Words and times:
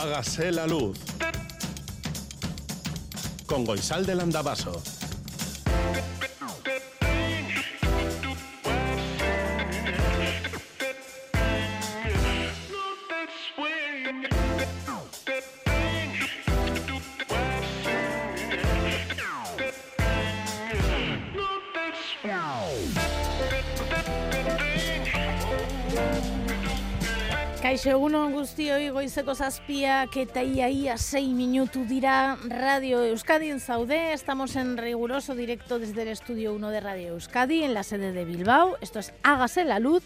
Hágase 0.00 0.50
la 0.50 0.66
luz. 0.66 0.98
Con 3.44 3.66
Goisal 3.66 4.06
del 4.06 4.20
Andabaso. 4.20 4.82
Egunon 27.86 28.34
guztioi 28.34 28.90
goizeko 28.92 29.32
zazpiak 29.32 30.16
eta 30.20 30.42
ia 30.42 30.66
ia 30.68 30.96
sei 30.98 31.30
minutu 31.32 31.86
dira 31.88 32.36
Radio 32.50 33.02
Euskadi 33.04 33.48
en 33.50 33.60
zaude. 33.60 34.12
Estamos 34.12 34.56
en 34.56 34.76
riguroso 34.76 35.34
directo 35.34 35.78
desde 35.78 36.02
el 36.02 36.08
estudio 36.08 36.52
1 36.52 36.70
de 36.70 36.80
Radio 36.80 37.08
Euskadi 37.14 37.62
en 37.62 37.72
la 37.72 37.82
sede 37.82 38.12
de 38.12 38.24
Bilbao. 38.24 38.76
Esto 38.80 38.98
es 38.98 39.14
Hágase 39.22 39.64
la 39.64 39.78
Luz. 39.78 40.02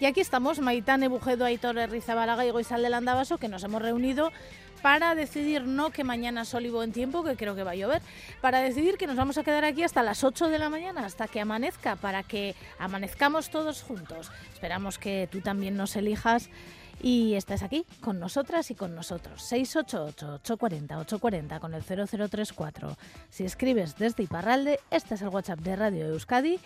Y 0.00 0.06
aquí 0.06 0.20
estamos, 0.20 0.60
Maitane 0.60 1.08
Bujedo, 1.08 1.44
Aitor 1.44 1.76
Rizabalaga 1.90 2.46
y 2.46 2.50
Goizal 2.50 2.82
del 2.82 2.94
Andabaso, 2.94 3.38
que 3.38 3.48
nos 3.48 3.64
hemos 3.64 3.82
reunido 3.82 4.30
para 4.80 5.16
decidir 5.16 5.64
no 5.64 5.90
que 5.90 6.04
mañana 6.04 6.44
sol 6.44 6.66
y 6.66 6.70
buen 6.70 6.92
tiempo, 6.92 7.24
que 7.24 7.36
creo 7.36 7.56
que 7.56 7.64
va 7.64 7.72
a 7.72 7.74
llover, 7.74 8.00
para 8.40 8.60
decidir 8.60 8.96
que 8.96 9.08
nos 9.08 9.16
vamos 9.16 9.38
a 9.38 9.42
quedar 9.42 9.64
aquí 9.64 9.82
hasta 9.82 10.04
las 10.04 10.22
8 10.22 10.48
de 10.48 10.58
la 10.60 10.68
mañana, 10.68 11.04
hasta 11.04 11.26
que 11.26 11.40
amanezca, 11.40 11.96
para 11.96 12.22
que 12.22 12.54
amanezcamos 12.78 13.50
todos 13.50 13.82
juntos. 13.82 14.30
Esperamos 14.52 14.98
que 14.98 15.28
tú 15.32 15.40
también 15.40 15.76
nos 15.76 15.96
elijas 15.96 16.48
y 17.00 17.34
estás 17.34 17.62
aquí 17.62 17.86
con 18.00 18.18
nosotras 18.18 18.70
y 18.70 18.74
con 18.74 18.94
nosotros. 18.94 19.50
688-840-840 19.52 21.60
con 21.60 21.74
el 21.74 21.82
0034. 21.82 22.96
Si 23.30 23.44
escribes 23.44 23.96
desde 23.96 24.24
Iparralde, 24.24 24.80
este 24.90 25.14
es 25.14 25.22
el 25.22 25.28
WhatsApp 25.28 25.60
de 25.60 25.76
Radio 25.76 26.06
Euskadi. 26.06 26.58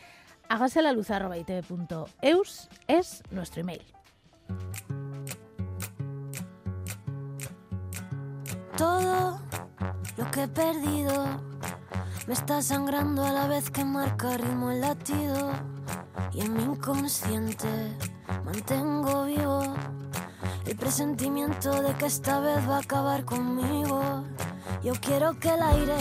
Hágase 0.49 0.83
la 0.83 0.93
luz 0.93 1.11
arroba 1.11 1.39
itv.eus 1.39 2.69
es 2.87 3.23
nuestro 3.31 3.61
email. 3.61 3.83
Todo 8.77 9.41
lo 10.17 10.31
que 10.31 10.43
he 10.43 10.49
perdido 10.49 11.43
me 12.27 12.35
está 12.35 12.63
sangrando 12.63 13.25
a 13.25 13.33
la 13.33 13.47
vez 13.47 13.71
que 13.71 13.85
marca 13.85 14.37
ritmo 14.37 14.71
el 14.71 14.81
latido 14.81 15.72
y 16.33 16.41
en 16.41 16.55
mi 16.55 16.63
inconsciente 16.63 17.69
mantengo 18.45 19.25
vivo 19.25 19.63
el 20.67 20.77
presentimiento 20.77 21.83
de 21.83 21.93
que 21.95 22.07
esta 22.07 22.41
vez 22.41 22.69
va 22.69 22.77
a 22.77 22.81
acabar 22.81 23.25
conmigo. 23.25 24.25
Yo 24.83 24.95
quiero 25.01 25.39
que 25.39 25.49
el 25.51 25.63
aire 25.63 25.97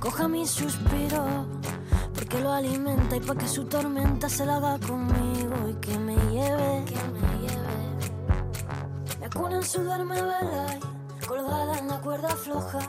coja 0.00 0.28
mi 0.28 0.46
suspiro, 0.46 1.46
porque 2.14 2.40
lo 2.40 2.52
alimenta 2.52 3.16
y 3.16 3.20
para 3.20 3.40
que 3.40 3.48
su 3.48 3.64
tormenta 3.64 4.28
se 4.28 4.46
la 4.46 4.56
haga 4.56 4.78
conmigo 4.78 5.68
y 5.70 5.74
que 5.80 5.98
me 5.98 6.14
lleve, 6.14 6.84
que 6.84 6.96
me 7.12 7.20
lleve. 7.40 7.74
Me 9.20 9.26
acuna 9.26 9.56
en 9.56 9.62
sudor, 9.64 10.04
me 10.04 10.20
vela 10.20 10.78
y 11.20 11.26
colgada 11.26 11.78
en 11.78 11.88
la 11.88 12.00
cuerda 12.00 12.28
floja. 12.30 12.80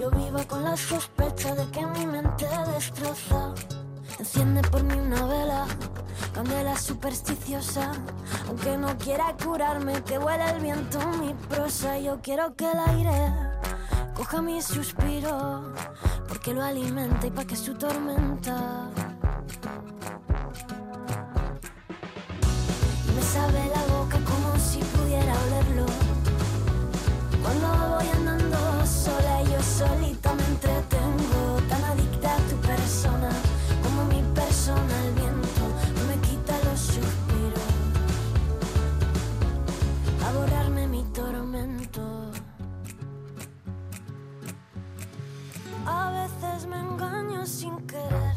Yo 0.00 0.10
vivo 0.10 0.40
con 0.48 0.64
la 0.64 0.76
sospecha 0.76 1.54
de 1.54 1.70
que 1.70 1.86
mi 1.86 2.06
mente 2.06 2.46
destroza. 2.74 3.54
Enciende 4.18 4.62
por 4.62 4.82
mí 4.82 4.94
una 4.94 5.26
vela, 5.26 5.66
candela 6.32 6.78
supersticiosa. 6.78 7.92
Aunque 8.48 8.76
no 8.78 8.96
quiera 8.96 9.36
curarme, 9.42 10.02
que 10.04 10.18
huele 10.18 10.50
el 10.50 10.60
viento 10.60 10.98
mi 11.20 11.34
prosa. 11.48 11.98
Yo 11.98 12.20
quiero 12.22 12.54
que 12.56 12.70
el 12.70 12.78
aire 12.78 13.32
coja 14.14 14.40
mi 14.40 14.62
suspiro, 14.62 15.74
porque 16.28 16.54
lo 16.54 16.64
alimenta 16.64 17.26
y 17.26 17.30
pa' 17.30 17.44
que 17.44 17.56
su 17.56 17.74
tormenta. 17.74 18.88
Me 23.14 23.22
sabe 23.22 23.70
la 23.74 23.94
boca 23.94 24.18
como 24.24 24.58
si 24.58 24.78
pudiera 24.78 25.34
olerlo. 25.46 25.86
Cuando 27.42 27.96
voy 27.96 28.08
andando 28.16 28.86
sola 28.86 29.42
yo 29.42 29.62
solita 29.62 30.25
sin 47.46 47.76
querer. 47.86 48.34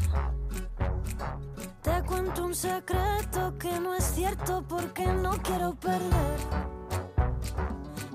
Te 1.82 2.02
cuento 2.06 2.44
un 2.44 2.54
secreto 2.54 3.58
que 3.58 3.80
no 3.80 3.94
es 3.94 4.04
cierto 4.04 4.62
porque 4.68 5.06
no 5.06 5.32
quiero 5.42 5.74
perder. 5.74 6.38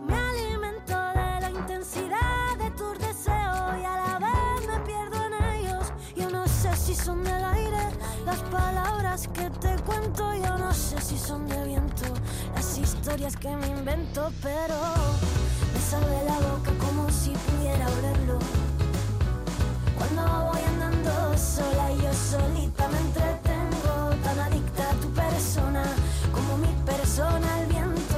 Me 0.08 0.16
alimento 0.16 0.94
de 0.94 1.42
la 1.42 1.52
intensidad 1.52 2.58
de 2.58 2.72
tus 2.72 2.98
deseos 3.00 3.78
y 3.82 3.84
a 3.84 3.96
la 4.06 4.20
vez 4.20 4.68
me 4.68 4.80
pierdo 4.86 5.18
en 5.26 5.44
ellos. 5.56 5.92
Yo 6.16 6.30
no 6.30 6.48
sé 6.48 6.74
si 6.78 6.96
son 6.96 7.24
del 7.24 7.44
aire 7.44 7.90
las 8.26 8.42
palabras 8.44 9.28
que 9.28 9.50
te 9.50 9.76
cuento. 9.84 10.34
Yo 10.34 10.58
no 10.58 10.74
sé 10.74 11.02
si 11.02 11.18
son 11.18 11.46
de 11.48 11.62
viento 11.66 12.06
las 12.54 12.78
historias 12.78 13.36
que 13.36 13.54
me 13.54 13.68
invento, 13.68 14.32
pero 14.42 14.76
me 15.74 15.80
sabe 15.80 16.24
la 16.26 16.40
boca 16.48 16.72
como 16.80 17.10
si 17.10 17.32
pudiera 17.32 17.86
olerlo. 17.90 18.65
Cuando 20.16 20.46
voy 20.46 20.62
andando 20.62 21.38
sola 21.38 21.92
yo 21.92 22.14
solita 22.14 22.88
me 22.88 23.00
entretengo, 23.00 24.16
tan 24.24 24.40
adicta 24.40 24.90
a 24.90 24.94
tu 24.94 25.10
persona 25.10 25.84
como 26.32 26.58
mi 26.58 26.74
persona 26.86 27.60
el 27.60 27.68
viento 27.68 28.15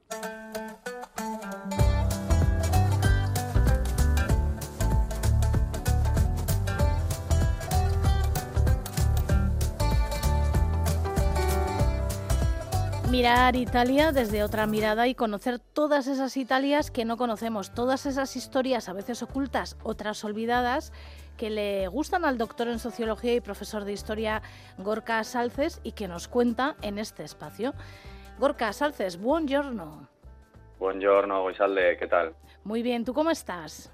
Mirar 13.11 13.57
Italia 13.57 14.11
desde 14.11 14.43
otra 14.43 14.67
mirada 14.67 15.07
y 15.07 15.15
conocer 15.15 15.59
todas 15.59 16.07
esas 16.07 16.39
Italias 16.39 16.91
que 16.91 17.05
no 17.05 17.19
conocemos, 17.19 17.75
todas 17.75 18.07
esas 18.07 18.37
historias 18.37 18.89
a 18.89 18.95
veces 18.95 19.23
ocultas, 19.23 19.77
otras 19.83 20.25
olvidadas, 20.25 20.95
que 21.43 21.51
le 21.51 21.89
gustan 21.89 22.25
al 22.25 22.39
doctor 22.39 22.69
en 22.69 22.79
sociología 22.79 23.35
y 23.35 23.41
profesor 23.41 23.85
de 23.85 23.91
historia 23.93 24.43
Gorka 24.79 25.25
Salces 25.25 25.81
y 25.83 25.91
que 25.91 26.07
nos 26.07 26.29
cuenta 26.29 26.77
en 26.83 27.01
este 27.01 27.25
espacio. 27.25 27.75
Gorka 28.39 28.73
Salces, 28.73 29.21
buongiorno. 29.21 30.09
Buongiorno, 30.79 31.43
Goisalde, 31.43 31.97
¿qué 31.99 32.07
tal? 32.07 32.37
Muy 32.63 32.85
bien, 32.85 33.05
¿tú 33.05 33.13
cómo 33.13 33.33
estás? 33.33 33.91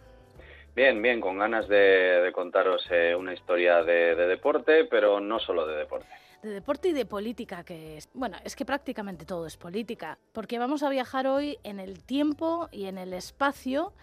Bien, 0.76 1.00
bien, 1.00 1.22
con 1.22 1.38
ganas 1.38 1.66
de, 1.68 2.20
de 2.20 2.32
contaros 2.32 2.84
eh, 2.90 3.14
una 3.18 3.32
historia 3.32 3.82
de, 3.82 4.14
de 4.14 4.26
deporte, 4.26 4.84
pero 4.84 5.18
no 5.18 5.38
solo 5.38 5.66
de 5.66 5.76
deporte. 5.78 6.06
de 6.42 6.50
deporte 6.50 6.88
y 6.88 6.92
de 6.92 7.06
política, 7.06 7.64
que 7.64 7.96
es, 7.96 8.10
bueno, 8.12 8.36
es 8.44 8.56
que 8.56 8.66
prácticamente 8.66 9.24
todo 9.24 9.46
es 9.46 9.56
política, 9.56 10.18
porque 10.34 10.58
vamos 10.58 10.82
a 10.82 10.90
viajar 10.90 11.26
hoy 11.26 11.58
en 11.64 11.80
el 11.80 12.04
tiempo 12.04 12.68
y 12.72 12.88
en 12.88 12.98
el 12.98 13.14
espacio 13.14 13.94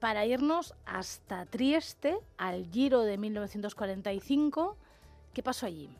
para 0.00 0.24
irnos 0.24 0.74
hasta 0.86 1.46
Trieste, 1.46 2.16
al 2.38 2.64
Giro 2.66 3.02
de 3.02 3.18
1945. 3.18 4.76
¿Qué 5.34 5.42
pasó 5.42 5.66
allí? 5.66 5.90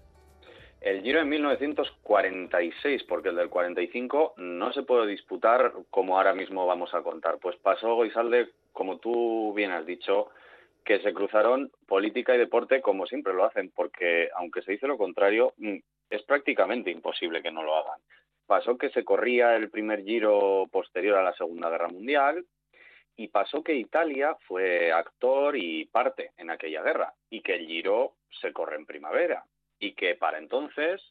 El 0.80 1.02
Giro 1.02 1.20
en 1.20 1.28
1946, 1.28 3.04
porque 3.04 3.28
el 3.28 3.36
del 3.36 3.50
45 3.50 4.34
no 4.38 4.72
se 4.72 4.82
puede 4.82 5.06
disputar 5.06 5.74
como 5.90 6.16
ahora 6.16 6.34
mismo 6.34 6.66
vamos 6.66 6.94
a 6.94 7.02
contar. 7.02 7.38
Pues 7.38 7.56
pasó, 7.56 7.94
Goizalde, 7.94 8.48
como 8.72 8.98
tú 8.98 9.52
bien 9.52 9.72
has 9.72 9.84
dicho, 9.84 10.28
que 10.82 11.00
se 11.00 11.12
cruzaron 11.12 11.70
política 11.86 12.34
y 12.34 12.38
deporte 12.38 12.80
como 12.80 13.06
siempre 13.06 13.34
lo 13.34 13.44
hacen, 13.44 13.70
porque 13.74 14.30
aunque 14.34 14.62
se 14.62 14.72
dice 14.72 14.86
lo 14.86 14.96
contrario, 14.96 15.52
mm, 15.58 15.76
es 16.08 16.22
prácticamente 16.22 16.90
imposible 16.90 17.42
que 17.42 17.52
no 17.52 17.62
lo 17.62 17.76
hagan. 17.76 18.00
Pasó 18.46 18.78
que 18.78 18.88
se 18.88 19.04
corría 19.04 19.54
el 19.56 19.68
primer 19.68 20.02
Giro 20.02 20.66
posterior 20.72 21.18
a 21.18 21.22
la 21.22 21.34
Segunda 21.34 21.68
Guerra 21.68 21.88
Mundial, 21.88 22.46
y 23.20 23.28
pasó 23.28 23.62
que 23.62 23.74
Italia 23.74 24.34
fue 24.48 24.90
actor 24.92 25.54
y 25.54 25.84
parte 25.84 26.32
en 26.38 26.48
aquella 26.48 26.82
guerra 26.82 27.12
y 27.28 27.42
que 27.42 27.54
el 27.54 27.66
Giro 27.66 28.14
se 28.40 28.50
corre 28.50 28.76
en 28.76 28.86
primavera 28.86 29.44
y 29.78 29.92
que 29.92 30.14
para 30.14 30.38
entonces 30.38 31.02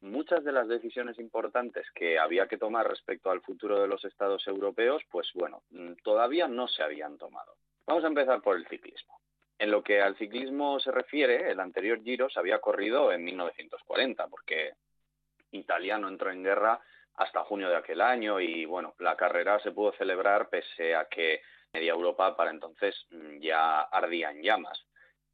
muchas 0.00 0.42
de 0.44 0.52
las 0.52 0.66
decisiones 0.66 1.18
importantes 1.18 1.86
que 1.94 2.18
había 2.18 2.48
que 2.48 2.56
tomar 2.56 2.88
respecto 2.88 3.30
al 3.30 3.42
futuro 3.42 3.82
de 3.82 3.86
los 3.86 4.02
estados 4.06 4.46
europeos, 4.48 5.02
pues 5.10 5.30
bueno, 5.34 5.62
mm, 5.68 5.92
todavía 6.02 6.48
no 6.48 6.68
se 6.68 6.82
habían 6.82 7.18
tomado. 7.18 7.56
Vamos 7.86 8.02
a 8.02 8.08
empezar 8.08 8.40
por 8.40 8.56
el 8.56 8.66
ciclismo. 8.68 9.20
En 9.58 9.70
lo 9.70 9.82
que 9.82 10.00
al 10.00 10.16
ciclismo 10.16 10.80
se 10.80 10.90
refiere, 10.90 11.50
el 11.50 11.60
anterior 11.60 12.02
Giro 12.02 12.30
se 12.30 12.40
había 12.40 12.60
corrido 12.60 13.12
en 13.12 13.24
1940, 13.24 14.26
porque 14.28 14.72
Italia 15.50 15.98
no 15.98 16.08
entró 16.08 16.30
en 16.30 16.44
guerra 16.44 16.80
hasta 17.18 17.44
junio 17.44 17.68
de 17.68 17.76
aquel 17.76 18.00
año 18.00 18.40
y 18.40 18.64
bueno, 18.64 18.94
la 19.00 19.16
carrera 19.16 19.58
se 19.60 19.72
pudo 19.72 19.92
celebrar 19.92 20.48
pese 20.48 20.94
a 20.94 21.06
que 21.06 21.42
media 21.72 21.92
Europa 21.92 22.36
para 22.36 22.50
entonces 22.50 22.94
mm, 23.10 23.40
ya 23.40 23.80
ardía 23.80 24.30
en 24.30 24.42
llamas. 24.42 24.84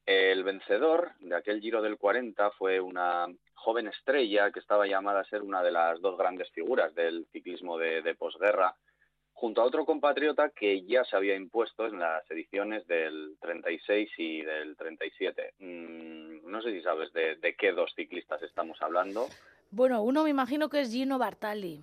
El 0.07 0.45
vencedor 0.45 1.13
de 1.21 1.35
aquel 1.35 1.61
Giro 1.61 1.81
del 1.81 1.97
40 1.97 2.51
fue 2.53 2.81
una 2.81 3.27
joven 3.55 3.89
estrella 3.89 4.51
que 4.51 4.61
estaba 4.61 4.87
llamada 4.87 5.21
a 5.21 5.25
ser 5.25 5.43
una 5.43 5.63
de 5.63 5.73
las 5.73 6.01
dos 6.03 6.19
grandes 6.19 6.51
figuras 6.51 6.95
del 6.95 7.27
ciclismo 7.33 7.79
de, 7.79 8.15
posguerra, 8.15 8.77
junto 9.33 9.63
a 9.63 9.65
otro 9.65 9.87
compatriota 9.87 10.51
que 10.51 10.85
ya 10.85 11.05
se 11.05 11.17
había 11.17 11.35
impuesto 11.35 11.87
en 11.87 11.99
las 11.99 12.31
ediciones 12.31 12.87
del 12.87 13.39
36 13.41 14.11
y 14.19 14.43
del 14.43 14.77
37. 14.77 15.55
Mm, 15.59 16.51
no 16.51 16.61
sé 16.61 16.73
si 16.73 16.83
sabes 16.83 17.11
de, 17.15 17.37
de 17.37 17.55
qué 17.55 17.73
dos 17.73 17.95
ciclistas 17.97 18.43
estamos 18.43 18.77
hablando. 18.83 19.29
Bueno, 19.71 20.03
uno 20.03 20.25
me 20.25 20.31
imagino 20.31 20.69
que 20.69 20.83
es 20.83 20.91
Gino 20.91 21.19
Bartali 21.19 21.81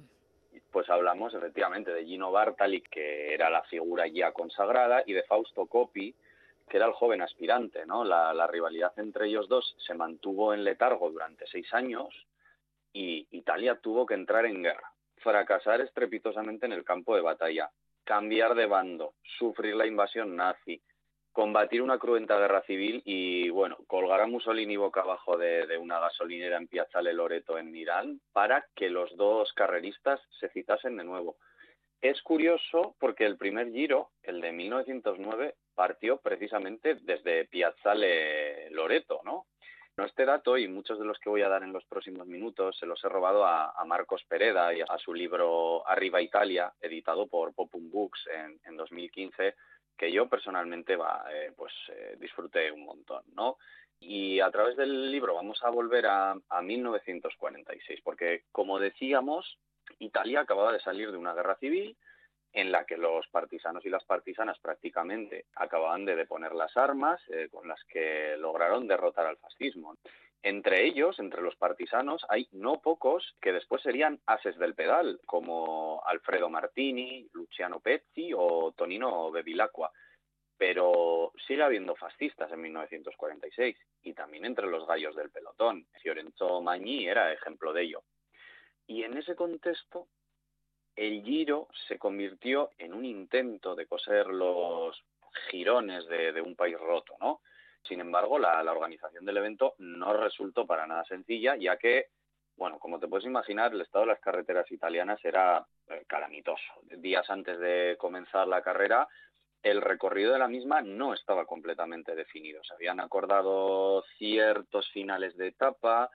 pues 0.71 0.89
hablamos 0.89 1.33
efectivamente 1.33 1.91
de 1.91 2.05
Gino 2.05 2.31
Bartali, 2.31 2.81
que 2.81 3.33
era 3.33 3.49
la 3.49 3.63
figura 3.63 4.07
ya 4.07 4.31
consagrada, 4.31 5.03
y 5.05 5.13
de 5.13 5.23
Fausto 5.23 5.65
Coppi, 5.65 6.15
que 6.67 6.77
era 6.77 6.85
el 6.85 6.93
joven 6.93 7.21
aspirante. 7.21 7.85
¿no? 7.85 8.05
La, 8.05 8.47
rivalidad 8.47 8.93
entre 8.97 9.27
ellos 9.27 9.49
dos 9.49 9.75
se 9.85 9.93
mantuvo 9.93 10.53
en 10.53 10.63
letargo 10.63 11.11
durante 11.11 11.45
seis 11.47 11.71
años 11.73 12.07
y 12.93 13.27
Italia 13.31 13.75
tuvo 13.75 14.05
que 14.05 14.13
entrar 14.13 14.45
en 14.45 14.63
guerra, 14.63 14.91
fracasar 15.17 15.81
estrepitosamente 15.81 16.65
en 16.65 16.73
el 16.73 16.83
campo 16.83 17.15
de 17.15 17.21
batalla, 17.21 17.69
cambiar 18.03 18.55
de 18.55 18.65
bando, 18.65 19.13
sufrir 19.37 19.75
la 19.75 19.85
invasión 19.85 20.35
nazi, 20.35 20.81
combatir 21.31 21.81
una 21.81 21.97
cruenta 21.97 22.37
guerra 22.37 22.61
civil 22.63 23.01
y, 23.05 23.49
bueno, 23.49 23.77
colgar 23.87 24.21
a 24.21 24.27
Mussolini 24.27 24.75
boca 24.75 25.01
abajo 25.01 25.37
de, 25.37 25.77
una 25.77 25.99
gasolinera 25.99 26.57
en 26.57 26.67
Piazzale 26.67 27.13
Loreto 27.13 27.57
en 27.57 27.75
Irán 27.75 28.19
para 28.33 28.65
que 28.75 28.89
los 28.89 29.15
dos 29.15 29.53
carreristas 29.53 30.19
se 30.39 30.49
citasen 30.49 30.97
de 30.97 31.03
nuevo. 31.03 31.37
Es 32.01 32.21
curioso 32.21 32.95
porque 32.99 33.25
el 33.25 33.37
primer 33.37 33.71
giro, 33.71 34.09
el 34.23 34.41
de 34.41 34.51
1909, 34.51 35.55
partió 35.75 36.17
precisamente 36.17 36.95
desde 36.95 37.45
Piazzale 37.45 38.69
Loreto, 38.71 39.21
¿no? 39.23 39.45
No 39.97 40.05
este 40.05 40.25
dato 40.25 40.57
y 40.57 40.67
muchos 40.67 40.97
de 40.99 41.05
los 41.05 41.19
que 41.19 41.29
voy 41.29 41.41
a 41.41 41.49
dar 41.49 41.63
en 41.63 41.73
los 41.73 41.85
próximos 41.85 42.25
minutos 42.25 42.77
se 42.79 42.85
los 42.85 43.03
he 43.03 43.09
robado 43.09 43.45
a, 43.45 43.73
Marcos 43.85 44.23
Pereda 44.27 44.73
y 44.73 44.81
a 44.81 44.97
su 44.97 45.13
libro 45.13 45.87
Arriba 45.87 46.21
Italia, 46.21 46.73
editado 46.79 47.27
por 47.27 47.53
Popum 47.53 47.91
Books 47.91 48.27
en, 48.33 48.59
en 48.63 48.77
2015, 48.77 49.53
que 49.97 50.11
yo 50.11 50.27
personalmente 50.27 50.95
va, 50.95 51.25
eh, 51.31 51.51
pues 51.55 51.73
eh, 51.89 52.17
disfruté 52.19 52.71
un 52.71 52.85
montón, 52.85 53.23
¿no? 53.33 53.57
Y 53.99 54.39
a 54.39 54.49
través 54.49 54.75
del 54.77 55.11
libro 55.11 55.35
vamos 55.35 55.63
a 55.63 55.69
volver 55.69 56.07
a, 56.07 56.35
a 56.49 56.61
1946, 56.61 58.01
porque 58.03 58.45
como 58.51 58.79
decíamos, 58.79 59.59
Italia 59.99 60.41
acababa 60.41 60.73
de 60.73 60.79
salir 60.79 61.11
de 61.11 61.17
una 61.17 61.33
guerra 61.33 61.55
civil 61.57 61.95
en 62.53 62.71
la 62.71 62.85
que 62.85 62.97
los 62.97 63.27
partisanos 63.27 63.85
y 63.85 63.89
las 63.89 64.03
partisanas 64.03 64.59
prácticamente 64.59 65.45
acababan 65.55 66.05
de 66.05 66.15
deponer 66.15 66.53
las 66.53 66.75
armas 66.75 67.21
eh, 67.29 67.47
con 67.49 67.67
las 67.67 67.81
que 67.85 68.35
lograron 68.37 68.87
derrotar 68.87 69.25
al 69.25 69.37
fascismo. 69.37 69.95
Entre 70.43 70.85
ellos, 70.85 71.19
entre 71.19 71.41
los 71.41 71.55
partisanos, 71.55 72.25
hay 72.27 72.47
no 72.51 72.81
pocos 72.81 73.35
que 73.39 73.53
después 73.53 73.83
serían 73.83 74.19
ases 74.25 74.57
del 74.57 74.73
pedal, 74.73 75.19
como 75.27 76.01
Alfredo 76.05 76.49
Martini, 76.49 77.29
Luciano 77.33 77.79
Pezzi 77.79 78.31
o 78.35 78.71
Tonino 78.71 79.29
Bevilacqua. 79.29 79.91
Pero 80.57 81.31
sigue 81.45 81.61
habiendo 81.61 81.95
fascistas 81.95 82.51
en 82.51 82.61
1946 82.61 83.77
y 84.01 84.13
también 84.13 84.45
entre 84.45 84.67
los 84.67 84.87
gallos 84.87 85.15
del 85.15 85.29
pelotón. 85.29 85.85
Fiorenzo 86.01 86.61
Magni 86.61 87.07
era 87.07 87.31
ejemplo 87.31 87.71
de 87.71 87.83
ello. 87.83 88.03
Y 88.87 89.03
en 89.03 89.17
ese 89.17 89.35
contexto, 89.35 90.07
el 90.95 91.23
Giro 91.23 91.67
se 91.87 91.99
convirtió 91.99 92.71
en 92.79 92.93
un 92.93 93.05
intento 93.05 93.75
de 93.75 93.85
coser 93.85 94.27
los 94.27 95.03
girones 95.49 96.07
de, 96.07 96.31
de 96.33 96.41
un 96.41 96.55
país 96.55 96.79
roto, 96.79 97.15
¿no? 97.19 97.41
Sin 97.83 97.99
embargo, 97.99 98.37
la, 98.37 98.61
organización 98.71 99.25
del 99.25 99.37
evento 99.37 99.75
no 99.79 100.13
resultó 100.13 100.65
para 100.65 100.87
nada 100.87 101.03
sencilla, 101.05 101.55
ya 101.55 101.77
que, 101.77 102.07
bueno, 102.55 102.79
como 102.79 102.99
te 102.99 103.07
puedes 103.07 103.25
imaginar, 103.25 103.73
el 103.73 103.81
estado 103.81 104.05
de 104.05 104.11
las 104.11 104.19
carreteras 104.19 104.71
italianas 104.71 105.23
era 105.23 105.65
eh, 105.87 106.03
calamitoso. 106.07 106.63
Días 106.83 107.29
antes 107.29 107.59
de 107.59 107.95
comenzar 107.99 108.47
la 108.47 108.61
carrera, 108.61 109.07
el 109.63 109.81
recorrido 109.81 110.33
de 110.33 110.39
la 110.39 110.47
misma 110.47 110.81
no 110.81 111.13
estaba 111.13 111.45
completamente 111.45 112.15
definido. 112.15 112.63
Se 112.63 112.73
habían 112.73 112.99
acordado 112.99 114.03
ciertos 114.17 114.89
finales 114.91 115.35
de 115.37 115.47
etapa 115.47 116.09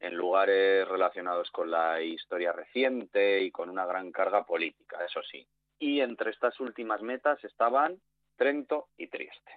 en 0.00 0.14
lugares 0.14 0.86
relacionados 0.86 1.50
con 1.50 1.70
la 1.70 2.00
historia 2.00 2.52
reciente 2.52 3.40
y 3.40 3.50
con 3.50 3.68
una 3.68 3.86
gran 3.86 4.12
carga 4.12 4.44
política, 4.44 5.04
eso 5.04 5.22
sí. 5.22 5.46
Y 5.78 6.00
entre 6.00 6.30
estas 6.30 6.58
últimas 6.60 7.02
metas 7.02 7.42
estaban 7.44 8.00
Trento 8.36 8.88
y 8.96 9.08
Trieste. 9.08 9.52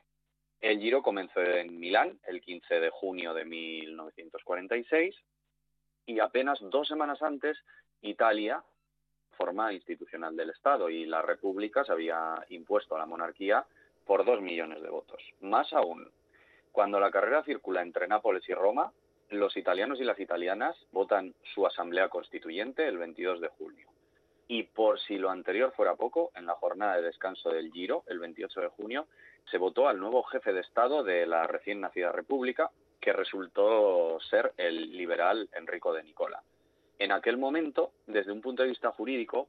El 0.62 0.80
Giro 0.80 1.02
comenzó 1.02 1.42
en 1.42 1.80
Milán 1.80 2.20
el 2.28 2.40
15 2.40 2.80
de 2.80 2.90
junio 2.92 3.34
de 3.34 3.46
1946 3.46 5.16
y 6.06 6.20
apenas 6.20 6.60
dos 6.62 6.88
semanas 6.88 7.22
antes 7.24 7.58
Italia, 8.02 8.64
forma 9.32 9.74
institucional 9.74 10.36
del 10.36 10.52
Estado, 10.52 10.90
y 10.90 11.06
la 11.06 11.24
República 11.24 11.84
se 11.84 11.92
había 11.92 12.46
impuesto 12.50 12.96
a 12.96 13.00
la 13.00 13.08
monarquía 13.08 13.66
por 14.06 14.24
dos 14.24 14.40
millones 14.42 14.84
de 14.84 14.90
votos. 14.90 15.22
Más 15.40 15.74
aún, 15.74 16.12
cuando 16.72 17.00
la 17.00 17.12
carrera 17.12 17.44
circula 17.44 17.82
entre 17.82 18.08
Nápoles 18.08 18.48
y 18.48 18.54
Roma, 18.54 18.92
los 19.30 19.58
italianos 19.58 20.00
y 20.00 20.04
las 20.04 20.20
italianas 20.20 20.76
votan 20.92 21.34
su 21.56 21.66
asamblea 21.66 22.10
constituyente 22.10 22.88
el 22.88 23.00
22 23.00 23.42
de 23.42 23.48
junio. 23.48 23.88
Y 24.48 24.64
por 24.64 25.00
si 25.00 25.18
lo 25.18 25.30
anterior 25.30 25.72
fuera 25.72 25.96
poco, 25.96 26.32
en 26.36 26.46
la 26.46 26.56
jornada 26.56 26.98
de 26.98 27.04
descanso 27.04 27.50
del 27.50 27.72
Giro, 27.72 28.04
el 28.08 28.20
28 28.20 28.62
de 28.62 28.68
junio, 28.68 29.08
se 29.50 29.58
votó 29.58 29.88
al 29.88 30.00
nuevo 30.00 30.24
jefe 30.24 30.54
de 30.54 30.62
Estado 30.62 31.04
de 31.04 31.26
la 31.26 31.48
recién 31.48 31.82
nacida 31.82 32.12
República, 32.12 32.72
que 33.00 33.14
resultó 33.14 34.20
ser 34.22 34.54
el 34.58 34.96
liberal 34.96 35.50
Enrico 35.54 35.94
de 35.94 36.04
Nicola. 36.04 36.42
En 37.00 37.12
aquel 37.12 37.38
momento, 37.38 37.92
desde 38.06 38.32
un 38.32 38.42
punto 38.42 38.62
de 38.62 38.70
vista 38.70 38.92
jurídico, 38.92 39.48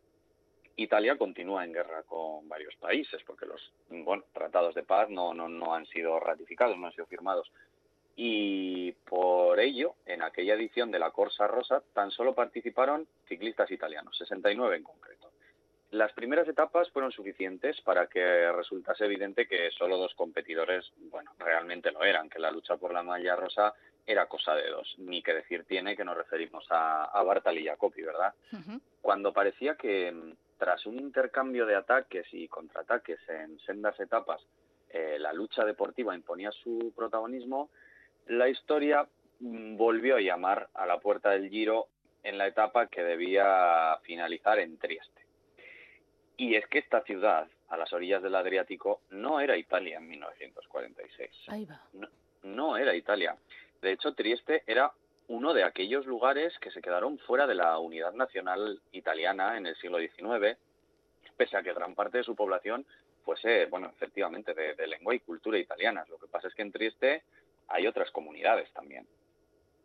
Italia 0.77 1.19
continúa 1.19 1.65
en 1.65 1.73
guerra 1.73 2.03
con 2.05 2.49
varios 2.49 2.75
países, 2.77 3.23
porque 3.27 3.47
los 3.47 3.73
tratados 4.33 4.75
de 4.75 4.83
paz 4.83 5.11
no, 5.11 5.35
no, 5.35 5.49
no 5.49 5.75
han 5.75 5.87
sido 5.87 6.19
ratificados, 6.19 6.79
no 6.79 6.87
han 6.87 6.93
sido 6.93 7.07
firmados. 7.07 7.53
Y 8.17 8.93
por 8.93 9.59
ello, 9.61 9.95
en 10.07 10.23
aquella 10.23 10.55
edición 10.55 10.91
de 10.91 10.99
la 10.99 11.11
Corsa 11.11 11.47
Rosa, 11.47 11.83
tan 11.93 12.11
solo 12.11 12.35
participaron 12.35 13.07
ciclistas 13.29 13.71
italianos, 13.71 14.17
69 14.17 14.77
en 14.77 14.83
concreto. 14.83 15.22
Las 15.93 16.11
primeras 16.15 16.49
etapas 16.49 16.91
fueron 16.91 17.13
suficientes 17.13 17.79
para 17.83 18.07
que 18.07 18.51
resultase 18.51 19.05
evidente 19.05 19.47
que 19.47 19.71
solo 19.73 19.99
dos 19.99 20.15
competidores, 20.15 20.91
bueno, 21.11 21.33
realmente 21.39 21.93
lo 21.93 22.03
eran, 22.03 22.31
que 22.31 22.39
la 22.39 22.51
lucha 22.51 22.79
por 22.79 22.95
la 22.95 23.03
malla 23.03 23.37
rosa 23.37 23.75
era 24.07 24.25
cosa 24.25 24.55
de 24.55 24.71
dos. 24.71 24.95
Ni 24.97 25.23
que 25.23 25.35
decir 25.35 25.65
tiene 25.65 25.95
que 25.95 26.03
nos 26.03 26.17
referimos 26.17 26.65
a, 26.71 27.05
a 27.05 27.23
Bartal 27.23 27.59
y 27.59 27.67
Jacopi, 27.67 28.01
¿verdad? 28.01 28.33
Cuando 29.03 29.35
parecía 29.35 29.75
que 29.75 30.11
mm, 30.11 30.33
tras 30.57 30.87
un 30.87 30.99
intercambio 30.99 31.67
de 31.67 31.75
ataques 31.75 32.27
y 32.33 32.49
contraataques 32.49 33.21
en 33.29 33.59
sendas 33.61 34.01
etapas, 34.01 34.41
eh, 34.89 35.19
la 35.19 35.35
lucha 35.35 35.63
deportiva 35.63 36.15
imponía 36.15 36.53
su 36.53 36.95
protagonismo, 36.97 37.69
la 38.29 38.49
historia 38.49 39.07
mm, 39.41 39.77
volvió 39.77 40.17
a 40.17 40.23
llamar 40.23 40.71
a 40.73 40.87
la 40.87 41.01
puerta 41.01 41.33
del 41.33 41.51
Giro 41.51 41.89
en 42.23 42.39
la 42.39 42.47
etapa 42.47 42.87
que 42.87 43.03
debía 43.03 43.99
finalizar 44.05 44.59
en 44.59 44.79
Trieste. 44.79 45.22
Y 46.37 46.55
es 46.55 46.67
que 46.67 46.79
esta 46.79 47.03
ciudad, 47.03 47.49
a 47.69 47.77
las 47.77 47.93
orillas 47.93 48.23
del 48.23 48.35
Adriático, 48.35 49.03
no 49.11 49.41
era 49.41 49.57
Italia 49.57 49.99
en 49.99 50.09
1946. 50.09 51.31
Ahí 51.49 51.65
va. 51.65 51.81
No, 51.93 52.09
no 52.43 52.77
era 52.77 52.95
Italia. 52.95 53.37
De 53.81 53.93
hecho, 53.93 54.15
Trieste 54.15 54.63
era 54.67 54.93
uno 55.29 55.55
de 55.55 55.65
aquellos 55.65 56.07
lugares 56.07 56.59
que 56.59 56.71
se 56.71 56.83
quedaron 56.83 57.19
fuera 57.19 57.47
de 57.47 57.55
la 57.55 57.79
unidad 57.79 58.13
nacional 58.13 58.81
italiana 58.93 59.57
en 59.57 59.67
el 59.67 59.77
siglo 59.77 59.99
XIX, 59.99 60.59
pese 61.37 61.57
a 61.57 61.63
que 61.63 61.73
gran 61.73 61.95
parte 61.95 62.19
de 62.19 62.25
su 62.25 62.35
población 62.35 62.87
fuese, 63.25 63.67
bueno, 63.67 63.89
efectivamente, 63.89 64.53
de, 64.55 64.75
de 64.75 64.87
lengua 64.87 65.15
y 65.15 65.21
cultura 65.21 65.59
italianas. 65.59 66.09
Lo 66.09 66.19
que 66.19 66.27
pasa 66.27 66.49
es 66.49 66.55
que 66.55 66.63
en 66.63 66.73
Trieste 66.73 67.23
hay 67.69 67.87
otras 67.87 68.11
comunidades 68.11 68.71
también. 68.73 69.07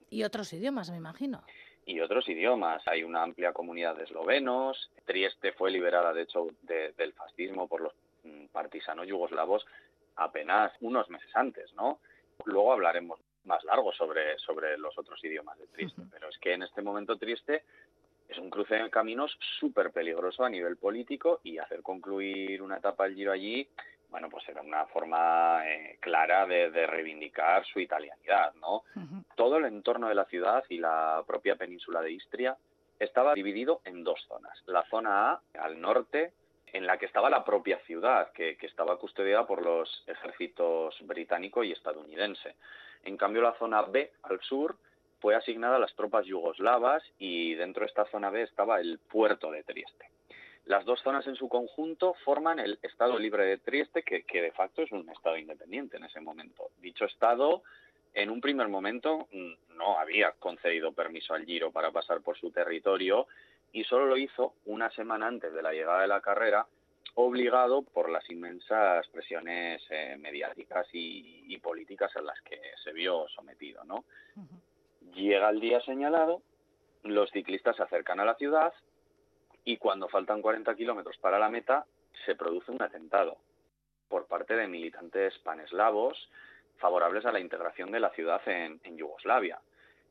Y 0.10 0.24
otros 0.24 0.52
idiomas, 0.54 0.90
me 0.90 0.98
imagino. 0.98 1.44
Y 1.88 2.00
otros 2.02 2.28
idiomas. 2.30 2.86
Hay 2.88 3.04
una 3.04 3.24
amplia 3.24 3.54
comunidad 3.54 3.96
de 3.96 4.04
eslovenos. 4.04 4.92
Trieste 5.06 5.54
fue 5.54 5.72
liberada, 5.72 6.14
de 6.14 6.22
hecho, 6.24 6.48
de- 6.62 6.92
del 6.92 7.14
fascismo 7.14 7.68
por 7.68 7.82
los 7.82 7.94
mm, 8.24 8.48
partisanos 8.52 9.08
yugoslavos 9.08 9.66
apenas 10.18 10.72
unos 10.82 11.10
meses 11.10 11.30
antes, 11.36 11.74
¿no? 11.74 12.00
Luego 12.46 12.74
hablaremos 12.74 13.20
más 13.46 13.64
largo 13.64 13.94
sobre, 13.94 14.38
sobre 14.40 14.78
los 14.78 14.98
otros 14.98 15.24
idiomas 15.24 15.58
de 15.60 15.68
Trieste. 15.68 16.02
Pero 16.12 16.28
es 16.28 16.38
que 16.40 16.54
en 16.54 16.64
este 16.64 16.82
momento 16.82 17.18
Trieste 17.18 17.64
es 18.28 18.38
un 18.38 18.50
cruce 18.50 18.76
de 18.76 18.90
caminos 18.90 19.38
súper 19.60 19.92
peligroso 19.92 20.44
a 20.44 20.50
nivel 20.50 20.76
político 20.76 21.40
y 21.44 21.58
hacer 21.58 21.82
concluir 21.82 22.62
una 22.62 22.78
etapa 22.78 23.06
del 23.06 23.16
Giro 23.16 23.32
allí, 23.32 23.66
bueno, 24.10 24.30
pues 24.30 24.48
era 24.50 24.62
una 24.62 24.86
forma 24.86 25.62
eh, 25.68 25.98
clara 26.00 26.46
de, 26.46 26.72
de 26.72 26.88
reivindicar 26.88 27.66
su 27.66 27.80
italianidad, 27.80 28.54
¿no? 28.56 28.84
Todo 29.36 29.58
el 29.58 29.66
entorno 29.66 30.08
de 30.08 30.16
la 30.16 30.26
ciudad 30.26 30.64
y 30.70 30.78
la 30.78 31.24
propia 31.28 31.56
península 31.56 32.02
de 32.02 32.12
Istria 32.12 32.58
estaba 33.00 33.34
dividido 33.34 33.82
en 33.86 34.04
dos 34.04 34.24
zonas. 34.28 34.62
La 34.66 34.84
zona 34.90 35.32
A, 35.32 35.42
al 35.60 35.80
norte, 35.80 36.34
en 36.74 36.88
la 36.88 36.98
que 36.98 37.06
estaba 37.06 37.30
la 37.30 37.44
propia 37.44 37.80
ciudad, 37.80 38.32
que, 38.32 38.58
que 38.58 38.66
estaba 38.66 38.98
custodiada 38.98 39.46
por 39.46 39.64
los 39.64 40.04
ejércitos 40.08 40.96
británico 41.02 41.64
y 41.64 41.72
estadounidense. 41.72 42.56
En 43.04 43.18
cambio, 43.18 43.42
la 43.42 43.54
zona 43.54 43.84
B, 43.84 44.12
al 44.24 44.40
sur, 44.42 44.78
fue 45.20 45.36
asignada 45.36 45.78
a 45.78 45.80
las 45.80 45.96
tropas 45.96 46.26
yugoslavas 46.26 47.04
y 47.18 47.56
dentro 47.56 47.82
de 47.82 47.88
esta 47.88 48.06
zona 48.06 48.30
B 48.30 48.44
estaba 48.44 48.80
el 48.80 49.00
puerto 49.00 49.52
de 49.52 49.64
Trieste. 49.64 50.10
Las 50.68 50.84
dos 50.84 51.02
zonas 51.02 51.26
en 51.28 51.36
su 51.36 51.48
conjunto 51.48 52.14
forman 52.26 52.60
el 52.60 52.78
Estado 52.82 53.18
Libre 53.18 53.46
de 53.46 53.58
Trieste, 53.58 54.04
que, 54.04 54.24
que 54.24 54.42
de 54.42 54.52
facto 54.52 54.82
es 54.82 54.92
un 54.92 55.10
Estado 55.10 55.38
independiente 55.38 55.96
en 55.96 56.04
ese 56.04 56.20
momento. 56.20 56.72
Dicho 56.82 57.06
Estado 57.06 57.64
en 58.14 58.30
un 58.30 58.42
primer 58.42 58.68
momento 58.68 59.30
mm, 59.32 59.78
no 59.78 59.98
había 59.98 60.34
concedido 60.34 60.92
permiso 60.92 61.34
al 61.34 61.46
Giro 61.46 61.72
para 61.72 61.92
pasar 61.92 62.20
por 62.20 62.38
su 62.38 62.52
territorio 62.52 63.28
y 63.72 63.86
solo 63.86 64.08
lo 64.08 64.18
hizo 64.18 64.56
una 64.66 64.90
semana 64.92 65.28
antes 65.28 65.54
de 65.54 65.62
la 65.62 65.72
llegada 65.72 66.02
de 66.02 66.10
la 66.10 66.20
carrera, 66.20 66.68
obligado 67.16 67.84
por 67.84 68.10
las 68.10 68.30
inmensas 68.30 69.08
presiones 69.08 69.82
eh, 69.90 70.18
mediáticas 70.20 70.86
y, 70.92 71.46
y 71.48 71.58
políticas 71.60 72.14
a 72.18 72.22
las 72.22 72.42
que 72.42 72.60
se 72.84 72.92
vio 72.92 73.26
sometido. 73.30 73.86
¿no? 73.86 74.04
Llega 75.14 75.50
el 75.50 75.62
día 75.62 75.80
señalado, 75.80 76.42
los 77.04 77.32
ciclistas 77.32 77.78
se 77.78 77.84
acercan 77.84 78.20
a 78.20 78.26
la 78.26 78.36
ciudad 78.36 78.74
y 79.68 79.76
cuando 79.76 80.08
faltan 80.08 80.42
40 80.42 80.74
kilómetros 80.76 81.18
para 81.18 81.38
la 81.38 81.50
meta 81.50 81.86
se 82.26 82.36
produce 82.36 82.72
un 82.72 82.82
atentado 82.82 83.36
por 84.08 84.26
parte 84.26 84.56
de 84.56 84.66
militantes 84.66 85.38
paneslavos 85.40 86.30
favorables 86.78 87.26
a 87.26 87.34
la 87.34 87.42
integración 87.42 87.92
de 87.92 88.00
la 88.00 88.12
ciudad 88.12 88.42
en, 88.46 88.80
Yugoslavia. 88.96 89.60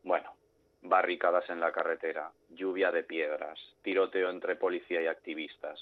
Bueno, 0.03 0.35
barricadas 0.83 1.49
en 1.49 1.61
la 1.61 1.73
carretera, 1.73 2.33
lluvia 2.51 2.93
de 2.93 3.03
piedras, 3.03 3.59
tiroteo 3.81 4.29
entre 4.29 4.57
policía 4.57 5.01
y 5.01 5.07
activistas. 5.07 5.81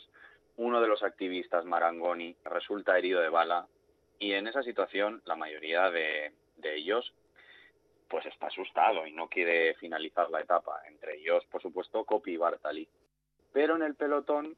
Uno 0.56 0.80
de 0.80 0.86
los 0.86 1.02
activistas, 1.02 1.64
Marangoni, 1.64 2.36
resulta 2.44 2.96
herido 2.96 3.20
de 3.22 3.28
bala 3.28 3.66
y 4.20 4.34
en 4.34 4.46
esa 4.46 4.62
situación 4.62 5.20
la 5.24 5.34
mayoría 5.34 5.90
de, 5.90 6.32
de 6.58 6.76
ellos 6.76 7.12
pues 8.06 8.24
está 8.26 8.46
asustado 8.46 9.04
y 9.04 9.10
no 9.10 9.28
quiere 9.28 9.74
finalizar 9.74 10.30
la 10.30 10.42
etapa. 10.42 10.80
Entre 10.86 11.16
ellos, 11.16 11.44
por 11.46 11.60
supuesto, 11.60 12.04
Kopi 12.04 12.34
y 12.34 12.36
Bartali. 12.36 12.88
Pero 13.54 13.76
en 13.76 13.82
el 13.82 13.94
pelotón 13.94 14.56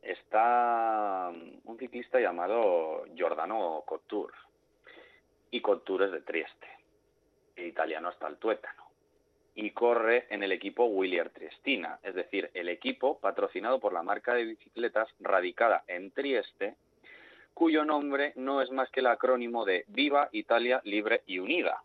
está 0.00 1.32
un 1.64 1.78
ciclista 1.78 2.20
llamado 2.20 3.04
Giordano 3.12 3.82
Cottur. 3.84 4.32
Y 5.50 5.60
Cottur 5.60 6.04
es 6.04 6.12
de 6.12 6.20
Trieste, 6.20 6.68
el 7.56 7.66
italiano 7.66 8.08
hasta 8.08 8.28
el 8.28 8.36
tuétano. 8.36 8.84
Y 9.56 9.72
corre 9.72 10.28
en 10.30 10.44
el 10.44 10.52
equipo 10.52 10.84
Willier 10.84 11.30
Triestina, 11.30 11.98
es 12.04 12.14
decir, 12.14 12.48
el 12.54 12.68
equipo 12.68 13.18
patrocinado 13.18 13.80
por 13.80 13.92
la 13.92 14.04
marca 14.04 14.34
de 14.34 14.44
bicicletas 14.44 15.08
radicada 15.18 15.82
en 15.88 16.12
Trieste, 16.12 16.76
cuyo 17.52 17.84
nombre 17.84 18.32
no 18.36 18.62
es 18.62 18.70
más 18.70 18.88
que 18.90 19.00
el 19.00 19.08
acrónimo 19.08 19.64
de 19.64 19.86
Viva 19.88 20.28
Italia 20.30 20.80
Libre 20.84 21.22
y 21.26 21.40
Unida. 21.40 21.82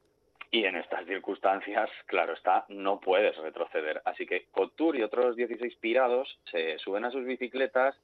Y 0.53 0.65
en 0.65 0.75
estas 0.75 1.05
circunstancias, 1.05 1.89
claro 2.07 2.33
está, 2.33 2.65
no 2.67 2.99
puedes 2.99 3.37
retroceder. 3.37 4.01
Así 4.03 4.25
que 4.25 4.47
Couture 4.51 4.99
y 4.99 5.03
otros 5.03 5.37
16 5.37 5.77
pirados 5.77 6.39
se 6.51 6.77
suben 6.79 7.05
a 7.05 7.11
sus 7.11 7.23
bicicletas 7.23 7.95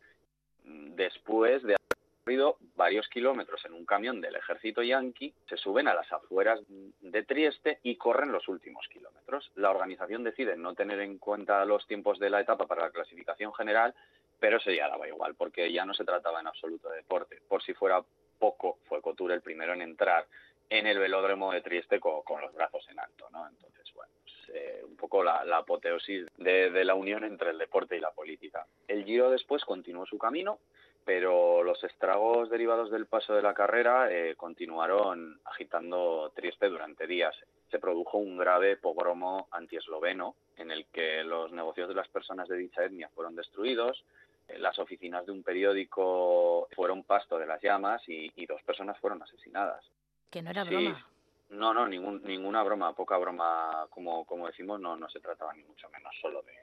después 0.64 1.62
de 1.64 1.76
haber 1.76 1.98
recorrido 2.24 2.58
varios 2.78 3.10
kilómetros 3.10 3.66
en 3.66 3.74
un 3.74 3.86
camión 3.86 4.22
del 4.22 4.38
ejército 4.38 4.82
yanqui, 4.82 5.34
se 5.50 5.58
suben 5.58 5.90
a 5.90 5.94
las 5.94 6.10
afueras 6.12 6.62
de 7.02 7.24
Trieste 7.24 7.80
y 7.84 7.98
corren 7.98 8.32
los 8.32 8.48
últimos 8.48 8.88
kilómetros. 8.88 9.52
La 9.56 9.70
organización 9.70 10.24
decide 10.24 10.56
no 10.56 10.74
tener 10.74 11.02
en 11.02 11.18
cuenta 11.18 11.66
los 11.66 11.86
tiempos 11.86 12.18
de 12.18 12.30
la 12.30 12.40
etapa 12.40 12.66
para 12.66 12.84
la 12.84 12.92
clasificación 12.92 13.54
general, 13.54 13.94
pero 14.40 14.58
eso 14.58 14.72
ya 14.72 14.88
daba 14.88 15.08
igual, 15.08 15.36
porque 15.36 15.70
ya 15.72 15.86
no 15.86 15.94
se 15.94 16.06
trataba 16.06 16.40
en 16.40 16.48
absoluto 16.48 16.90
de 16.90 16.98
deporte. 16.98 17.42
Por 17.48 17.62
si 17.62 17.74
fuera 17.74 18.02
poco, 18.40 18.78
fue 18.86 19.02
Couture 19.02 19.34
el 19.34 19.42
primero 19.42 19.74
en 19.74 19.82
entrar 19.82 20.26
en 20.70 20.88
el 20.88 21.00
velódromo 21.00 21.52
de 21.52 21.62
Trieste 21.62 22.00
con, 22.00 22.22
con 22.24 22.42
los 22.42 22.54
brazos 22.54 22.88
en 22.90 23.00
alto, 23.00 23.30
¿no? 23.32 23.48
Entonces, 23.48 23.92
bueno, 23.94 24.12
pues, 24.24 24.36
eh, 24.54 24.82
un 24.86 24.96
poco 24.96 25.24
la, 25.24 25.42
apoteosis 25.58 26.28
de, 26.38 26.84
la 26.84 26.96
unión 26.96 27.24
entre 27.24 27.52
el 27.52 27.58
deporte 27.58 27.98
y 27.98 28.00
la 28.00 28.12
política. 28.12 28.66
El 28.88 29.06
Giro 29.06 29.30
después 29.30 29.64
continuó 29.64 30.06
su 30.06 30.18
camino, 30.18 30.60
pero 31.06 31.64
los 31.64 31.84
estragos 31.84 32.50
derivados 32.50 32.92
del 32.92 33.06
paso 33.06 33.34
de 33.34 33.42
la 33.42 33.54
carrera 33.54 34.12
eh, 34.12 34.36
continuaron 34.36 35.40
agitando 35.46 36.32
Trieste 36.36 36.68
durante 36.68 37.08
días. 37.08 37.36
Se 37.72 37.80
produjo 37.80 38.18
un 38.18 38.38
grave 38.38 38.78
pogromo 38.78 39.48
antiesloveno 39.52 40.36
en 40.58 40.72
el 40.72 40.86
que 40.88 41.24
los 41.24 41.52
negocios 41.52 41.88
de 41.88 41.96
las 41.96 42.08
personas 42.10 42.48
de 42.48 42.58
dicha 42.58 42.84
etnia 42.84 43.10
fueron 43.10 43.36
destruidos, 43.36 44.04
eh, 44.48 44.60
las 44.60 44.80
oficinas 44.80 45.26
de 45.26 45.32
un 45.32 45.44
periódico 45.44 46.68
fueron 46.76 47.04
pasto 47.04 47.38
de 47.38 47.46
las 47.46 47.62
llamas 47.62 48.02
y 48.08 48.46
dos 48.46 48.62
personas 48.64 48.98
fueron 49.00 49.22
asesinadas. 49.22 49.86
Que 50.30 50.42
no 50.42 50.52
era 50.52 50.64
Sí. 50.66 50.70
broma. 50.72 51.06
No, 51.50 51.74
no, 51.74 51.88
ningún, 51.88 52.22
ninguna 52.24 52.62
broma, 52.64 52.94
poca 52.94 53.18
broma, 53.18 53.88
como, 53.90 54.26
como 54.26 54.48
decimos, 54.48 54.80
no, 54.82 54.98
no 54.98 55.10
se 55.10 55.22
trataba 55.22 55.54
ni 55.54 55.64
mucho 55.64 55.88
menos 55.90 56.14
solo 56.22 56.42
de, 56.42 56.54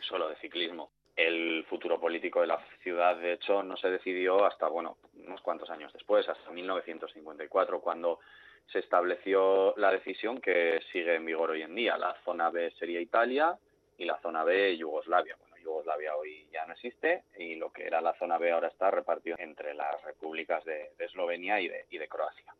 solo 0.00 0.28
de 0.28 0.36
ciclismo. 0.36 0.90
El 1.14 1.64
futuro 1.68 2.00
político 2.00 2.40
de 2.40 2.48
la 2.48 2.58
ciudad, 2.82 3.16
de 3.16 3.34
hecho, 3.34 3.62
no 3.62 3.76
se 3.76 3.90
decidió 3.90 4.44
hasta, 4.44 4.66
bueno, 4.66 4.96
unos 5.24 5.40
cuantos 5.42 5.70
años 5.70 5.92
después, 5.92 6.28
hasta 6.28 6.50
1954, 6.50 7.80
cuando 7.80 8.18
se 8.72 8.80
estableció 8.80 9.74
la 9.76 9.92
decisión 9.92 10.40
que 10.40 10.80
sigue 10.90 11.14
en 11.14 11.24
vigor 11.26 11.50
hoy 11.50 11.62
en 11.62 11.74
día. 11.74 11.96
La 11.96 12.16
zona 12.24 12.50
B 12.50 12.72
sería 12.78 13.00
Italia 13.00 13.56
y 13.98 14.04
la 14.04 14.18
zona 14.20 14.42
B 14.42 14.76
Yugoslavia. 14.76 15.36
Bueno, 15.38 15.56
Yugoslavia 15.58 16.16
hoy 16.16 16.48
ya 16.50 16.64
no 16.66 16.72
existe 16.72 17.24
y 17.38 17.56
lo 17.56 17.70
que 17.72 17.86
era 17.86 18.00
la 18.00 18.14
zona 18.14 18.38
B 18.38 18.50
ahora 18.50 18.68
está 18.68 18.90
repartido 18.90 19.36
entre 19.38 19.74
las 19.74 20.02
repúblicas 20.02 20.64
de, 20.64 20.90
de 20.96 21.04
Eslovenia 21.04 21.60
y 21.60 21.68
de, 21.68 21.86
y 21.90 21.98
de 21.98 22.08
Croacia. 22.08 22.52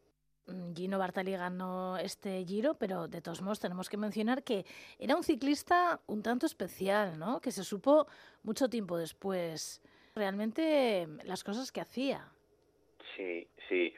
Mm, 0.47 0.75
Gino 0.75 0.99
Bartali 0.99 1.33
ganó 1.33 1.97
este 1.99 2.45
Giro, 2.45 2.75
pero 2.75 3.09
de 3.09 3.21
todos 3.21 3.43
modos 3.43 3.61
tenemos 3.61 3.89
que 3.89 3.97
mencionar 3.97 4.43
que 4.43 4.65
era 4.99 5.17
un 5.17 5.23
ciclista 5.23 6.01
un 6.07 6.23
tanto 6.23 6.47
especial, 6.47 7.19
¿no? 7.19 7.41
Que 7.41 7.53
se 7.53 7.65
supo 7.65 8.07
mucho 8.43 8.69
tiempo 8.69 8.97
después 8.97 9.81
realmente 10.15 11.07
las 11.25 11.45
cosas 11.45 11.71
que 11.71 11.81
hacía. 11.81 12.29
Sí, 13.17 13.47
sí. 13.69 13.95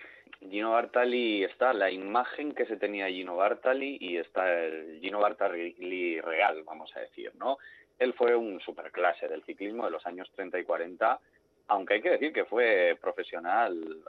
Gino 0.51 0.73
Bartali 0.73 1.43
está 1.43 1.73
la 1.73 1.91
imagen 1.91 2.53
que 2.53 2.67
se 2.67 2.77
tenía 2.77 3.09
Gino 3.09 3.37
Bartali 3.37 3.97
y 3.99 4.19
está 4.19 4.65
el 4.65 5.01
Gino 5.01 5.21
Bartali 5.21 6.21
real, 6.21 6.63
vamos 6.65 6.95
a 6.97 7.01
decir, 7.01 7.33
¿no? 7.37 7.57
Él 7.99 8.13
fue 8.13 8.37
un 8.37 8.61
superclase 8.61 9.29
del 9.29 9.45
ciclismo 9.45 9.85
de 9.85 9.93
los 9.93 10.05
años 10.05 10.31
30 10.35 10.59
y 10.59 10.65
40, 10.65 11.21
aunque 11.69 11.95
hay 11.95 12.03
que 12.03 12.11
decir 12.11 12.33
que 12.33 12.45
fue 12.45 12.99
profesional 13.01 14.03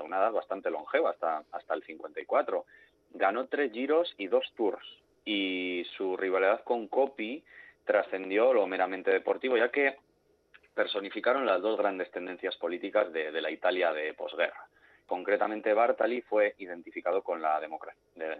hasta 0.00 0.02
una 0.02 0.18
edad 0.18 0.32
bastante 0.32 0.70
longeva, 0.70 1.10
hasta, 1.10 1.44
hasta 1.52 1.74
el 1.74 1.82
54. 1.82 2.64
Ganó 3.12 3.46
tres 3.46 3.72
giros 3.72 4.14
y 4.16 4.28
dos 4.28 4.44
tours. 4.56 4.84
Y 5.24 5.84
su 5.96 6.16
rivalidad 6.16 6.64
con 6.64 6.88
Coppi 6.88 7.44
trascendió 7.84 8.54
lo 8.54 8.66
meramente 8.66 9.10
deportivo, 9.10 9.56
ya 9.56 9.70
que 9.70 9.96
personificaron 10.74 11.44
las 11.44 11.60
dos 11.60 11.76
grandes 11.76 12.10
tendencias 12.10 12.56
políticas 12.56 13.12
de, 13.12 13.30
de 13.30 13.40
la 13.42 13.50
Italia 13.50 13.92
de 13.92 14.14
posguerra. 14.14 14.68
Concretamente, 15.06 15.74
Bartali 15.74 16.22
fue 16.22 16.54
identificado 16.58 17.22
con 17.22 17.42
la, 17.42 17.60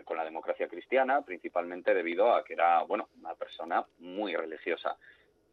con 0.05 0.17
la 0.17 0.25
democracia 0.25 0.69
cristiana, 0.69 1.21
principalmente 1.23 1.93
debido 1.93 2.33
a 2.33 2.45
que 2.45 2.55
era, 2.55 2.83
bueno, 2.85 3.09
una 3.19 3.35
persona 3.35 3.85
muy 3.99 4.35
religiosa. 4.35 4.97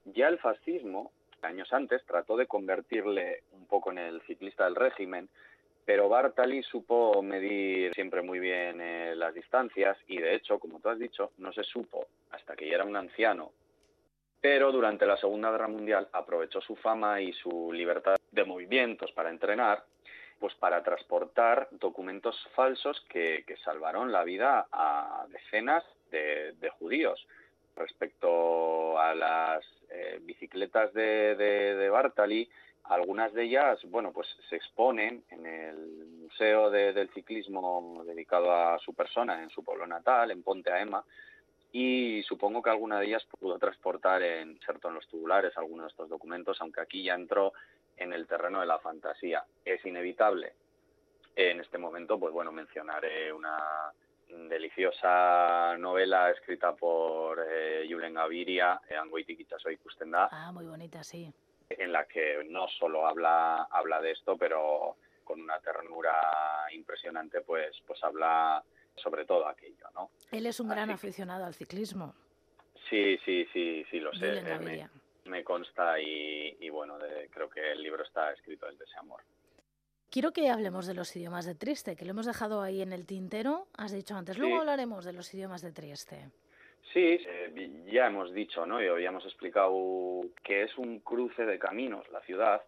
Ya 0.06 0.28
el 0.28 0.38
fascismo, 0.38 1.12
años 1.42 1.74
antes, 1.74 2.06
trató 2.06 2.38
de 2.38 2.46
convertirle 2.46 3.42
un 3.52 3.66
poco 3.66 3.92
en 3.92 3.98
el 3.98 4.22
ciclista 4.22 4.66
del 4.66 4.76
régimen, 4.76 5.28
pero 5.88 6.10
Bartali 6.10 6.62
supo 6.64 7.24
medir 7.24 7.94
siempre 7.96 8.22
muy 8.22 8.40
bien 8.40 8.82
eh, 8.82 9.16
las 9.16 9.34
distancias 9.34 9.98
y, 10.08 10.18
de 10.18 10.36
hecho, 10.36 10.60
como 10.60 10.82
tú 10.82 10.90
has 10.90 11.00
dicho, 11.00 11.32
no 11.38 11.54
se 11.54 11.64
supo 11.64 12.08
hasta 12.32 12.56
que 12.58 12.68
ya 12.68 12.76
era 12.76 12.84
un 12.84 12.98
anciano 12.98 13.54
pero 14.42 14.72
durante 14.72 15.06
la 15.06 15.18
Segunda 15.18 15.52
Guerra 15.52 15.68
Mundial 15.68 16.08
aprovechó 16.14 16.62
su 16.62 16.76
fama 16.76 17.22
y 17.22 17.34
su 17.34 17.72
libertad 17.74 18.18
de 18.32 18.46
movimientos 18.46 19.12
para 19.12 19.30
entrenar, 19.30 19.84
pues 20.40 20.54
para 20.56 20.84
transportar 20.84 21.68
documentos 21.72 22.48
falsos 22.56 23.04
que, 23.10 23.44
salvaron 23.64 24.12
la 24.12 24.24
vida 24.24 24.68
a 24.72 25.26
decenas 25.30 25.84
de, 26.12 26.70
judíos. 26.80 27.28
Respecto 27.76 29.00
a 29.00 29.14
las 29.14 29.66
eh, 29.90 30.20
bicicletas 30.22 30.94
de, 30.94 31.36
de, 31.36 31.90
Bartali, 31.90 32.50
algunas 32.90 33.34
de 33.34 33.44
ellas, 33.44 33.80
bueno, 33.90 34.12
pues 34.12 34.28
se 34.50 34.56
exponen 34.56 35.24
en 35.30 35.46
el 35.46 35.78
Museo 36.22 36.70
del 36.70 37.10
Ciclismo 37.10 38.04
dedicado 38.06 38.52
a 38.52 38.80
su 38.80 38.94
persona 38.94 39.42
en 39.42 39.50
su 39.50 39.64
pueblo 39.64 39.86
natal, 39.88 40.32
en 40.32 40.44
Ponte 40.44 40.72
a 40.72 40.82
Ema, 40.82 41.04
y 41.72 42.24
supongo 42.24 42.62
que 42.62 42.70
alguna 42.70 43.00
de 43.00 43.08
ellas 43.08 43.26
pudo 43.26 43.60
transportar 43.60 44.22
en 44.24 44.58
en 44.58 44.94
los 44.94 45.08
tubulares 45.08 45.58
algunos 45.58 45.86
de 45.86 45.90
estos 45.90 46.10
documentos, 46.10 46.58
aunque 46.62 46.82
aquí 46.82 47.04
ya 47.04 47.14
entró 47.14 47.54
en 47.98 48.14
el 48.14 48.26
terreno 48.26 48.62
de 48.62 48.68
la 48.68 48.80
fantasía. 48.80 49.44
Es 49.66 49.86
inevitable 49.86 50.54
en 51.36 51.60
este 51.60 51.78
momento, 51.78 52.20
pues 52.20 52.34
bueno, 52.34 52.52
mencionaré 52.52 53.32
una 53.32 53.92
deliciosa 54.50 55.78
novela 55.78 56.32
escrita 56.32 56.74
por 56.76 57.46
eh, 57.50 57.88
Julen 57.90 58.14
Gaviria, 58.14 58.82
Angoiti 59.00 59.46
Soy 59.58 59.78
Kustenda. 59.78 60.30
Ah, 60.32 60.52
muy 60.52 60.66
bonita, 60.66 61.04
sí. 61.04 61.32
En 61.70 61.92
la 61.92 62.06
que 62.06 62.44
no 62.50 62.68
solo 62.80 63.08
habla, 63.08 63.68
habla 63.70 64.02
de 64.02 64.12
esto, 64.12 64.38
pero 64.38 64.96
con 65.24 65.42
una 65.42 65.60
ternura 65.60 66.14
impresionante, 66.72 67.42
pues, 67.42 67.76
pues 67.86 68.02
habla 68.04 68.64
sobre 68.96 69.26
todo 69.26 69.48
aquello, 69.48 69.88
¿no? 69.94 70.12
Él 70.32 70.46
es 70.46 70.60
un 70.60 70.70
gran 70.70 70.90
aficionado 70.90 71.46
al 71.46 71.54
ciclismo. 71.54 72.16
Sí, 72.90 73.18
sí, 73.26 73.46
sí, 73.52 73.86
sí, 73.92 74.00
lo 74.00 74.14
sé. 74.14 74.42
Me, 75.26 75.44
consta 75.44 76.00
y, 76.00 76.70
bueno, 76.70 76.98
creo 77.30 77.50
que 77.50 77.74
el 77.74 77.84
libro 77.84 78.04
está 78.04 78.32
escrito 78.32 78.66
desde 78.68 78.86
ese 78.86 78.98
amor. 78.98 79.22
Quiero 80.10 80.32
que 80.32 80.50
hablemos 80.50 80.88
de 80.88 80.94
los 80.94 81.14
idiomas 81.18 81.46
de 81.46 81.54
Trieste, 81.54 81.98
que 81.98 82.06
lo 82.06 82.12
hemos 82.12 82.26
dejado 82.26 82.62
ahí 82.62 82.82
en 82.82 82.94
el 82.94 83.06
tintero, 83.06 83.68
has 83.78 83.92
dicho 83.92 84.16
antes. 84.16 84.38
Luego 84.38 84.60
hablaremos 84.60 85.04
de 85.04 85.12
los 85.12 85.34
idiomas 85.34 85.62
de 85.62 85.74
Trieste. 85.74 86.32
Sí, 86.94 87.20
eh, 87.26 87.84
ya 87.92 88.08
hemos 88.08 88.34
dicho, 88.34 88.66
¿no? 88.66 88.82
Y 88.82 88.88
habíamos 88.88 89.26
explicado 89.26 90.22
que 90.44 90.64
es 90.64 90.78
un 90.78 91.00
cruce 91.00 91.46
de 91.46 91.60
caminos 91.60 92.10
la 92.12 92.22
ciudad 92.22 92.62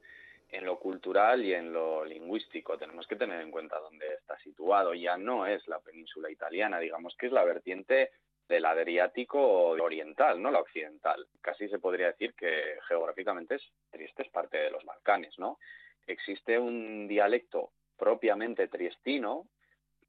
en 0.51 0.65
lo 0.65 0.79
cultural 0.79 1.43
y 1.43 1.53
en 1.53 1.71
lo 1.71 2.03
lingüístico. 2.03 2.77
Tenemos 2.77 3.07
que 3.07 3.15
tener 3.15 3.41
en 3.41 3.51
cuenta 3.51 3.79
dónde 3.79 4.07
está 4.13 4.37
situado. 4.39 4.93
Ya 4.93 5.17
no 5.17 5.45
es 5.45 5.67
la 5.67 5.79
península 5.79 6.29
italiana, 6.29 6.79
digamos 6.79 7.15
que 7.15 7.27
es 7.27 7.31
la 7.31 7.43
vertiente 7.43 8.11
del 8.47 8.65
Adriático 8.65 9.39
oriental, 9.39 10.41
no 10.41 10.49
la 10.49 10.59
occidental. 10.59 11.27
Casi 11.39 11.69
se 11.69 11.77
podría 11.77 12.07
decir 12.07 12.33
que 12.33 12.79
geográficamente 12.87 13.55
es, 13.55 13.71
Trieste 13.91 14.23
es 14.23 14.29
parte 14.29 14.57
de 14.57 14.71
los 14.71 14.83
Balcanes, 14.83 15.37
¿no? 15.37 15.59
Existe 16.07 16.57
un 16.57 17.07
dialecto 17.07 17.69
propiamente 17.95 18.67
triestino, 18.67 19.45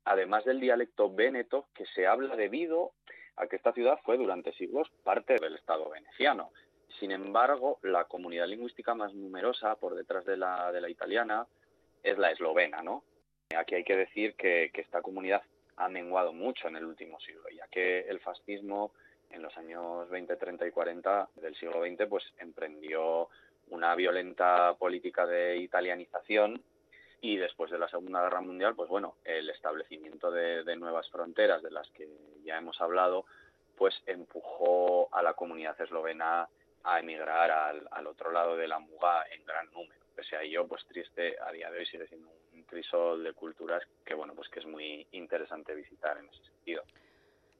además 0.05 0.47
del 0.47 0.59
dialecto 0.59 1.13
véneto, 1.13 1.69
que 1.75 1.85
se 1.85 2.07
habla 2.07 2.35
debido 2.35 2.93
a 3.41 3.47
que 3.47 3.57
esta 3.57 3.73
ciudad 3.73 3.99
fue 4.05 4.19
durante 4.19 4.53
siglos 4.53 4.91
parte 5.03 5.37
del 5.41 5.57
Estado 5.57 5.89
veneciano. 5.89 6.51
Sin 6.99 7.11
embargo, 7.11 7.79
la 7.83 8.05
comunidad 8.05 8.47
lingüística 8.47 8.95
más 8.95 9.15
numerosa 9.15 9.77
por 9.77 9.95
detrás 9.95 10.25
de 10.27 10.37
la, 10.37 10.71
de 10.73 10.81
la 10.81 10.91
italiana 10.91 11.47
es 12.03 12.19
la 12.19 12.31
eslovena, 12.31 12.83
¿no? 12.83 13.03
Aquí 13.57 13.75
hay 13.75 13.85
que 13.85 13.97
decir 13.97 14.35
que, 14.35 14.71
esta 14.75 15.03
comunidad 15.03 15.43
ha 15.77 15.89
menguado 15.89 16.33
mucho 16.33 16.69
en 16.69 16.77
el 16.77 16.85
último 16.85 17.19
siglo, 17.21 17.49
ya 17.49 17.67
que 17.69 18.01
el 18.01 18.21
fascismo 18.21 18.93
en 19.31 19.43
los 19.43 19.57
años 19.57 20.09
20, 20.11 20.37
30 20.37 20.67
y 20.67 20.71
40 20.71 21.29
del 21.37 21.55
siglo 21.57 21.83
XX 21.85 22.07
pues 22.09 22.25
emprendió 22.39 23.29
una 23.69 23.95
violenta 23.95 24.75
política 24.75 25.27
de 25.27 25.57
italianización 25.59 26.63
y 27.21 27.37
después 27.37 27.71
de 27.71 27.79
la 27.79 27.89
Segunda 27.89 28.23
Guerra 28.23 28.41
Mundial, 28.41 28.75
pues 28.75 28.89
bueno, 28.89 29.17
el 29.25 29.51
establecimiento 29.51 30.31
de, 30.31 30.65
de 30.65 30.77
nuevas 30.77 31.09
fronteras 31.11 31.63
de 31.63 31.71
las 31.71 31.89
que 31.91 32.09
ya 32.45 32.59
hemos 32.59 32.81
hablado, 32.81 33.27
pues 33.77 33.95
empujó 34.07 35.09
a 35.15 35.23
la 35.23 35.35
comunidad 35.35 35.81
eslovena 35.81 36.49
a 36.85 37.01
emigrar 37.01 37.51
al, 37.51 38.07
otro 38.07 38.31
lado 38.31 38.57
de 38.57 38.69
la 38.69 38.79
Muga 38.79 39.25
en 39.33 39.45
gran 39.45 39.71
número. 39.73 40.01
Pese 40.15 40.37
a 40.37 40.43
ello, 40.43 40.67
pues 40.67 40.85
triste, 40.87 41.37
a 41.41 41.53
día 41.53 41.71
de 41.71 41.79
hoy 41.79 41.87
sigue 41.87 42.07
siendo 42.07 42.31
un 42.53 42.63
crisol 42.65 43.25
de 43.25 43.33
culturas 43.33 43.83
que, 44.05 44.15
bueno, 44.15 44.35
pues 44.35 44.49
que 44.49 44.61
es 44.61 44.67
muy 44.67 45.07
interesante 45.13 45.75
visitar 45.75 46.19
en 46.19 46.29
ese 46.29 46.45
sentido. 46.45 46.83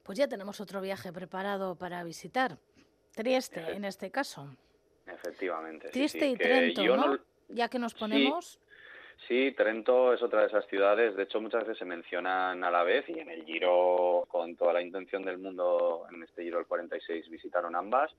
Pues 0.03 0.17
ya 0.17 0.27
tenemos 0.27 0.59
otro 0.59 0.81
viaje 0.81 1.11
preparado 1.11 1.75
para 1.75 2.03
visitar. 2.03 2.57
Trieste, 3.13 3.71
en 3.71 3.85
este 3.85 4.09
caso. 4.09 4.55
Efectivamente. 5.05 5.89
Trieste 5.89 6.27
y 6.27 6.35
Trento, 6.35 6.83
¿no? 6.83 7.19
Ya 7.49 7.67
que 7.67 7.79
nos 7.79 7.93
ponemos... 7.93 8.59
Sí, 8.61 8.70
Trento 9.55 10.13
es 10.13 10.21
otra 10.21 10.41
de 10.41 10.47
esas 10.47 10.65
ciudades, 10.67 11.15
de 11.15 11.23
hecho 11.23 11.39
muchas 11.39 11.61
veces 11.61 11.77
se 11.77 11.85
mencionan 11.85 12.63
a 12.63 12.71
la 12.71 12.83
vez 12.83 13.07
y 13.07 13.17
en 13.19 13.29
el 13.29 13.45
Giro, 13.45 14.25
con 14.27 14.55
toda 14.57 14.73
la 14.73 14.81
intención 14.81 15.23
del 15.23 15.37
mundo, 15.37 16.05
en 16.11 16.23
este 16.23 16.43
Giro 16.43 16.57
del 16.57 16.67
46 16.67 17.29
visitaron 17.29 17.75
ambas. 17.75 18.11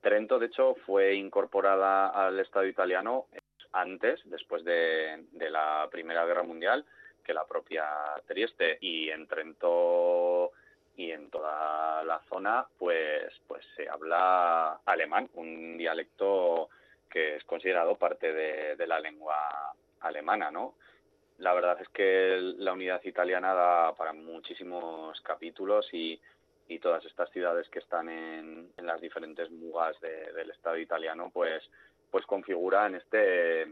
Trento, 0.00 0.38
de 0.38 0.46
hecho, 0.46 0.74
fue 0.86 1.14
incorporada 1.14 2.08
al 2.08 2.40
Estado 2.40 2.66
italiano 2.66 3.26
antes, 3.72 4.20
después 4.24 4.64
de, 4.64 5.24
la 5.50 5.88
Primera 5.90 6.24
Guerra 6.24 6.42
Mundial, 6.42 6.84
que 7.22 7.34
la 7.34 7.46
propia 7.46 7.86
Trieste. 8.26 8.78
Y 8.80 9.10
en 9.10 9.26
Trento 9.26 10.52
y 10.96 11.10
en 11.10 11.30
toda 11.30 12.02
la 12.04 12.20
zona, 12.28 12.66
pues, 12.78 13.32
pues 13.46 13.64
se 13.76 13.88
habla 13.88 14.80
alemán, 14.84 15.28
un 15.34 15.76
dialecto 15.76 16.68
que 17.08 17.36
es 17.36 17.44
considerado 17.44 17.96
parte 17.96 18.32
de, 18.32 18.76
de 18.76 18.86
la 18.86 18.98
lengua 19.00 19.74
alemana, 20.00 20.50
¿no? 20.50 20.74
La 21.38 21.54
verdad 21.54 21.80
es 21.80 21.88
que 21.90 22.38
la 22.58 22.72
unidad 22.72 23.02
italiana 23.04 23.54
da 23.54 23.94
para 23.94 24.12
muchísimos 24.12 25.20
capítulos 25.20 25.88
y 25.92 26.20
y 26.68 26.78
todas 26.78 27.04
estas 27.04 27.30
ciudades 27.30 27.68
que 27.70 27.78
están 27.78 28.08
en, 28.08 28.70
las 28.76 29.00
diferentes 29.00 29.50
mugas 29.50 29.96
del 30.00 30.50
Estado 30.50 30.76
italiano, 30.76 31.30
pues, 31.32 31.62
pues 32.10 32.26
configuran 32.26 32.94
este 32.94 33.66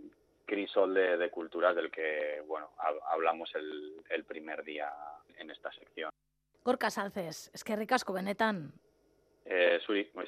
crisol 0.47 0.95
de, 0.95 1.31
culturas 1.31 1.75
del 1.75 1.91
que 1.91 2.41
bueno 2.47 2.71
hablamos 3.11 3.53
el, 3.55 4.25
primer 4.25 4.62
día 4.65 4.91
en 5.37 5.51
esta 5.51 5.71
sección. 5.73 6.11
Gorka 6.65 6.91
Salces, 6.91 7.51
es 7.53 7.62
que 7.62 7.77
ricasco 7.77 8.12
benetan. 8.12 8.73
Eh, 9.45 9.79
suri, 9.85 10.11
muy 10.15 10.27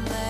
moment. 0.00 0.29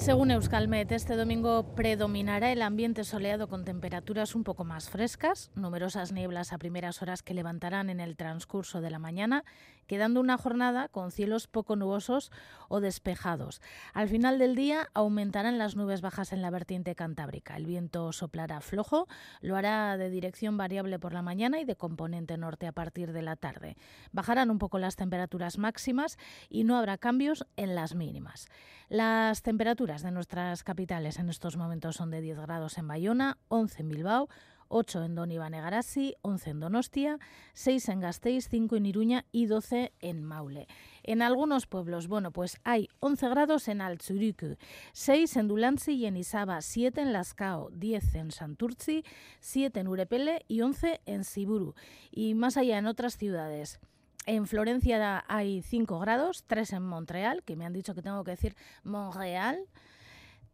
Según 0.00 0.30
Euskalmet, 0.30 0.90
este 0.92 1.14
domingo 1.14 1.74
predominará 1.74 2.50
el 2.50 2.62
ambiente 2.62 3.04
soleado 3.04 3.48
con 3.48 3.66
temperaturas 3.66 4.34
un 4.34 4.44
poco 4.44 4.64
más 4.64 4.88
frescas, 4.88 5.50
numerosas 5.54 6.10
nieblas 6.10 6.54
a 6.54 6.58
primeras 6.58 7.02
horas 7.02 7.22
que 7.22 7.34
levantarán 7.34 7.90
en 7.90 8.00
el 8.00 8.16
transcurso 8.16 8.80
de 8.80 8.88
la 8.88 8.98
mañana, 8.98 9.44
quedando 9.86 10.20
una 10.20 10.38
jornada 10.38 10.88
con 10.88 11.12
cielos 11.12 11.48
poco 11.48 11.76
nubosos 11.76 12.32
o 12.68 12.80
despejados. 12.80 13.60
Al 13.92 14.08
final 14.08 14.38
del 14.38 14.54
día 14.54 14.88
aumentarán 14.94 15.58
las 15.58 15.76
nubes 15.76 16.00
bajas 16.00 16.32
en 16.32 16.40
la 16.40 16.48
vertiente 16.48 16.94
cantábrica. 16.94 17.56
El 17.56 17.66
viento 17.66 18.10
soplará 18.12 18.62
flojo, 18.62 19.06
lo 19.42 19.54
hará 19.54 19.98
de 19.98 20.08
dirección 20.08 20.56
variable 20.56 20.98
por 20.98 21.12
la 21.12 21.20
mañana 21.20 21.60
y 21.60 21.66
de 21.66 21.76
componente 21.76 22.38
norte 22.38 22.66
a 22.66 22.72
partir 22.72 23.12
de 23.12 23.20
la 23.20 23.36
tarde. 23.36 23.76
Bajarán 24.12 24.50
un 24.50 24.58
poco 24.58 24.78
las 24.78 24.96
temperaturas 24.96 25.58
máximas 25.58 26.16
y 26.48 26.64
no 26.64 26.78
habrá 26.78 26.96
cambios 26.96 27.46
en 27.56 27.74
las 27.74 27.94
mínimas. 27.94 28.48
Las 28.90 29.42
temperaturas 29.42 30.02
de 30.02 30.10
nuestras 30.10 30.64
capitales 30.64 31.20
en 31.20 31.28
estos 31.28 31.56
momentos 31.56 31.94
son 31.94 32.10
de 32.10 32.20
10 32.20 32.40
grados 32.40 32.76
en 32.76 32.88
Bayona, 32.88 33.38
11 33.46 33.82
en 33.82 33.88
Bilbao, 33.88 34.28
8 34.66 35.04
en 35.04 35.14
Don 35.14 35.30
Iván 35.30 35.54
11 35.54 36.50
en 36.50 36.58
Donostia, 36.58 37.20
6 37.52 37.88
en 37.88 38.00
Gasteiz, 38.00 38.48
5 38.48 38.74
en 38.74 38.86
Iruña 38.86 39.26
y 39.30 39.46
12 39.46 39.92
en 40.00 40.24
Maule. 40.24 40.66
En 41.04 41.22
algunos 41.22 41.68
pueblos, 41.68 42.08
bueno, 42.08 42.32
pues 42.32 42.58
hay 42.64 42.88
11 42.98 43.28
grados 43.28 43.68
en 43.68 43.80
Altsuriku, 43.80 44.56
6 44.92 45.36
en 45.36 45.46
Dulantzi 45.46 45.92
y 45.92 46.06
en 46.06 46.16
Isaba, 46.16 46.60
7 46.60 47.00
en 47.00 47.12
Lascao, 47.12 47.70
10 47.70 48.16
en 48.16 48.32
Santurci, 48.32 49.04
7 49.38 49.78
en 49.78 49.86
Urepele 49.86 50.44
y 50.48 50.62
11 50.62 51.00
en 51.06 51.22
Siburu. 51.22 51.76
Y 52.10 52.34
más 52.34 52.56
allá 52.56 52.78
en 52.78 52.86
otras 52.86 53.16
ciudades. 53.16 53.78
En 54.26 54.46
Florencia 54.46 55.24
hay 55.28 55.62
5 55.62 55.98
grados, 55.98 56.44
3 56.46 56.74
en 56.74 56.82
Montreal, 56.82 57.42
que 57.42 57.56
me 57.56 57.64
han 57.64 57.72
dicho 57.72 57.94
que 57.94 58.02
tengo 58.02 58.22
que 58.22 58.32
decir 58.32 58.54
Montreal, 58.84 59.66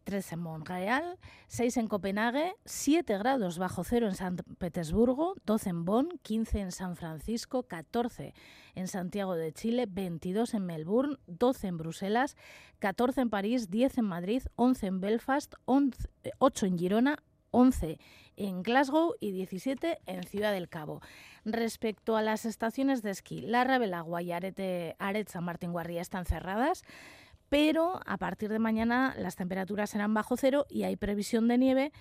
3 0.05 0.33
en 0.33 0.39
Montreal, 0.39 1.19
6 1.49 1.77
en 1.79 1.89
Copenhague, 1.89 2.55
7 2.65 3.19
grados 3.19 3.59
bajo 3.59 3.83
cero 3.83 4.07
en 4.07 4.15
San 4.15 4.37
Petersburgo, 4.37 5.35
12 5.45 5.71
en 5.71 5.85
Bonn, 5.85 6.09
15 6.23 6.61
en 6.61 6.71
San 6.71 6.95
Francisco, 6.95 7.65
14 7.65 8.33
en 8.77 8.87
Santiago 8.87 9.35
de 9.35 9.53
Chile, 9.53 9.87
22 9.89 10.55
en 10.55 10.65
Melbourne, 10.65 11.17
12 11.27 11.67
en 11.67 11.77
Bruselas, 11.77 12.37
14 12.79 13.23
en 13.23 13.31
París, 13.31 13.69
10 13.69 13.99
en 13.99 14.05
Madrid, 14.05 14.43
11 14.55 14.87
en 14.87 15.01
Belfast, 15.01 15.55
8 16.39 16.67
en 16.67 16.79
Girona, 16.79 17.19
11 17.51 17.99
en 18.37 18.63
Glasgow 18.63 19.15
y 19.21 19.33
17 19.33 19.99
en 20.07 20.23
Ciudad 20.25 20.53
del 20.53 20.69
Cabo. 20.69 21.01
Respecto 21.45 22.17
a 22.17 22.23
las 22.23 22.45
estaciones 22.45 23.03
de 23.03 23.11
esquí, 23.11 23.41
La 23.41 23.65
Rabelagua 23.65 24.23
y 24.23 24.33
Arete, 24.33 24.97
Aret 24.99 25.29
San 25.29 25.45
Martín 25.45 25.73
Guarría 25.73 26.03
están 26.03 26.25
cerradas, 26.25 26.83
pero 27.49 28.01
a 28.07 28.17
partir 28.17 28.51
de 28.51 28.59
mañana 28.59 29.15
las 29.17 29.37
temperaturas 29.37 29.91
serán 29.91 30.15
bajo 30.15 30.37
cero 30.37 30.67
y 30.69 30.83
hay 30.83 30.97
previsión 30.97 31.49
de 31.49 31.59
nieve 31.59 31.93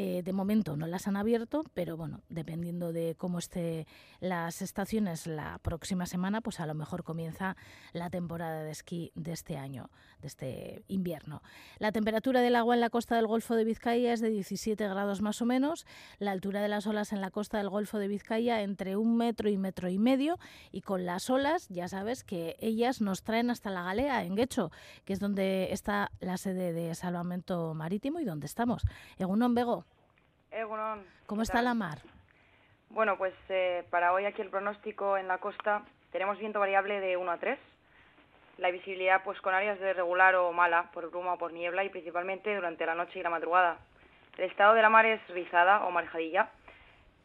eh, 0.00 0.22
de 0.22 0.32
momento 0.32 0.76
no 0.76 0.86
las 0.86 1.08
han 1.08 1.16
abierto, 1.16 1.64
pero 1.74 1.96
bueno, 1.96 2.20
dependiendo 2.28 2.92
de 2.92 3.16
cómo 3.18 3.40
estén 3.40 3.84
las 4.20 4.62
estaciones 4.62 5.26
la 5.26 5.58
próxima 5.58 6.06
semana, 6.06 6.40
pues 6.40 6.60
a 6.60 6.66
lo 6.66 6.74
mejor 6.74 7.02
comienza 7.02 7.56
la 7.92 8.08
temporada 8.08 8.62
de 8.62 8.70
esquí 8.70 9.10
de 9.16 9.32
este 9.32 9.56
año, 9.56 9.90
de 10.20 10.28
este 10.28 10.84
invierno. 10.86 11.42
La 11.80 11.90
temperatura 11.90 12.40
del 12.40 12.54
agua 12.54 12.76
en 12.76 12.80
la 12.80 12.90
costa 12.90 13.16
del 13.16 13.26
Golfo 13.26 13.56
de 13.56 13.64
Vizcaya 13.64 14.12
es 14.12 14.20
de 14.20 14.30
17 14.30 14.86
grados 14.86 15.20
más 15.20 15.42
o 15.42 15.46
menos, 15.46 15.84
la 16.20 16.30
altura 16.30 16.62
de 16.62 16.68
las 16.68 16.86
olas 16.86 17.12
en 17.12 17.20
la 17.20 17.32
costa 17.32 17.58
del 17.58 17.68
Golfo 17.68 17.98
de 17.98 18.06
Vizcaya 18.06 18.62
entre 18.62 18.96
un 18.96 19.16
metro 19.16 19.48
y 19.48 19.58
metro 19.58 19.88
y 19.88 19.98
medio, 19.98 20.38
y 20.70 20.82
con 20.82 21.06
las 21.06 21.28
olas, 21.28 21.68
ya 21.70 21.88
sabes 21.88 22.22
que 22.22 22.54
ellas 22.60 23.00
nos 23.00 23.24
traen 23.24 23.50
hasta 23.50 23.70
la 23.70 23.82
galea 23.82 24.22
en 24.22 24.36
Guecho, 24.36 24.70
que 25.04 25.12
es 25.12 25.18
donde 25.18 25.72
está 25.72 26.12
la 26.20 26.36
sede 26.36 26.72
de 26.72 26.94
salvamento 26.94 27.74
marítimo 27.74 28.20
y 28.20 28.24
donde 28.24 28.46
estamos. 28.46 28.84
Egunon 30.50 30.98
Bego. 30.98 31.10
¿Cómo 31.26 31.42
está 31.42 31.62
la 31.62 31.74
mar? 31.74 31.98
Bueno, 32.90 33.18
pues 33.18 33.34
eh, 33.48 33.84
para 33.90 34.12
hoy 34.12 34.24
aquí 34.24 34.42
el 34.42 34.50
pronóstico 34.50 35.16
en 35.16 35.28
la 35.28 35.38
costa 35.38 35.82
tenemos 36.10 36.38
viento 36.38 36.58
variable 36.58 37.00
de 37.00 37.16
1 37.16 37.30
a 37.30 37.38
3. 37.38 37.58
La 38.58 38.70
visibilidad 38.70 39.22
pues 39.24 39.40
con 39.40 39.54
áreas 39.54 39.78
de 39.78 39.92
regular 39.92 40.34
o 40.34 40.52
mala 40.52 40.90
por 40.92 41.10
bruma 41.10 41.34
o 41.34 41.38
por 41.38 41.52
niebla 41.52 41.84
y 41.84 41.90
principalmente 41.90 42.54
durante 42.54 42.86
la 42.86 42.94
noche 42.94 43.18
y 43.18 43.22
la 43.22 43.30
madrugada. 43.30 43.78
El 44.36 44.44
estado 44.44 44.74
de 44.74 44.82
la 44.82 44.88
mar 44.88 45.06
es 45.06 45.20
rizada 45.28 45.84
o 45.84 45.90
marejadilla 45.90 46.50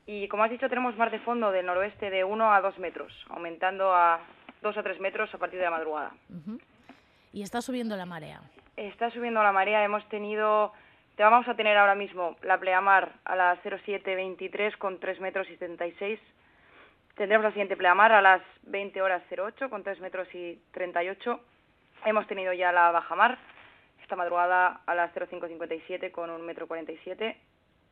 y 0.05 0.27
como 0.27 0.43
has 0.43 0.51
dicho 0.51 0.67
tenemos 0.67 0.97
mar 0.97 1.11
de 1.11 1.19
fondo 1.19 1.51
del 1.51 1.65
noroeste 1.65 2.09
de 2.09 2.23
1 2.23 2.53
a 2.53 2.61
2 2.61 2.77
metros, 2.79 3.13
aumentando 3.29 3.95
a 3.95 4.19
2 4.61 4.77
a 4.77 4.83
3 4.83 4.99
metros 4.99 5.33
a 5.33 5.37
partir 5.37 5.59
de 5.59 5.65
la 5.65 5.71
madrugada. 5.71 6.11
¿Y 7.31 7.41
está 7.41 7.61
subiendo 7.61 7.95
la 7.95 8.05
marea? 8.05 8.41
Está 8.75 9.09
subiendo 9.11 9.41
la 9.41 9.51
marea. 9.51 9.83
Hemos 9.83 10.07
tenido 10.09 10.73
te 11.15 11.23
vamos 11.23 11.47
a 11.47 11.55
tener 11.55 11.77
ahora 11.77 11.95
mismo 11.95 12.35
la 12.41 12.59
pleamar 12.59 13.13
a 13.25 13.35
las 13.35 13.59
0723 13.61 14.77
con 14.77 14.99
3 14.99 15.19
metros 15.19 15.47
y 15.49 15.57
76. 15.57 16.19
Tendremos 17.15 17.43
la 17.43 17.51
siguiente 17.51 17.77
pleamar 17.77 18.11
a 18.11 18.21
las 18.21 18.41
20 18.63 19.01
horas 19.01 19.21
08 19.29 19.69
con 19.69 19.83
3 19.83 19.99
metros 19.99 20.27
y 20.33 20.59
38. 20.71 21.39
Hemos 22.05 22.27
tenido 22.27 22.53
ya 22.53 22.71
la 22.71 22.91
bajamar 22.91 23.37
esta 24.01 24.15
madrugada 24.15 24.81
a 24.85 24.95
las 24.95 25.13
0557 25.13 26.11
con 26.11 26.29
1 26.29 26.43
metro 26.43 26.67
47 26.67 27.37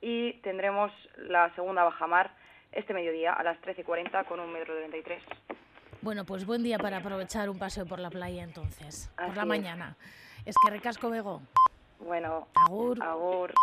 y 0.01 0.33
tendremos 0.41 0.91
la 1.17 1.53
segunda 1.53 1.83
bajamar 1.83 2.31
este 2.71 2.93
mediodía 2.93 3.33
a 3.33 3.43
las 3.43 3.61
13.40 3.61 4.25
con 4.25 4.39
1 4.39 4.51
metro 4.51 4.75
33. 4.75 5.21
Bueno, 6.01 6.25
pues 6.25 6.47
buen 6.47 6.63
día 6.63 6.79
para 6.79 6.97
aprovechar 6.97 7.49
un 7.49 7.59
paseo 7.59 7.85
por 7.85 7.99
la 7.99 8.09
playa 8.09 8.43
entonces, 8.43 9.13
por 9.15 9.37
la 9.37 9.45
mañana. 9.45 9.95
Es 10.43 10.55
que 10.65 10.71
recasco 10.71 11.11
Bego. 11.11 11.41
Bueno, 12.05 12.47
agur. 12.55 13.01
agur. 13.03 13.53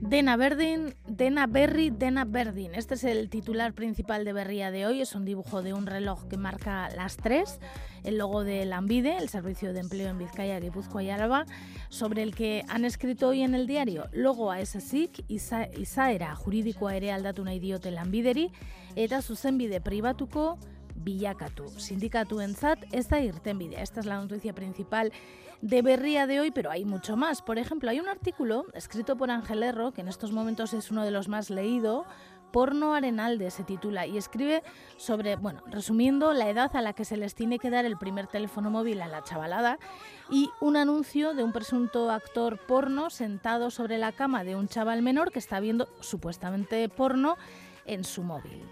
Dena 0.00 0.36
Berdin, 0.36 0.94
Dena 1.16 1.46
Berry, 1.46 1.88
Dena 1.88 2.26
Berdin. 2.26 2.74
Este 2.74 2.92
es 2.92 3.04
el 3.04 3.30
titular 3.30 3.72
principal 3.72 4.26
de 4.26 4.34
Berría 4.34 4.70
de 4.70 4.84
hoy. 4.84 5.00
Es 5.00 5.14
un 5.14 5.24
dibujo 5.24 5.62
de 5.62 5.72
un 5.72 5.86
reloj 5.86 6.28
que 6.28 6.36
marca 6.36 6.90
las 6.90 7.16
tres, 7.16 7.58
el 8.04 8.18
logo 8.18 8.44
de 8.44 8.66
Lambide, 8.66 9.16
el 9.16 9.30
Servicio 9.30 9.72
de 9.72 9.80
Empleo 9.80 10.10
en 10.10 10.18
Vizcaya, 10.18 10.60
Guipúzcoa 10.60 11.02
y 11.02 11.08
Álava, 11.08 11.46
sobre 11.88 12.22
el 12.22 12.34
que 12.34 12.66
han 12.68 12.84
escrito 12.84 13.28
hoy 13.28 13.42
en 13.42 13.54
el 13.54 13.66
diario 13.66 14.08
logo 14.12 14.52
ASSIC 14.52 15.24
izaera 15.28 16.34
juridikoa 16.34 16.96
ere 16.96 17.12
aldatu 17.12 17.44
nahi 17.44 17.60
diote 17.60 17.90
lanbideri 17.90 18.50
eta 18.96 19.22
zuzenbide 19.22 19.80
pribatuko 19.80 20.58
bilakatu. 20.96 21.68
Sindikatuentzat 21.78 22.86
ez 22.92 23.08
da 23.08 23.20
irtenbidea. 23.20 23.82
Esta 23.82 24.00
es 24.00 24.06
la 24.06 24.20
noticia 24.20 24.54
principal 24.54 25.12
de 25.62 25.82
Berría 25.82 26.26
de 26.26 26.40
hoy, 26.40 26.50
pero 26.50 26.70
hay 26.70 26.84
mucho 26.84 27.16
más. 27.16 27.42
Por 27.42 27.58
ejemplo, 27.58 27.90
hay 27.90 28.00
un 28.00 28.08
artículo 28.08 28.66
escrito 28.74 29.16
por 29.16 29.30
Ángel 29.30 29.62
Erro, 29.62 29.92
que 29.92 30.00
en 30.00 30.08
estos 30.08 30.32
momentos 30.32 30.72
es 30.74 30.90
uno 30.90 31.04
de 31.04 31.10
los 31.10 31.28
más 31.28 31.50
leídos, 31.50 32.06
Porno 32.56 32.94
Arenalde 32.94 33.50
se 33.50 33.64
titula 33.64 34.06
y 34.06 34.16
escribe 34.16 34.62
sobre, 34.96 35.36
bueno, 35.36 35.62
resumiendo, 35.66 36.32
la 36.32 36.48
edad 36.48 36.74
a 36.74 36.80
la 36.80 36.94
que 36.94 37.04
se 37.04 37.16
les 37.16 37.34
tiene 37.34 37.58
que 37.58 37.68
dar 37.68 37.84
el 37.84 37.98
primer 37.98 38.28
teléfono 38.28 38.70
móvil 38.70 39.02
a 39.02 39.08
la 39.08 39.22
chavalada 39.22 39.78
y 40.30 40.48
un 40.60 40.76
anuncio 40.76 41.34
de 41.34 41.44
un 41.44 41.52
presunto 41.52 42.10
actor 42.10 42.58
porno 42.66 43.10
sentado 43.10 43.70
sobre 43.70 43.98
la 43.98 44.12
cama 44.12 44.42
de 44.42 44.56
un 44.56 44.68
chaval 44.68 45.02
menor 45.02 45.32
que 45.32 45.38
está 45.38 45.60
viendo 45.60 45.88
supuestamente 46.00 46.88
porno 46.88 47.36
en 47.84 48.04
su 48.04 48.22
móvil. 48.22 48.62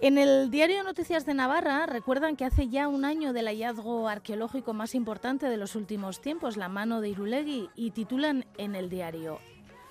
En 0.00 0.16
el 0.16 0.50
diario 0.50 0.84
Noticias 0.84 1.26
de 1.26 1.34
Navarra 1.34 1.84
recuerdan 1.86 2.36
que 2.36 2.44
hace 2.44 2.68
ya 2.68 2.86
un 2.86 3.04
año 3.04 3.32
del 3.32 3.46
hallazgo 3.46 4.08
arqueológico 4.08 4.72
más 4.72 4.94
importante 4.94 5.46
de 5.48 5.56
los 5.56 5.74
últimos 5.74 6.20
tiempos, 6.20 6.56
la 6.56 6.68
mano 6.68 7.00
de 7.00 7.08
Irulegui, 7.08 7.68
y 7.74 7.90
titulan 7.90 8.44
en 8.58 8.76
el 8.76 8.90
diario 8.90 9.40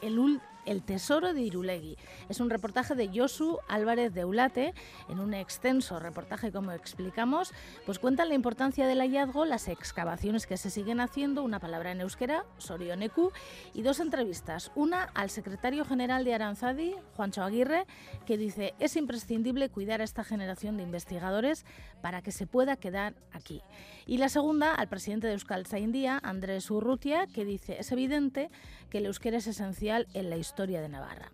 el, 0.02 0.42
el 0.68 0.84
tesoro 0.84 1.34
de 1.34 1.42
Irulegui. 1.42 1.98
Es 2.30 2.40
un 2.40 2.50
reportaje 2.50 2.94
de 2.94 3.10
Josu 3.14 3.58
Álvarez 3.68 4.14
de 4.14 4.26
Ulate, 4.26 4.74
en 5.10 5.20
un 5.20 5.34
extenso 5.34 6.00
reportaje, 6.00 6.52
como 6.52 6.74
explicamos, 6.74 7.54
pues 7.86 8.00
cuentan 8.00 8.30
la 8.30 8.36
importancia 8.36 8.86
del 8.86 9.00
hallazgo, 9.00 9.46
las 9.46 9.70
excavaciones 9.70 10.46
que 10.46 10.58
se 10.58 10.70
siguen 10.70 11.00
haciendo, 11.00 11.44
una 11.44 11.60
palabra 11.60 11.92
en 11.92 12.02
euskera, 12.02 12.46
Sorioneku, 12.58 13.32
y 13.74 13.82
dos 13.82 14.00
entrevistas. 14.00 14.72
Una 14.76 15.04
al 15.04 15.30
secretario 15.30 15.86
general 15.86 16.26
de 16.26 16.34
Aranzadi, 16.34 16.96
Juancho 17.16 17.44
Aguirre, 17.44 17.86
que 18.26 18.38
dice, 18.38 18.76
es 18.80 18.98
imprescindible 18.98 19.70
cuidar 19.70 20.02
a 20.02 20.04
esta 20.04 20.26
generación 20.26 20.76
de 20.76 20.84
investigadores 20.84 21.66
para 22.02 22.22
que 22.22 22.32
se 22.32 22.46
pueda 22.46 22.76
quedar 22.76 23.16
aquí. 23.32 23.62
Y 24.06 24.18
la 24.18 24.30
segunda 24.30 24.74
al 24.74 24.90
presidente 24.90 25.28
de 25.28 25.34
Euskal 25.34 25.66
Zaindia, 25.66 26.20
Andrés 26.22 26.70
Urrutia, 26.70 27.28
que 27.28 27.46
dice, 27.46 27.78
es 27.80 27.92
evidente 27.92 28.50
que 28.90 28.98
el 28.98 29.06
euskera 29.06 29.38
es 29.38 29.48
esencial 29.48 30.08
en 30.14 30.30
la 30.30 30.38
historia 30.38 30.57
historia 30.58 30.82
de 30.82 30.90
Navarra. 30.90 31.32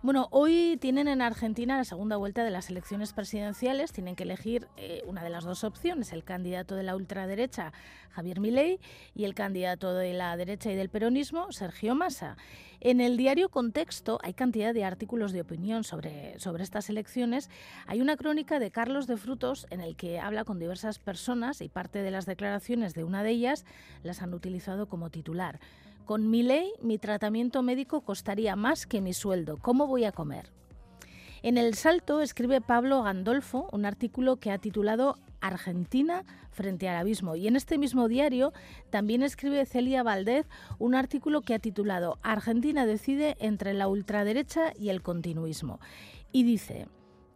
Bueno, 0.00 0.28
hoy 0.30 0.78
tienen 0.80 1.08
en 1.08 1.20
Argentina 1.20 1.76
la 1.76 1.84
segunda 1.84 2.16
vuelta 2.16 2.42
de 2.42 2.50
las 2.50 2.70
elecciones 2.70 3.12
presidenciales. 3.12 3.92
Tienen 3.92 4.16
que 4.16 4.22
elegir 4.22 4.66
eh, 4.78 5.02
una 5.06 5.22
de 5.22 5.28
las 5.28 5.44
dos 5.44 5.62
opciones, 5.62 6.14
el 6.14 6.24
candidato 6.24 6.74
de 6.74 6.82
la 6.82 6.96
ultraderecha, 6.96 7.74
Javier 8.08 8.40
Milei, 8.40 8.80
y 9.14 9.24
el 9.24 9.34
candidato 9.34 9.92
de 9.92 10.14
la 10.14 10.34
derecha 10.38 10.72
y 10.72 10.74
del 10.74 10.88
peronismo, 10.88 11.52
Sergio 11.52 11.94
Massa. 11.94 12.38
En 12.80 13.02
el 13.02 13.18
diario 13.18 13.50
Contexto 13.50 14.18
hay 14.22 14.32
cantidad 14.32 14.72
de 14.72 14.84
artículos 14.84 15.32
de 15.32 15.42
opinión 15.42 15.84
sobre, 15.84 16.40
sobre 16.40 16.62
estas 16.62 16.88
elecciones. 16.88 17.50
Hay 17.86 18.00
una 18.00 18.16
crónica 18.16 18.58
de 18.58 18.70
Carlos 18.70 19.06
de 19.06 19.18
Frutos 19.18 19.66
en 19.68 19.82
el 19.82 19.96
que 19.96 20.18
habla 20.18 20.44
con 20.44 20.58
diversas 20.58 20.98
personas 20.98 21.60
y 21.60 21.68
parte 21.68 22.02
de 22.02 22.10
las 22.10 22.24
declaraciones 22.24 22.94
de 22.94 23.04
una 23.04 23.22
de 23.22 23.32
ellas 23.32 23.66
las 24.02 24.22
han 24.22 24.32
utilizado 24.32 24.88
como 24.88 25.10
titular. 25.10 25.60
Con 26.04 26.28
mi 26.28 26.42
ley, 26.42 26.72
mi 26.82 26.98
tratamiento 26.98 27.62
médico 27.62 28.00
costaría 28.00 28.56
más 28.56 28.86
que 28.86 29.00
mi 29.00 29.12
sueldo. 29.12 29.58
¿Cómo 29.58 29.86
voy 29.86 30.04
a 30.04 30.12
comer? 30.12 30.50
En 31.42 31.56
El 31.56 31.74
Salto 31.74 32.20
escribe 32.20 32.60
Pablo 32.60 33.02
Gandolfo 33.02 33.68
un 33.72 33.86
artículo 33.86 34.36
que 34.36 34.50
ha 34.50 34.58
titulado 34.58 35.18
Argentina 35.40 36.24
frente 36.50 36.88
al 36.88 36.96
abismo. 36.96 37.36
Y 37.36 37.46
en 37.46 37.56
este 37.56 37.78
mismo 37.78 38.08
diario 38.08 38.52
también 38.90 39.22
escribe 39.22 39.64
Celia 39.64 40.02
Valdez 40.02 40.46
un 40.78 40.94
artículo 40.94 41.40
que 41.40 41.54
ha 41.54 41.58
titulado 41.58 42.18
Argentina 42.22 42.84
decide 42.86 43.36
entre 43.40 43.72
la 43.72 43.88
ultraderecha 43.88 44.72
y 44.78 44.90
el 44.90 45.02
continuismo. 45.02 45.80
Y 46.32 46.42
dice, 46.42 46.88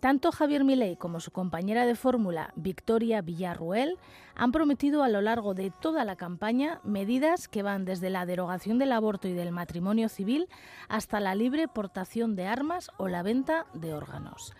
tanto 0.04 0.32
Javier 0.32 0.64
Milei 0.64 0.96
como 0.96 1.18
su 1.18 1.30
compañera 1.30 1.86
de 1.86 1.94
fórmula, 1.94 2.52
Victoria 2.56 3.22
Villarruel, 3.22 3.96
han 4.34 4.52
prometido 4.52 5.02
a 5.02 5.08
lo 5.08 5.22
largo 5.22 5.54
de 5.54 5.70
toda 5.70 6.04
la 6.04 6.14
campaña 6.14 6.78
medidas 6.84 7.48
que 7.48 7.62
van 7.62 7.86
desde 7.86 8.10
la 8.10 8.26
derogación 8.26 8.78
del 8.78 8.92
aborto 8.92 9.28
y 9.28 9.32
del 9.32 9.50
matrimonio 9.50 10.10
civil 10.10 10.46
hasta 10.90 11.20
la 11.20 11.34
libre 11.34 11.68
portación 11.68 12.36
de 12.36 12.46
armas 12.46 12.90
o 12.98 13.08
la 13.08 13.22
venta 13.22 13.64
de 13.72 13.94
órganos. 13.94 14.54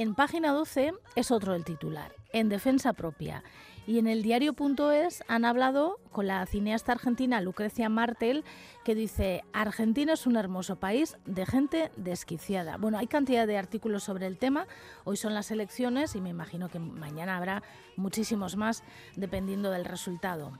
En 0.00 0.14
página 0.14 0.52
12 0.52 0.94
es 1.14 1.30
otro 1.30 1.54
el 1.54 1.62
titular, 1.62 2.14
en 2.32 2.48
defensa 2.48 2.94
propia. 2.94 3.44
Y 3.86 3.98
en 3.98 4.06
el 4.06 4.22
diario.es 4.22 5.22
han 5.28 5.44
hablado 5.44 5.98
con 6.10 6.26
la 6.26 6.46
cineasta 6.46 6.92
argentina 6.92 7.42
Lucrecia 7.42 7.90
Martel, 7.90 8.42
que 8.82 8.94
dice, 8.94 9.44
Argentina 9.52 10.14
es 10.14 10.26
un 10.26 10.38
hermoso 10.38 10.76
país 10.76 11.18
de 11.26 11.44
gente 11.44 11.90
desquiciada. 11.98 12.78
Bueno, 12.78 12.96
hay 12.96 13.08
cantidad 13.08 13.46
de 13.46 13.58
artículos 13.58 14.02
sobre 14.02 14.26
el 14.26 14.38
tema, 14.38 14.66
hoy 15.04 15.18
son 15.18 15.34
las 15.34 15.50
elecciones 15.50 16.16
y 16.16 16.22
me 16.22 16.30
imagino 16.30 16.70
que 16.70 16.78
mañana 16.78 17.36
habrá 17.36 17.62
muchísimos 17.96 18.56
más 18.56 18.82
dependiendo 19.16 19.70
del 19.70 19.84
resultado. 19.84 20.52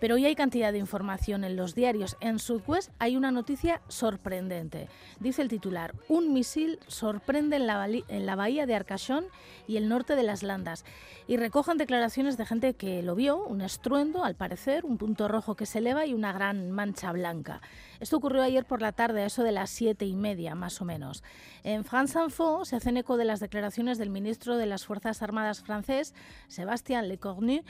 Pero 0.00 0.16
hoy 0.16 0.26
hay 0.26 0.34
cantidad 0.34 0.72
de 0.72 0.78
información 0.78 1.44
en 1.44 1.56
los 1.56 1.74
diarios. 1.74 2.16
En 2.20 2.38
Sudwest 2.38 2.90
hay 2.98 3.16
una 3.16 3.30
noticia 3.30 3.80
sorprendente. 3.88 4.88
Dice 5.20 5.42
el 5.42 5.48
titular, 5.48 5.94
un 6.08 6.32
misil 6.32 6.78
sorprende 6.86 7.56
en 7.56 7.66
la, 7.66 7.86
en 7.86 8.26
la 8.26 8.36
bahía 8.36 8.66
de 8.66 8.74
Arcachón 8.74 9.26
y 9.66 9.76
el 9.76 9.88
norte 9.88 10.16
de 10.16 10.22
las 10.22 10.42
Landas. 10.42 10.84
Y 11.28 11.36
recojan 11.38 11.76
declaraciones 11.76 12.36
de 12.36 12.46
gente 12.46 12.74
que 12.74 13.02
lo 13.02 13.14
vio, 13.14 13.44
un 13.44 13.60
estruendo, 13.60 14.24
al 14.24 14.36
parecer, 14.36 14.84
un 14.84 14.96
punto 14.98 15.28
rojo 15.28 15.56
que 15.56 15.66
se 15.66 15.78
eleva 15.78 16.06
y 16.06 16.14
una 16.14 16.32
gran 16.32 16.70
mancha 16.70 17.10
blanca. 17.12 17.60
Esto 17.98 18.18
ocurrió 18.18 18.42
ayer 18.42 18.64
por 18.64 18.82
la 18.82 18.92
tarde, 18.92 19.22
a 19.22 19.26
eso 19.26 19.42
de 19.42 19.52
las 19.52 19.70
siete 19.70 20.04
y 20.04 20.14
media, 20.14 20.54
más 20.54 20.80
o 20.80 20.84
menos. 20.84 21.24
En 21.64 21.84
France 21.84 22.18
Info 22.22 22.64
se 22.64 22.76
hacen 22.76 22.96
eco 22.96 23.16
de 23.16 23.24
las 23.24 23.40
declaraciones 23.40 23.98
del 23.98 24.10
ministro 24.10 24.56
de 24.56 24.66
las 24.66 24.84
Fuerzas 24.86 25.22
Armadas 25.22 25.62
francés, 25.62 26.14
Sébastien 26.48 27.08
Lecornu, 27.08 27.62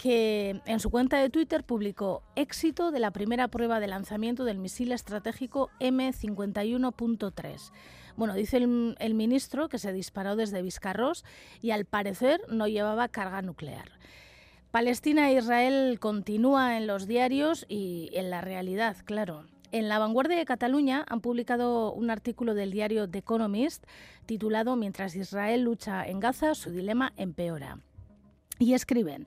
que 0.00 0.62
en 0.64 0.80
su 0.80 0.88
cuenta 0.88 1.18
de 1.18 1.28
Twitter 1.28 1.62
publicó 1.62 2.22
éxito 2.34 2.90
de 2.90 3.00
la 3.00 3.10
primera 3.10 3.48
prueba 3.48 3.80
de 3.80 3.86
lanzamiento 3.86 4.44
del 4.44 4.58
misil 4.58 4.92
estratégico 4.92 5.68
M51.3. 5.78 7.70
Bueno, 8.16 8.32
dice 8.32 8.56
el, 8.56 9.14
ministro 9.14 9.68
que 9.68 9.76
se 9.76 9.92
disparó 9.92 10.36
desde 10.36 10.62
Vizcarros 10.62 11.26
y 11.60 11.72
al 11.72 11.84
parecer 11.84 12.40
no 12.48 12.66
llevaba 12.66 13.08
carga 13.08 13.42
nuclear. 13.42 13.90
Palestina 14.70 15.28
e 15.28 15.34
Israel 15.34 15.98
continúa 16.00 16.78
en 16.78 16.86
los 16.86 17.06
diarios 17.06 17.66
y 17.68 18.08
en 18.14 18.30
la 18.30 18.40
realidad, 18.40 18.96
claro. 19.04 19.44
En 19.70 19.90
la 19.90 19.98
vanguardia 19.98 20.38
de 20.38 20.46
Cataluña 20.46 21.04
han 21.10 21.20
publicado 21.20 21.92
un 21.92 22.08
artículo 22.08 22.54
del 22.54 22.70
diario 22.70 23.06
The 23.06 23.18
Economist 23.18 23.84
titulado 24.24 24.76
Mientras 24.76 25.14
Israel 25.14 25.60
lucha 25.60 26.06
en 26.06 26.20
Gaza, 26.20 26.54
su 26.54 26.70
dilema 26.70 27.12
empeora. 27.18 27.80
Y 28.58 28.72
escriben, 28.72 29.26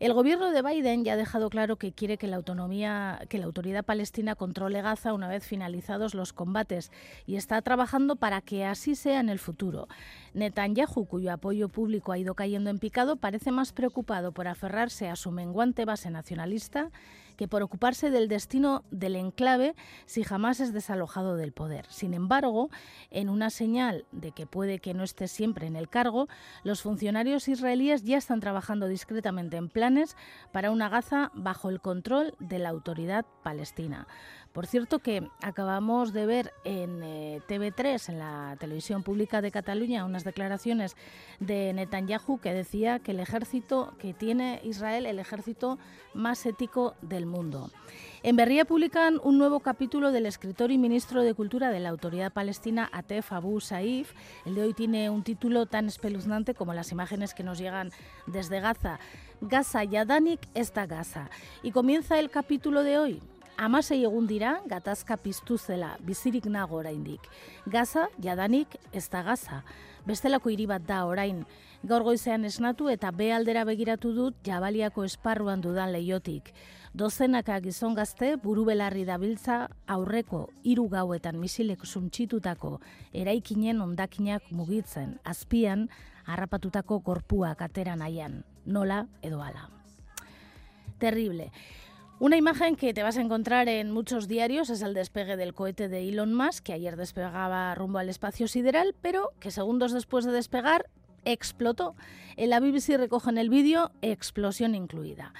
el 0.00 0.12
gobierno 0.12 0.52
de 0.52 0.62
Biden 0.62 1.04
ya 1.04 1.14
ha 1.14 1.16
dejado 1.16 1.50
claro 1.50 1.76
que 1.76 1.92
quiere 1.92 2.18
que 2.18 2.28
la 2.28 2.36
autonomía, 2.36 3.20
que 3.28 3.38
la 3.38 3.46
autoridad 3.46 3.84
palestina 3.84 4.36
controle 4.36 4.80
Gaza 4.80 5.12
una 5.12 5.26
vez 5.26 5.44
finalizados 5.44 6.14
los 6.14 6.32
combates 6.32 6.92
y 7.26 7.34
está 7.34 7.60
trabajando 7.62 8.14
para 8.14 8.40
que 8.40 8.64
así 8.64 8.94
sea 8.94 9.18
en 9.18 9.28
el 9.28 9.40
futuro. 9.40 9.88
Netanyahu, 10.34 11.06
cuyo 11.06 11.32
apoyo 11.32 11.68
público 11.68 12.12
ha 12.12 12.18
ido 12.18 12.34
cayendo 12.34 12.70
en 12.70 12.78
picado, 12.78 13.16
parece 13.16 13.50
más 13.50 13.72
preocupado 13.72 14.30
por 14.30 14.46
aferrarse 14.46 15.08
a 15.08 15.16
su 15.16 15.32
menguante 15.32 15.84
base 15.84 16.10
nacionalista 16.10 16.90
que 17.38 17.48
por 17.48 17.62
ocuparse 17.62 18.10
del 18.10 18.28
destino 18.28 18.84
del 18.90 19.14
enclave 19.16 19.76
si 20.06 20.24
jamás 20.24 20.58
es 20.58 20.74
desalojado 20.74 21.36
del 21.36 21.52
poder. 21.52 21.86
Sin 21.88 22.12
embargo, 22.12 22.68
en 23.10 23.30
una 23.30 23.48
señal 23.48 24.04
de 24.10 24.32
que 24.32 24.46
puede 24.46 24.80
que 24.80 24.92
no 24.92 25.04
esté 25.04 25.28
siempre 25.28 25.68
en 25.68 25.76
el 25.76 25.88
cargo, 25.88 26.28
los 26.64 26.82
funcionarios 26.82 27.48
israelíes 27.48 28.02
ya 28.02 28.18
están 28.18 28.40
trabajando 28.40 28.88
discretamente 28.88 29.56
en 29.56 29.68
planes 29.68 30.16
para 30.52 30.72
una 30.72 30.88
Gaza 30.88 31.30
bajo 31.32 31.70
el 31.70 31.80
control 31.80 32.34
de 32.40 32.58
la 32.58 32.70
autoridad 32.70 33.24
palestina. 33.44 34.08
Por 34.52 34.66
cierto 34.66 34.98
que 34.98 35.28
acabamos 35.42 36.12
de 36.12 36.26
ver 36.26 36.52
en 36.64 37.02
eh, 37.02 37.40
TV3, 37.46 38.08
en 38.08 38.18
la 38.18 38.56
televisión 38.58 39.02
pública 39.02 39.42
de 39.42 39.50
Cataluña, 39.50 40.04
unas 40.04 40.24
declaraciones 40.24 40.96
de 41.38 41.72
Netanyahu 41.74 42.38
que 42.40 42.54
decía 42.54 42.98
que 42.98 43.12
el 43.12 43.20
ejército 43.20 43.94
que 43.98 44.14
tiene 44.14 44.60
Israel, 44.64 45.06
el 45.06 45.18
ejército 45.18 45.78
más 46.14 46.44
ético 46.46 46.94
del 47.02 47.26
mundo. 47.26 47.70
En 48.22 48.36
Berría 48.36 48.64
publican 48.64 49.20
un 49.22 49.38
nuevo 49.38 49.60
capítulo 49.60 50.10
del 50.12 50.26
escritor 50.26 50.72
y 50.72 50.78
ministro 50.78 51.22
de 51.22 51.34
Cultura 51.34 51.70
de 51.70 51.80
la 51.80 51.90
Autoridad 51.90 52.32
Palestina, 52.32 52.88
Atef 52.92 53.32
Abu 53.32 53.60
Saif. 53.60 54.12
El 54.44 54.54
de 54.54 54.62
hoy 54.62 54.74
tiene 54.74 55.10
un 55.10 55.22
título 55.22 55.66
tan 55.66 55.86
espeluznante 55.86 56.54
como 56.54 56.74
las 56.74 56.90
imágenes 56.90 57.34
que 57.34 57.44
nos 57.44 57.58
llegan 57.58 57.90
desde 58.26 58.60
Gaza. 58.60 58.98
Gaza 59.40 59.84
Yadanik 59.84 60.40
esta 60.54 60.86
Gaza. 60.86 61.30
Y 61.62 61.70
comienza 61.70 62.18
el 62.18 62.30
capítulo 62.30 62.82
de 62.82 62.98
hoy 62.98 63.22
amasei 63.58 64.04
egun 64.06 64.26
dira 64.30 64.60
gatazka 64.70 65.16
piztu 65.18 65.58
zela 65.58 65.96
bizirik 66.06 66.46
nago 66.46 66.78
oraindik. 66.78 67.20
Gaza 67.66 68.06
jadanik 68.22 68.76
ez 68.92 69.08
da 69.10 69.22
gaza. 69.22 69.62
Bestelako 70.06 70.50
hiri 70.50 70.66
bat 70.70 70.84
da 70.86 71.04
orain. 71.06 71.44
Gaur 71.82 72.04
goizean 72.06 72.44
esnatu 72.46 72.88
eta 72.88 73.10
be 73.10 73.32
aldera 73.34 73.64
begiratu 73.66 74.12
dut 74.14 74.36
jabaliako 74.46 75.04
esparruan 75.04 75.60
dudan 75.60 75.92
leiotik. 75.92 76.52
Dozenaka 76.94 77.58
gizon 77.60 77.94
gazte 77.94 78.36
burubelarri 78.42 79.04
dabiltza 79.04 79.68
aurreko 79.86 80.48
hiru 80.64 80.88
gauetan 80.88 81.36
misilek 81.38 81.84
suntxitutako 81.84 82.78
eraikinen 83.12 83.82
ondakinak 83.82 84.46
mugitzen, 84.50 85.18
azpian 85.24 85.88
harrapatutako 86.24 87.00
korpuak 87.00 87.62
atera 87.62 87.96
nahian, 87.96 88.44
nola 88.64 89.04
edo 89.22 89.42
ala. 89.42 89.68
Terrible. 90.98 91.50
Una 92.20 92.36
imagen 92.36 92.74
que 92.74 92.92
te 92.92 93.04
vas 93.04 93.16
a 93.16 93.20
encontrar 93.20 93.68
en 93.68 93.92
muchos 93.92 94.26
diarios 94.26 94.70
es 94.70 94.82
el 94.82 94.92
despegue 94.92 95.36
del 95.36 95.54
cohete 95.54 95.88
de 95.88 96.08
Elon 96.08 96.34
Musk, 96.34 96.64
que 96.64 96.72
ayer 96.72 96.96
despegaba 96.96 97.72
rumbo 97.76 97.98
al 97.98 98.08
espacio 98.08 98.48
sideral, 98.48 98.96
pero 99.00 99.30
que 99.38 99.52
segundos 99.52 99.92
después 99.92 100.24
de 100.24 100.32
despegar 100.32 100.90
explotó. 101.24 101.94
En 102.36 102.50
la 102.50 102.58
BBC 102.58 102.96
recogen 102.96 103.38
el 103.38 103.50
vídeo, 103.50 103.92
explosión 104.02 104.74
incluida. 104.74 105.32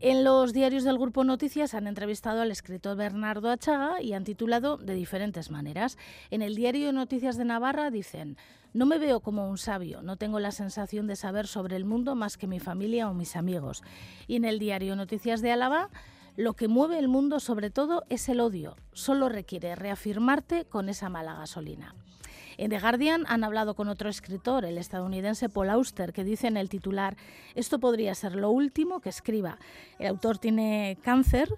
En 0.00 0.24
los 0.24 0.52
diarios 0.52 0.84
del 0.84 0.98
Grupo 0.98 1.24
Noticias 1.24 1.72
han 1.72 1.86
entrevistado 1.86 2.42
al 2.42 2.50
escritor 2.50 2.98
Bernardo 2.98 3.50
Achaga 3.50 4.02
y 4.02 4.12
han 4.12 4.24
titulado 4.24 4.76
de 4.76 4.94
diferentes 4.94 5.50
maneras. 5.50 5.96
En 6.30 6.42
el 6.42 6.54
diario 6.54 6.92
Noticias 6.92 7.38
de 7.38 7.46
Navarra 7.46 7.90
dicen, 7.90 8.36
no 8.74 8.84
me 8.84 8.98
veo 8.98 9.20
como 9.20 9.48
un 9.48 9.56
sabio, 9.56 10.02
no 10.02 10.18
tengo 10.18 10.38
la 10.38 10.50
sensación 10.50 11.06
de 11.06 11.16
saber 11.16 11.46
sobre 11.46 11.76
el 11.76 11.86
mundo 11.86 12.14
más 12.14 12.36
que 12.36 12.46
mi 12.46 12.60
familia 12.60 13.08
o 13.08 13.14
mis 13.14 13.36
amigos. 13.36 13.82
Y 14.26 14.36
en 14.36 14.44
el 14.44 14.58
diario 14.58 14.96
Noticias 14.96 15.40
de 15.40 15.52
Álava, 15.52 15.88
lo 16.36 16.52
que 16.52 16.68
mueve 16.68 16.98
el 16.98 17.08
mundo 17.08 17.40
sobre 17.40 17.70
todo 17.70 18.04
es 18.10 18.28
el 18.28 18.40
odio. 18.40 18.76
Solo 18.92 19.30
requiere 19.30 19.74
reafirmarte 19.76 20.66
con 20.66 20.90
esa 20.90 21.08
mala 21.08 21.36
gasolina. 21.36 21.94
En 22.58 22.70
The 22.70 22.78
Guardian 22.78 23.24
han 23.28 23.44
hablado 23.44 23.74
con 23.74 23.88
otro 23.88 24.08
escritor, 24.08 24.64
el 24.64 24.78
estadounidense 24.78 25.48
Paul 25.48 25.70
Auster, 25.70 26.12
que 26.12 26.24
dice 26.24 26.46
en 26.46 26.56
el 26.56 26.68
titular, 26.68 27.16
esto 27.54 27.78
podría 27.78 28.14
ser 28.14 28.34
lo 28.34 28.50
último 28.50 29.00
que 29.00 29.10
escriba. 29.10 29.58
El 29.98 30.08
autor 30.08 30.38
tiene 30.38 30.98
cáncer 31.02 31.48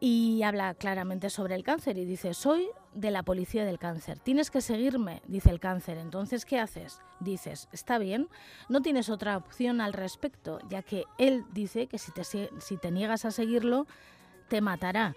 y 0.00 0.42
habla 0.42 0.74
claramente 0.74 1.30
sobre 1.30 1.54
el 1.54 1.62
cáncer 1.62 1.96
y 1.98 2.04
dice, 2.04 2.34
soy 2.34 2.68
de 2.94 3.10
la 3.10 3.22
policía 3.22 3.64
del 3.64 3.78
cáncer, 3.78 4.18
tienes 4.18 4.50
que 4.50 4.60
seguirme, 4.60 5.22
dice 5.26 5.50
el 5.50 5.60
cáncer, 5.60 5.98
entonces 5.98 6.44
¿qué 6.44 6.58
haces? 6.58 7.00
Dices, 7.20 7.68
está 7.72 7.98
bien, 7.98 8.28
no 8.68 8.82
tienes 8.82 9.08
otra 9.08 9.36
opción 9.36 9.80
al 9.80 9.92
respecto, 9.92 10.58
ya 10.68 10.82
que 10.82 11.04
él 11.18 11.44
dice 11.52 11.86
que 11.86 11.98
si 11.98 12.12
te, 12.12 12.24
si 12.24 12.76
te 12.76 12.90
niegas 12.90 13.24
a 13.24 13.30
seguirlo, 13.30 13.86
te 14.48 14.60
matará. 14.60 15.14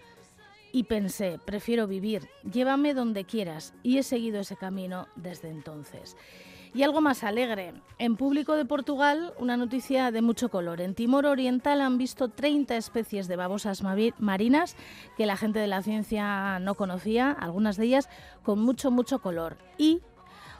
Y 0.72 0.84
pensé, 0.84 1.40
prefiero 1.44 1.88
vivir, 1.88 2.30
llévame 2.50 2.94
donde 2.94 3.26
quieras, 3.26 3.74
y 3.82 3.98
he 3.98 4.04
seguido 4.04 4.40
ese 4.40 4.56
camino 4.56 5.08
desde 5.16 5.50
entonces. 5.50 6.16
Y 6.74 6.84
algo 6.84 7.02
más 7.02 7.24
alegre. 7.24 7.74
En 7.98 8.16
público 8.16 8.56
de 8.56 8.66
Portugal, 8.66 9.34
una 9.40 9.58
noticia 9.58 10.12
de 10.12 10.22
mucho 10.22 10.50
color. 10.50 10.82
En 10.82 10.94
Timor 10.94 11.26
Oriental 11.26 11.82
han 11.82 11.98
visto 11.98 12.30
30 12.30 12.78
especies 12.78 13.28
de 13.28 13.36
babosas 13.36 13.82
marinas 14.20 14.76
que 15.18 15.26
la 15.26 15.36
gente 15.36 15.58
de 15.58 15.66
la 15.66 15.82
ciencia 15.82 16.60
no 16.60 16.76
conocía, 16.76 17.32
algunas 17.32 17.76
de 17.78 17.86
ellas 17.86 18.10
con 18.44 18.60
mucho, 18.60 18.92
mucho 18.92 19.20
color. 19.20 19.58
Y 19.80 20.02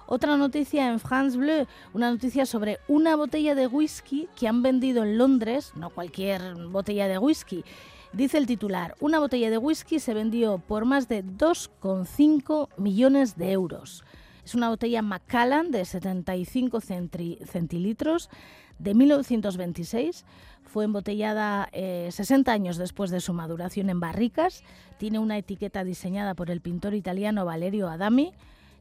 otra 0.08 0.36
noticia 0.38 0.90
en 0.90 1.00
France 1.00 1.38
Bleu, 1.38 1.68
una 1.94 2.10
noticia 2.10 2.48
sobre 2.48 2.80
una 2.88 3.16
botella 3.16 3.54
de 3.54 3.68
whisky 3.68 4.28
que 4.36 4.48
han 4.48 4.64
vendido 4.64 5.04
en 5.04 5.20
Londres, 5.20 5.74
no 5.76 5.92
cualquier 5.92 6.56
botella 6.56 7.08
de 7.08 7.20
whisky. 7.20 7.64
Dice 8.12 8.40
el 8.40 8.48
titular, 8.48 8.96
una 9.00 9.20
botella 9.20 9.52
de 9.52 9.60
whisky 9.60 10.00
se 10.00 10.16
vendió 10.16 10.58
por 10.58 10.84
más 10.86 11.08
de 11.08 11.24
2,5 11.24 12.70
millones 12.78 13.38
de 13.38 13.52
euros. 13.52 14.04
Es 14.44 14.56
una 14.56 14.70
botella 14.70 15.04
Macallan 15.04 15.70
de 15.70 15.86
75 15.86 16.82
centilitros 16.82 18.32
de 18.80 18.96
1926. 18.96 20.26
Fue 20.66 20.86
embotellada 20.86 21.70
60 21.72 22.52
eh, 22.52 22.54
años 22.54 22.78
después 22.78 23.12
de 23.12 23.22
su 23.22 23.34
maduración 23.34 23.92
en 23.92 24.00
barricas. 24.00 24.64
Tiene 24.98 25.20
una 25.20 25.38
etiqueta 25.38 25.84
diseñada 25.84 26.34
por 26.34 26.50
el 26.50 26.62
pintor 26.62 26.96
italiano 26.96 27.46
Valerio 27.46 27.90
Adami. 27.90 28.34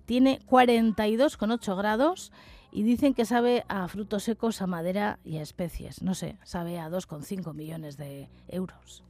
Tiene 0.06 0.40
42,8 0.48 1.76
grados 1.76 2.32
y 2.72 2.82
dicen 2.82 3.12
que 3.12 3.26
sabe 3.26 3.64
a 3.68 3.88
frutos 3.88 4.22
secos, 4.22 4.62
a 4.62 4.66
madera 4.66 5.18
y 5.22 5.36
a 5.36 5.42
especies. 5.42 6.00
No 6.00 6.14
sé, 6.14 6.38
sabe 6.44 6.78
a 6.78 6.88
2,5 6.88 7.52
millones 7.52 7.98
de 7.98 8.30
euros. 8.48 9.04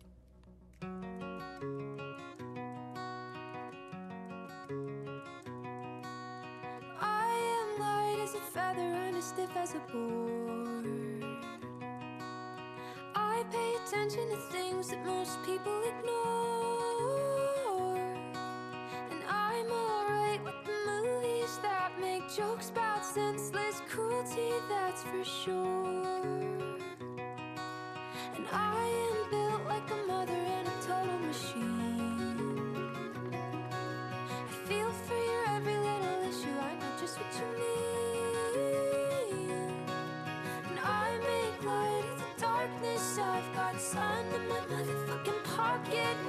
Stiff 9.28 9.56
as 9.56 9.74
a 9.74 9.92
board. 9.92 10.86
I 13.14 13.44
pay 13.52 13.74
attention 13.84 14.30
to 14.30 14.36
things 14.50 14.88
that 14.88 15.04
most 15.04 15.42
people 15.44 15.82
ignore. 15.82 16.67
get 45.90 46.27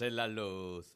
Hágase 0.00 0.10
la 0.10 0.28
luz. 0.28 0.94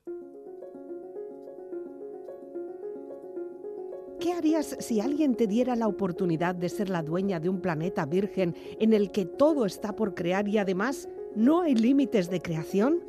¿Qué 4.19 4.33
harías 4.33 4.77
si 4.81 5.01
alguien 5.01 5.35
te 5.35 5.47
diera 5.47 5.77
la 5.77 5.89
oportunidad 5.89 6.55
de 6.55 6.71
ser 6.71 6.89
la 6.89 7.03
dueña 7.03 7.39
de 7.39 7.51
un 7.51 7.61
planeta 7.61 8.07
virgen 8.07 8.55
en 8.81 8.95
el 8.95 9.11
que 9.11 9.27
todo 9.27 9.67
está 9.67 9.95
por 9.95 10.15
crear 10.15 10.49
y 10.49 10.57
además 10.57 11.09
no 11.35 11.61
hay 11.61 11.75
límites 11.75 12.31
de 12.31 12.41
creación? 12.41 13.01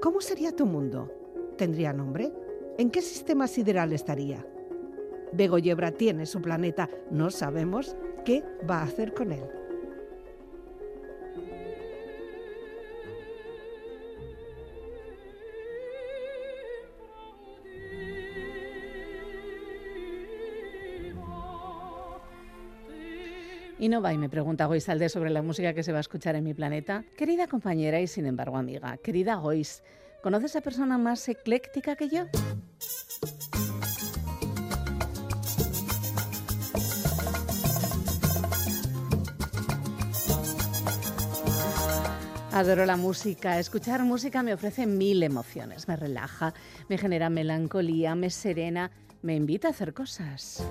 ¿Cómo 0.00 0.22
sería 0.22 0.52
tu 0.52 0.64
mundo? 0.64 1.12
¿Tendría 1.58 1.92
nombre? 1.92 2.32
¿En 2.78 2.90
qué 2.90 3.02
sistema 3.02 3.46
sideral 3.46 3.92
estaría? 3.92 4.46
Begoyebra 5.34 5.90
tiene 5.90 6.24
su 6.24 6.40
planeta, 6.40 6.88
no 7.10 7.30
sabemos 7.30 7.94
qué 8.24 8.42
va 8.68 8.78
a 8.78 8.84
hacer 8.84 9.12
con 9.12 9.32
él. 9.32 9.44
Y 23.78 23.88
no 23.88 24.00
va 24.00 24.12
y 24.12 24.18
me 24.18 24.30
pregunta 24.30 24.66
Goizalde 24.66 25.08
sobre 25.08 25.30
la 25.30 25.42
música 25.42 25.74
que 25.74 25.82
se 25.82 25.92
va 25.92 25.98
a 25.98 26.00
escuchar 26.00 26.34
en 26.34 26.44
mi 26.44 26.54
planeta. 26.54 27.04
Querida 27.16 27.46
compañera 27.46 28.00
y 28.00 28.06
sin 28.06 28.24
embargo 28.24 28.56
amiga, 28.56 28.96
querida 28.96 29.34
Gois, 29.34 29.82
¿conoces 30.22 30.56
a 30.56 30.62
persona 30.62 30.96
más 30.96 31.28
ecléctica 31.28 31.94
que 31.94 32.08
yo? 32.08 32.24
Adoro 42.56 42.86
la 42.86 42.96
música. 42.96 43.58
Escuchar 43.58 44.02
música 44.02 44.42
me 44.42 44.54
ofrece 44.54 44.86
mil 44.86 45.22
emociones. 45.22 45.86
Me 45.88 45.96
relaja, 45.96 46.54
me 46.88 46.96
genera 46.96 47.28
melancolía, 47.28 48.14
me 48.14 48.30
serena, 48.30 48.90
me 49.20 49.34
invita 49.34 49.68
a 49.68 49.72
hacer 49.72 49.92
cosas. 49.92 50.66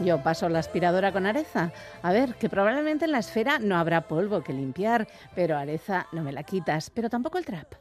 Yo 0.00 0.22
paso 0.22 0.48
la 0.48 0.58
aspiradora 0.58 1.12
con 1.12 1.26
Areza. 1.26 1.72
A 2.02 2.12
ver, 2.12 2.34
que 2.34 2.48
probablemente 2.48 3.04
en 3.04 3.12
la 3.12 3.18
esfera 3.18 3.58
no 3.58 3.76
habrá 3.76 4.02
polvo 4.02 4.42
que 4.42 4.52
limpiar, 4.52 5.06
pero 5.34 5.56
Areza 5.56 6.06
no 6.12 6.22
me 6.22 6.32
la 6.32 6.42
quitas, 6.42 6.90
pero 6.90 7.08
tampoco 7.10 7.38
el 7.38 7.44
trap. 7.44 7.74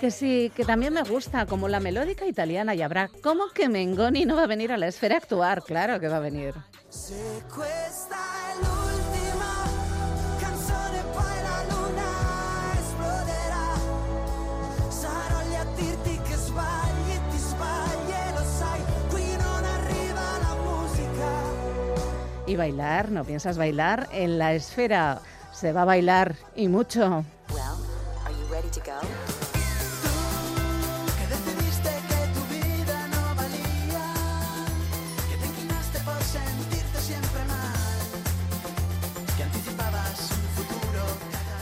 Que 0.00 0.10
sí, 0.10 0.50
que 0.54 0.64
también 0.64 0.94
me 0.94 1.02
gusta, 1.02 1.46
como 1.46 1.68
la 1.68 1.80
melódica 1.80 2.26
italiana 2.26 2.74
y 2.74 2.82
habrá. 2.82 3.10
¿Cómo 3.22 3.48
que 3.50 3.68
Mengoni 3.68 4.24
no 4.24 4.36
va 4.36 4.44
a 4.44 4.46
venir 4.46 4.72
a 4.72 4.78
la 4.78 4.86
esfera 4.86 5.16
a 5.16 5.18
actuar? 5.18 5.62
Claro 5.62 6.00
que 6.00 6.08
va 6.08 6.16
a 6.16 6.20
venir. 6.20 6.54
Y 22.50 22.56
bailar, 22.56 23.12
¿no 23.12 23.24
piensas 23.24 23.56
bailar? 23.56 24.08
En 24.10 24.36
la 24.36 24.54
esfera 24.54 25.20
se 25.52 25.72
va 25.72 25.82
a 25.82 25.84
bailar 25.84 26.34
y 26.56 26.66
mucho. 26.66 27.24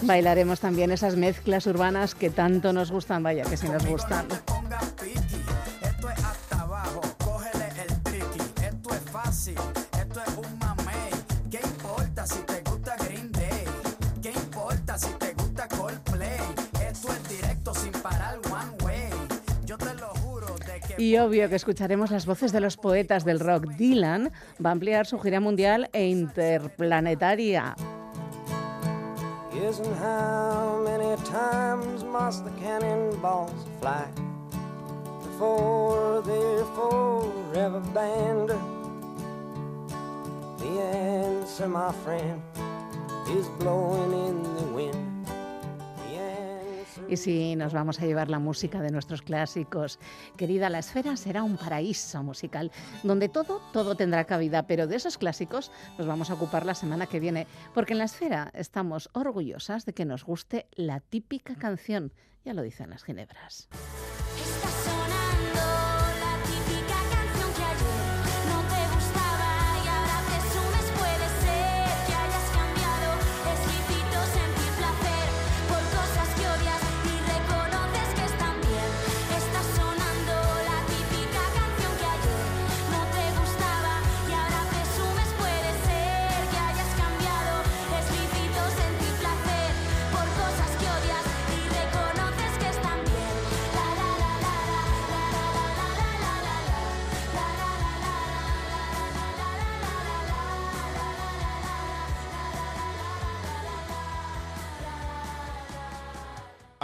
Bailaremos 0.00 0.58
también 0.60 0.90
esas 0.90 1.16
mezclas 1.16 1.66
urbanas 1.66 2.14
que 2.14 2.30
tanto 2.30 2.72
nos 2.72 2.90
gustan, 2.90 3.22
vaya 3.22 3.44
que 3.44 3.58
sí 3.58 3.68
nos 3.68 3.84
gustan. 3.84 4.26
Y 20.98 21.16
obvio 21.16 21.48
que 21.48 21.54
escucharemos 21.54 22.10
las 22.10 22.26
voces 22.26 22.52
de 22.52 22.60
los 22.60 22.76
poetas 22.76 23.24
del 23.24 23.38
rock. 23.38 23.68
Dylan 23.76 24.32
va 24.64 24.70
a 24.70 24.72
ampliar 24.72 25.06
su 25.06 25.18
gira 25.20 25.40
mundial 25.40 25.88
e 25.92 26.06
interplanetaria. 26.08 27.76
The 40.58 40.80
answer, 40.80 41.68
my 41.68 41.92
friend, 42.04 42.42
is 43.28 43.46
blowing 43.60 44.12
in 44.12 44.42
the 44.56 44.64
wind. 44.74 45.07
Y 47.08 47.16
si 47.16 47.56
nos 47.56 47.72
vamos 47.72 48.00
a 48.00 48.06
llevar 48.06 48.28
la 48.28 48.38
música 48.38 48.82
de 48.82 48.90
nuestros 48.90 49.22
clásicos, 49.22 49.98
querida, 50.36 50.68
la 50.68 50.80
esfera 50.80 51.16
será 51.16 51.42
un 51.42 51.56
paraíso 51.56 52.22
musical 52.22 52.70
donde 53.02 53.28
todo, 53.28 53.62
todo 53.72 53.94
tendrá 53.94 54.24
cabida, 54.24 54.66
pero 54.66 54.86
de 54.86 54.96
esos 54.96 55.16
clásicos 55.16 55.72
nos 55.96 56.06
vamos 56.06 56.30
a 56.30 56.34
ocupar 56.34 56.66
la 56.66 56.74
semana 56.74 57.06
que 57.06 57.20
viene, 57.20 57.46
porque 57.72 57.94
en 57.94 57.98
la 57.98 58.04
esfera 58.04 58.50
estamos 58.54 59.08
orgullosas 59.14 59.86
de 59.86 59.94
que 59.94 60.04
nos 60.04 60.24
guste 60.24 60.66
la 60.72 61.00
típica 61.00 61.54
canción, 61.54 62.12
ya 62.44 62.52
lo 62.52 62.62
dicen 62.62 62.90
las 62.90 63.04
ginebras. 63.04 63.68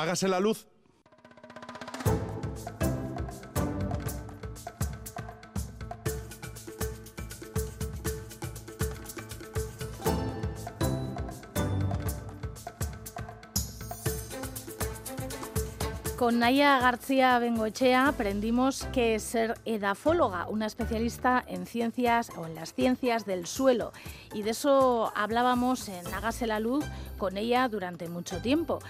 Hágase 0.05 0.29
la 0.29 0.41
luz. 0.41 0.67
Con 16.35 16.41
Naya 16.41 16.81
García 16.81 17.39
Bengochea 17.39 18.09
aprendimos 18.09 18.87
que 18.93 19.21
ser 19.21 19.55
edafóloga, 19.65 20.49
una 20.49 20.67
especialista 20.67 21.45
en 21.47 21.65
ciencias 21.65 22.33
o 22.37 22.45
en 22.45 22.57
las 22.57 22.75
ciencias 22.75 23.25
del 23.25 23.47
suelo. 23.47 23.93
Y 24.35 24.43
de 24.43 24.51
eso 24.51 25.13
hablábamos 25.15 25.89
en 25.89 26.05
Hágase 26.13 26.49
la 26.49 26.59
Luz 26.59 26.85
con 27.19 27.37
ella 27.37 27.69
durante 27.69 28.09
mucho 28.09 28.43
tiempo. 28.43 28.81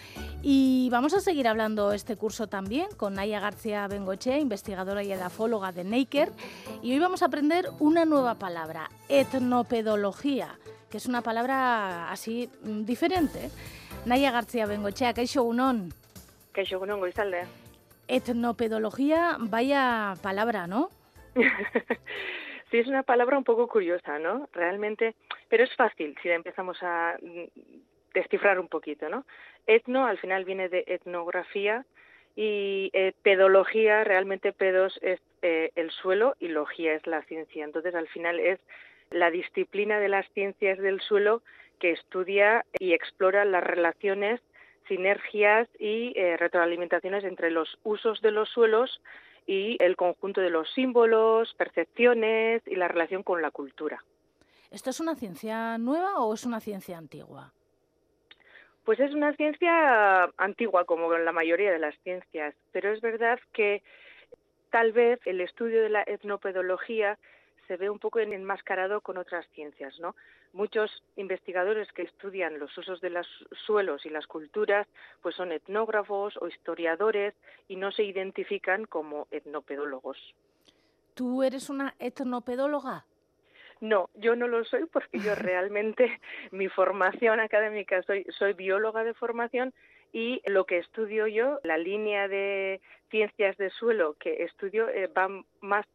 Y 0.41 0.89
vamos 0.91 1.13
a 1.13 1.21
seguir 1.21 1.47
hablando 1.47 1.93
este 1.93 2.17
curso 2.17 2.47
también 2.47 2.87
con 2.97 3.13
Naya 3.13 3.41
García 3.41 3.87
Bengochea, 3.89 4.39
investigadora 4.39 5.03
y 5.03 5.13
edafóloga 5.13 5.71
de 5.71 5.85
Naker. 5.85 6.33
Y 6.83 6.93
hoy 6.93 6.99
vamos 6.99 7.21
a 7.21 7.27
aprender 7.27 7.69
una 7.79 8.07
nueva 8.07 8.37
palabra, 8.37 8.89
etnopedología, 9.11 10.59
que 10.89 10.97
es 10.97 11.05
una 11.05 11.21
palabra 11.21 12.11
así 12.11 12.49
mm, 12.63 12.85
diferente. 12.87 13.51
Naya 14.07 14.31
García 14.31 14.65
Bengochea, 14.65 15.13
¿qué 15.13 15.29
unón? 15.39 15.93
Etnopedología, 18.09 19.37
vaya 19.39 20.15
palabra, 20.23 20.67
¿no? 20.67 20.89
sí, 22.71 22.79
es 22.79 22.87
una 22.87 23.03
palabra 23.03 23.37
un 23.37 23.45
poco 23.45 23.69
curiosa, 23.69 24.19
¿no? 24.19 24.49
Realmente, 24.53 25.15
pero 25.49 25.65
es 25.65 25.75
fácil 25.75 26.17
si 26.23 26.29
la 26.29 26.35
empezamos 26.37 26.79
a 26.83 27.17
descifrar 28.15 28.59
un 28.59 28.69
poquito, 28.69 29.09
¿no? 29.09 29.27
Etno 29.67 30.07
al 30.07 30.19
final 30.19 30.45
viene 30.45 30.69
de 30.69 30.85
etnografía 30.87 31.85
y 32.37 32.91
eh, 32.93 33.13
pedología, 33.23 34.05
realmente 34.05 34.53
pedos 34.53 34.99
es 35.03 35.21
eh, 35.43 35.71
el 35.77 35.91
suelo 35.91 36.35
y 36.41 36.49
logía 36.49 36.95
es 36.95 37.07
la 37.07 37.23
ciencia. 37.23 37.65
Entonces 37.65 37.95
al 37.95 38.09
final 38.09 38.41
es 38.41 38.61
la 39.11 39.31
disciplina 39.31 40.01
de 40.01 40.09
las 40.09 40.27
ciencias 40.33 40.79
del 40.79 41.01
suelo 41.01 41.43
que 41.79 41.93
estudia 41.93 42.65
y 42.79 42.93
explora 42.93 43.45
las 43.45 43.63
relaciones, 43.63 44.41
sinergias 44.89 45.69
y 45.79 46.13
eh, 46.17 46.37
retroalimentaciones 46.37 47.25
entre 47.25 47.51
los 47.51 47.79
usos 47.83 48.21
de 48.21 48.31
los 48.31 48.49
suelos 48.49 49.01
y 49.47 49.77
el 49.83 49.97
conjunto 49.97 50.41
de 50.41 50.51
los 50.51 50.73
símbolos, 50.73 51.55
percepciones 51.55 52.63
y 52.67 52.77
la 52.77 52.89
relación 52.89 53.23
con 53.23 53.43
la 53.43 53.51
cultura. 53.51 54.03
¿Esto 54.71 54.91
es 54.91 55.01
una 55.01 55.15
ciencia 55.15 55.79
nueva 55.79 56.19
o 56.19 56.35
es 56.35 56.45
una 56.45 56.61
ciencia 56.61 56.99
antigua? 56.99 57.53
Pues 58.85 59.01
es 59.01 59.15
una 59.15 59.33
ciencia 59.35 60.25
antigua, 60.37 60.85
como 60.85 61.13
la 61.17 61.33
mayoría 61.33 61.73
de 61.73 61.79
las 61.79 61.95
ciencias, 62.03 62.55
pero 62.73 62.93
es 62.93 63.01
verdad 63.01 63.39
que 63.53 63.83
tal 64.71 64.93
vez 64.93 65.21
el 65.27 65.41
estudio 65.41 65.83
de 65.83 65.89
la 65.89 66.03
etnopedología 66.03 67.19
se 67.67 67.77
ve 67.77 67.91
un 67.91 67.99
poco 67.99 68.19
enmascarado 68.19 69.01
con 69.01 69.17
otras 69.17 69.47
ciencias, 69.55 69.99
¿no? 70.01 70.15
Muchos 70.53 71.03
investigadores 71.17 71.91
que 71.93 72.03
estudian 72.03 72.59
los 72.59 72.77
usos 72.77 73.01
de 73.01 73.11
los 73.11 73.27
suelos 73.67 74.07
y 74.07 74.11
las 74.11 74.27
culturas, 74.27 74.87
pues 75.23 75.35
son 75.35 75.53
etnógrafos 75.53 76.37
o 76.41 76.49
historiadores 76.49 77.35
y 77.69 77.77
no 77.77 77.91
se 77.93 78.05
identifican 78.05 78.85
como 78.85 79.27
etnopedólogos. 79.31 80.19
¿Tú 81.15 81.43
eres 81.43 81.71
una 81.71 81.95
etnopedóloga? 81.99 83.05
No, 83.81 84.11
yo 84.15 84.37
no 84.37 84.49
lo 84.49 84.65
soy 84.65 84.87
porque 84.87 85.19
yo 85.19 85.35
realmente 85.35 86.21
mi 86.51 86.69
formación 86.69 87.41
académica 87.41 88.03
soy 88.03 88.25
soy 88.39 88.53
bióloga 88.53 89.05
de 89.05 89.15
formación 89.15 89.75
y 90.13 90.41
lo 90.47 90.65
que 90.65 90.79
estudio 90.79 91.27
yo, 91.27 91.59
la 91.65 91.77
línea 91.77 92.29
de 92.29 92.81
ciencias 93.11 93.57
de 93.57 93.71
suelo 93.71 94.15
que 94.15 94.45
estudio 94.45 94.89
eh, 94.89 95.09
va 95.09 95.29
más 95.61 95.87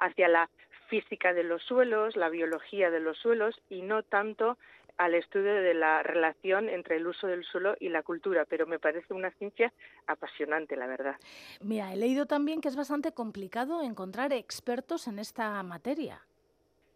hacia 0.00 0.28
la 0.28 0.50
física 0.88 1.32
de 1.32 1.44
los 1.44 1.62
suelos, 1.62 2.16
la 2.16 2.28
biología 2.28 2.90
de 2.90 3.00
los 3.00 3.18
suelos 3.18 3.60
y 3.68 3.82
no 3.82 4.02
tanto 4.02 4.58
al 4.98 5.14
estudio 5.14 5.54
de 5.54 5.74
la 5.74 6.02
relación 6.02 6.68
entre 6.68 6.96
el 6.96 7.06
uso 7.06 7.28
del 7.28 7.44
suelo 7.44 7.76
y 7.78 7.88
la 7.88 8.02
cultura, 8.02 8.44
pero 8.44 8.66
me 8.66 8.80
parece 8.80 9.14
una 9.14 9.30
ciencia 9.30 9.72
apasionante, 10.06 10.76
la 10.76 10.88
verdad. 10.88 11.16
Mira, 11.60 11.92
he 11.92 11.96
leído 11.96 12.26
también 12.26 12.60
que 12.60 12.68
es 12.68 12.76
bastante 12.76 13.12
complicado 13.12 13.80
encontrar 13.82 14.32
expertos 14.32 15.06
en 15.06 15.20
esta 15.20 15.62
materia. 15.62 16.20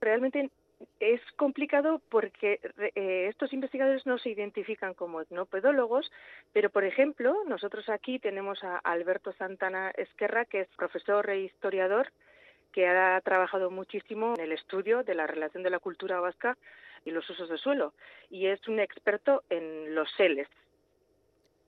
Realmente 0.01 0.51
es 0.99 1.21
complicado 1.37 2.01
porque 2.09 2.59
eh, 2.97 3.29
estos 3.29 3.53
investigadores 3.53 4.05
no 4.05 4.19
se 4.19 4.31
identifican 4.31 4.95
como 4.95 5.21
etnopedólogos, 5.21 6.11
pero 6.53 6.71
por 6.71 6.85
ejemplo, 6.85 7.45
nosotros 7.47 7.89
aquí 7.89 8.19
tenemos 8.19 8.65
a 8.65 8.79
Alberto 8.79 9.33
Santana 9.35 9.91
Esquerra, 9.91 10.45
que 10.45 10.63
es 10.63 10.69
profesor 10.77 11.31
e 11.31 11.43
historiador, 11.43 12.13
que 12.73 12.87
ha 12.87 13.21
trabajado 13.21 13.71
muchísimo 13.71 14.35
en 14.35 14.41
el 14.41 14.53
estudio 14.53 15.03
de 15.03 15.15
la 15.15 15.27
relación 15.27 15.63
de 15.63 15.71
la 15.71 15.79
cultura 15.79 16.21
vasca 16.21 16.57
y 17.05 17.11
los 17.11 17.29
usos 17.29 17.49
del 17.49 17.59
suelo, 17.59 17.95
y 18.31 18.47
es 18.47 18.67
un 18.69 18.81
experto 18.81 19.43
en 19.51 19.95
los 19.95 20.11
seles. 20.13 20.49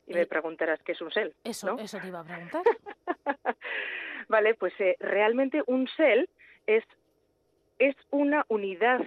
Y 0.06 0.14
me 0.14 0.22
eh, 0.22 0.26
preguntarás 0.26 0.82
qué 0.82 0.92
es 0.92 1.00
un 1.00 1.10
sel. 1.10 1.34
Eso, 1.44 1.76
eso 1.78 1.98
te 1.98 2.08
iba 2.08 2.20
a 2.20 2.24
preguntar. 2.24 2.62
vale, 4.28 4.54
pues 4.54 4.72
eh, 4.80 4.96
realmente 5.00 5.62
un 5.66 5.88
sel 5.88 6.28
es 6.66 6.84
es 7.78 7.96
una 8.10 8.44
unidad 8.48 9.00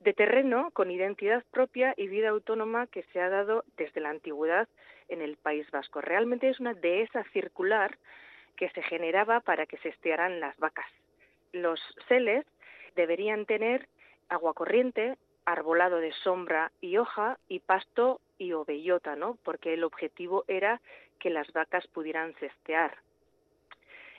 de 0.00 0.12
terreno 0.12 0.70
con 0.72 0.90
identidad 0.90 1.44
propia 1.50 1.94
y 1.96 2.08
vida 2.08 2.30
autónoma 2.30 2.86
que 2.86 3.02
se 3.12 3.20
ha 3.20 3.28
dado 3.28 3.64
desde 3.76 4.00
la 4.00 4.10
antigüedad 4.10 4.68
en 5.08 5.20
el 5.20 5.36
País 5.36 5.70
Vasco. 5.70 6.00
Realmente 6.00 6.48
es 6.48 6.60
una 6.60 6.74
dehesa 6.74 7.24
circular 7.32 7.98
que 8.56 8.70
se 8.70 8.82
generaba 8.82 9.40
para 9.40 9.66
que 9.66 9.78
se 9.78 9.88
estearan 9.88 10.40
las 10.40 10.56
vacas. 10.58 10.86
Los 11.52 11.80
seles 12.08 12.44
deberían 12.96 13.46
tener 13.46 13.88
agua 14.28 14.54
corriente, 14.54 15.16
arbolado 15.44 15.98
de 15.98 16.12
sombra 16.12 16.70
y 16.80 16.96
hoja 16.96 17.38
y 17.48 17.60
pasto 17.60 18.20
y 18.38 18.52
ovellota, 18.52 19.16
¿no? 19.16 19.36
Porque 19.42 19.74
el 19.74 19.84
objetivo 19.84 20.44
era 20.48 20.80
que 21.18 21.30
las 21.30 21.52
vacas 21.52 21.86
pudieran 21.88 22.34
cestear. 22.34 22.96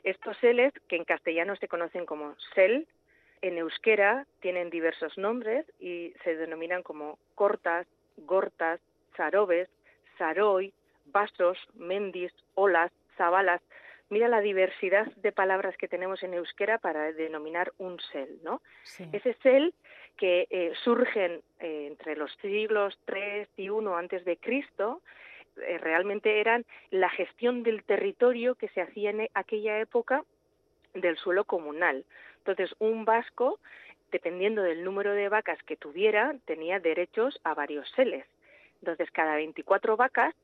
Estos 0.03 0.37
seles, 0.37 0.73
que 0.87 0.95
en 0.95 1.05
castellano 1.05 1.55
se 1.55 1.67
conocen 1.67 2.05
como 2.05 2.35
sel, 2.55 2.87
en 3.41 3.57
euskera 3.57 4.25
tienen 4.39 4.69
diversos 4.69 5.17
nombres 5.17 5.65
y 5.79 6.13
se 6.23 6.35
denominan 6.35 6.83
como 6.83 7.17
cortas, 7.35 7.87
gortas, 8.17 8.79
zarobes, 9.15 9.69
saroi, 10.17 10.73
vasos, 11.05 11.57
mendis, 11.73 12.31
olas, 12.55 12.91
zabalas. 13.17 13.61
Mira 14.11 14.27
la 14.27 14.41
diversidad 14.41 15.05
de 15.15 15.31
palabras 15.31 15.77
que 15.77 15.87
tenemos 15.87 16.21
en 16.21 16.33
euskera 16.33 16.79
para 16.79 17.13
denominar 17.13 17.71
un 17.77 17.97
sel, 18.11 18.39
¿no? 18.43 18.61
Ese 19.13 19.35
sel 19.41 19.73
que 20.17 20.47
eh, 20.49 20.73
surgen 20.83 21.41
eh, 21.61 21.87
entre 21.87 22.17
los 22.17 22.29
siglos 22.41 22.99
3 23.05 23.47
y 23.55 23.69
1 23.69 23.95
antes 23.95 24.25
de 24.25 24.35
Cristo, 24.35 25.01
eh, 25.55 25.77
realmente 25.77 26.41
eran 26.41 26.65
la 26.89 27.09
gestión 27.09 27.63
del 27.63 27.85
territorio 27.85 28.55
que 28.55 28.67
se 28.67 28.81
hacía 28.81 29.11
en 29.11 29.29
aquella 29.33 29.79
época 29.79 30.25
del 30.93 31.15
suelo 31.15 31.45
comunal. 31.45 32.03
Entonces, 32.39 32.75
un 32.79 33.05
vasco, 33.05 33.59
dependiendo 34.11 34.61
del 34.61 34.83
número 34.83 35.13
de 35.13 35.29
vacas 35.29 35.63
que 35.63 35.77
tuviera, 35.77 36.35
tenía 36.43 36.81
derechos 36.81 37.39
a 37.45 37.53
varios 37.53 37.89
seles. 37.91 38.25
Entonces, 38.81 39.09
cada 39.11 39.35
24 39.35 39.95
vacas 39.95 40.35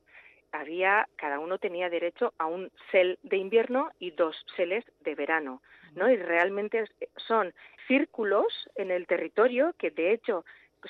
había, 0.52 1.08
cada 1.16 1.38
uno 1.38 1.58
tenía 1.58 1.90
derecho 1.90 2.34
a 2.38 2.46
un 2.46 2.70
sel 2.90 3.18
de 3.22 3.36
invierno 3.36 3.90
y 3.98 4.12
dos 4.12 4.36
seles 4.56 4.84
de 5.00 5.14
verano, 5.14 5.62
¿no? 5.94 6.10
Y 6.10 6.16
realmente 6.16 6.84
son 7.16 7.52
círculos 7.86 8.68
en 8.74 8.90
el 8.90 9.06
territorio 9.06 9.74
que, 9.78 9.90
de 9.90 10.12
hecho, 10.12 10.44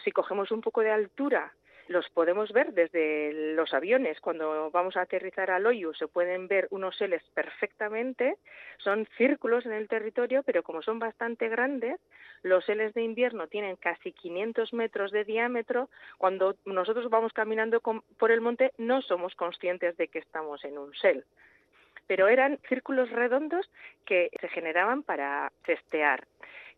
si 0.05 0.13
cogemos 0.13 0.51
un 0.51 0.61
poco 0.61 0.83
de 0.83 0.91
altura 0.91 1.53
los 1.89 2.09
podemos 2.11 2.53
ver 2.53 2.73
desde 2.73 3.55
los 3.55 3.73
aviones. 3.75 4.21
Cuando 4.21 4.71
vamos 4.71 4.97
a 4.97 5.03
aterrizar 5.03 5.51
al 5.51 5.67
Oyu 5.67 5.93
se 5.95 6.07
pueden 6.07 6.47
ver 6.47 6.69
unos 6.71 6.97
seles 6.97 7.23
perfectamente. 7.35 8.37
Son 8.79 9.07
círculos 9.17 9.67
en 9.67 9.73
el 9.73 9.89
territorio, 9.89 10.43
pero 10.43 10.63
como 10.63 10.83
son 10.83 10.99
bastante 10.99 11.49
grandes, 11.49 11.99
los 12.43 12.65
seles 12.65 12.95
de 12.95 13.03
invierno 13.03 13.49
tienen 13.49 13.77
casi 13.77 14.13
500 14.13 14.73
metros 14.73 15.11
de 15.11 15.25
diámetro. 15.25 15.89
Cuando 16.19 16.57
nosotros 16.65 17.09
vamos 17.11 17.33
caminando 17.33 17.81
por 17.81 18.31
el 18.31 18.41
monte 18.41 18.73
no 18.79 19.03
somos 19.03 19.35
conscientes 19.35 19.97
de 19.97 20.09
que 20.09 20.19
estamos 20.19 20.65
en 20.65 20.79
un 20.79 20.95
sel 20.95 21.25
pero 22.07 22.27
eran 22.27 22.59
círculos 22.69 23.11
redondos 23.11 23.71
que 24.07 24.31
se 24.41 24.49
generaban 24.49 25.03
para 25.03 25.53
testear. 25.67 26.27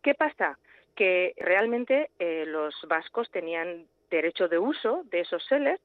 ¿Qué 0.03 0.15
pasa? 0.15 0.59
Que 0.97 1.35
realmente 1.37 2.11
eh, 2.19 2.45
los 2.47 2.75
vascos 2.89 3.31
tenían 3.31 3.87
derecho 4.11 4.49
de 4.49 4.59
uso 4.59 5.03
de 5.11 5.21
esos 5.21 5.45
seles 5.47 5.81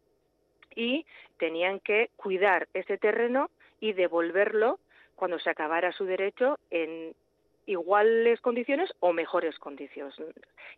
y 0.75 1.05
tenían 1.37 1.79
que 1.79 2.09
cuidar 2.15 2.67
ese 2.73 2.97
terreno 2.97 3.49
y 3.79 3.93
devolverlo 3.93 4.79
cuando 5.15 5.39
se 5.39 5.49
acabara 5.49 5.91
su 5.91 6.05
derecho 6.05 6.59
en 6.69 7.15
iguales 7.65 8.41
condiciones 8.41 8.91
o 8.99 9.13
mejores 9.13 9.57
condiciones. 9.59 10.15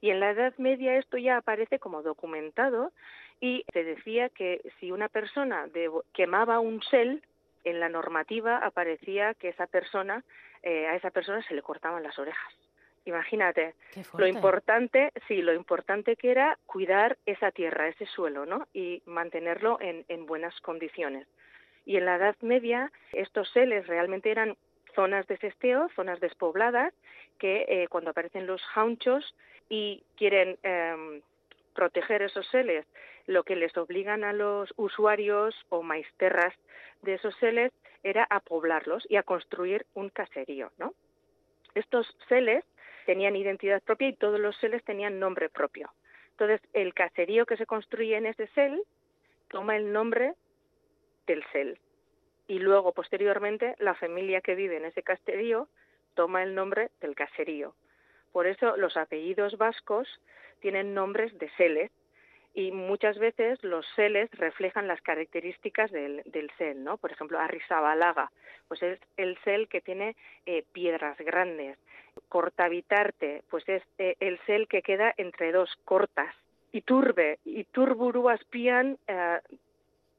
Y 0.02 0.10
en 0.10 0.20
la 0.20 0.32
Edad 0.32 0.54
Media 0.58 0.96
esto 0.98 1.18
ya 1.18 1.38
aparece 1.38 1.80
como 1.80 2.02
documentado 2.02 2.92
y 3.42 3.66
se 3.74 3.84
decía 3.84 4.30
que 4.30 4.62
si 4.80 4.92
una 4.92 5.10
persona 5.10 5.68
quemaba 6.14 6.60
un 6.60 6.82
sel, 6.84 7.22
en 7.64 7.80
la 7.82 7.90
normativa 7.90 8.58
aparecía 8.58 9.34
que 9.34 9.50
esa 9.50 9.68
persona, 9.68 10.24
eh, 10.64 10.88
a 10.88 10.96
esa 10.96 11.12
persona 11.12 11.42
se 11.44 11.54
le 11.54 11.62
cortaban 11.62 12.02
las 12.04 12.18
orejas. 12.18 12.54
Imagínate, 13.08 13.74
lo 14.18 14.28
importante, 14.28 15.14
sí, 15.28 15.42
lo 15.42 15.54
importante 15.54 16.18
que 16.18 16.30
era 16.32 16.60
cuidar 16.66 17.18
esa 17.26 17.52
tierra, 17.52 17.88
ese 17.88 18.06
suelo, 18.06 18.46
¿no? 18.46 18.68
Y 18.74 19.02
mantenerlo 19.06 19.80
en, 19.80 20.06
en 20.10 20.26
buenas 20.26 20.60
condiciones. 20.62 21.28
Y 21.86 21.96
en 21.96 22.06
la 22.06 22.18
Edad 22.18 22.36
Media, 22.42 22.92
estos 23.14 23.50
seles 23.52 23.88
realmente 23.88 24.30
eran 24.30 24.58
zonas 24.94 25.26
de 25.28 25.38
cesteo, 25.38 25.88
zonas 25.96 26.20
despobladas, 26.20 26.94
que 27.38 27.66
eh, 27.70 27.88
cuando 27.88 28.10
aparecen 28.10 28.46
los 28.46 28.62
jaunchos 28.64 29.36
y 29.70 30.04
quieren 30.18 30.58
em, 30.64 31.22
proteger 31.74 32.24
esos 32.24 32.46
seles, 32.48 32.86
lo 33.26 33.44
que 33.44 33.56
les 33.56 33.78
obligan 33.78 34.24
a 34.24 34.34
los 34.34 34.74
usuarios 34.76 35.56
o 35.70 35.82
maisterras 35.82 36.54
de 37.04 37.14
esos 37.14 37.36
seles 37.38 37.72
era 38.04 38.26
a 38.30 38.40
poblarlos 38.40 39.06
y 39.10 39.16
a 39.16 39.24
construir 39.24 39.86
un 39.94 40.10
caserío, 40.10 40.72
¿no? 40.78 40.94
Estos 41.76 42.08
seles 42.28 42.66
tenían 43.08 43.38
identidad 43.38 43.82
propia 43.82 44.10
y 44.10 44.14
todos 44.14 44.38
los 44.38 44.56
seles 44.58 44.84
tenían 44.84 45.18
nombre 45.18 45.50
propio. 45.50 45.90
Entonces, 46.32 46.60
el 46.74 46.94
caserío 46.94 47.46
que 47.46 47.56
se 47.56 47.66
construye 47.66 48.18
en 48.18 48.26
ese 48.26 48.48
sel 48.48 48.84
toma 49.48 49.78
el 49.78 49.94
nombre 49.94 50.34
del 51.26 51.42
sel. 51.54 51.80
Y 52.50 52.60
luego, 52.60 52.92
posteriormente, 52.92 53.76
la 53.80 53.96
familia 53.96 54.42
que 54.42 54.56
vive 54.56 54.76
en 54.76 54.86
ese 54.86 55.04
caserío 55.04 55.70
toma 56.16 56.44
el 56.44 56.54
nombre 56.54 56.92
del 57.00 57.16
caserío. 57.16 57.74
Por 58.34 58.46
eso 58.46 58.76
los 58.76 58.98
apellidos 58.98 59.58
vascos 59.58 60.08
tienen 60.60 60.94
nombres 60.94 61.36
de 61.40 61.50
seles 61.52 61.92
y 62.54 62.72
muchas 62.72 63.18
veces 63.20 63.64
los 63.64 63.86
seles 63.96 64.30
reflejan 64.32 64.88
las 64.88 65.02
características 65.02 65.92
del, 65.92 66.24
del 66.26 66.52
¿no? 66.84 66.98
Por 66.98 67.14
ejemplo, 67.14 67.40
Arrizabalaga, 67.40 68.32
pues 68.68 68.84
es 68.84 69.00
el 69.16 69.38
sel 69.46 69.70
que 69.70 69.80
tiene 69.80 70.18
eh, 70.46 70.66
piedras 70.74 71.18
grandes. 71.20 71.78
Cortavitarte, 72.30 73.44
pues 73.50 73.68
es 73.68 73.84
eh, 73.98 74.16
el 74.20 74.40
sel 74.46 74.68
que 74.68 74.82
queda 74.82 75.14
entre 75.18 75.52
dos 75.52 75.70
cortas. 75.86 76.34
Iturbe, 76.72 77.40
Iturburu 77.46 78.30
aspian 78.30 78.98
eh, 79.08 79.40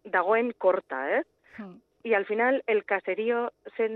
dagoen 0.05 0.53
corta, 0.53 1.19
¿eh? 1.19 1.25
Hmm. 1.59 1.77
Y 2.03 2.15
al 2.15 2.27
final 2.27 2.63
el 2.67 2.85
caserío 2.85 3.53
se 3.77 3.91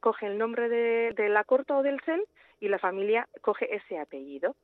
coge 0.00 0.26
el 0.26 0.38
nombre 0.38 0.68
de, 0.68 1.12
de 1.16 1.28
la 1.28 1.44
corta 1.44 1.76
o 1.76 1.82
del 1.82 2.00
sel 2.02 2.24
y 2.60 2.68
la 2.68 2.78
familia 2.78 3.28
coge 3.42 3.74
ese 3.74 3.98
apellido. 3.98 4.54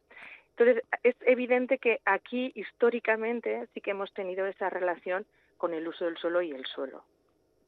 Entonces, 0.56 0.84
es 1.02 1.16
evidente 1.22 1.78
que 1.78 2.00
aquí 2.04 2.52
históricamente 2.54 3.68
sí 3.74 3.80
que 3.80 3.90
hemos 3.90 4.12
tenido 4.12 4.46
esa 4.46 4.70
relación 4.70 5.26
con 5.56 5.74
el 5.74 5.86
uso 5.88 6.04
del 6.04 6.16
suelo 6.16 6.42
y 6.42 6.52
el 6.52 6.64
suelo. 6.66 7.02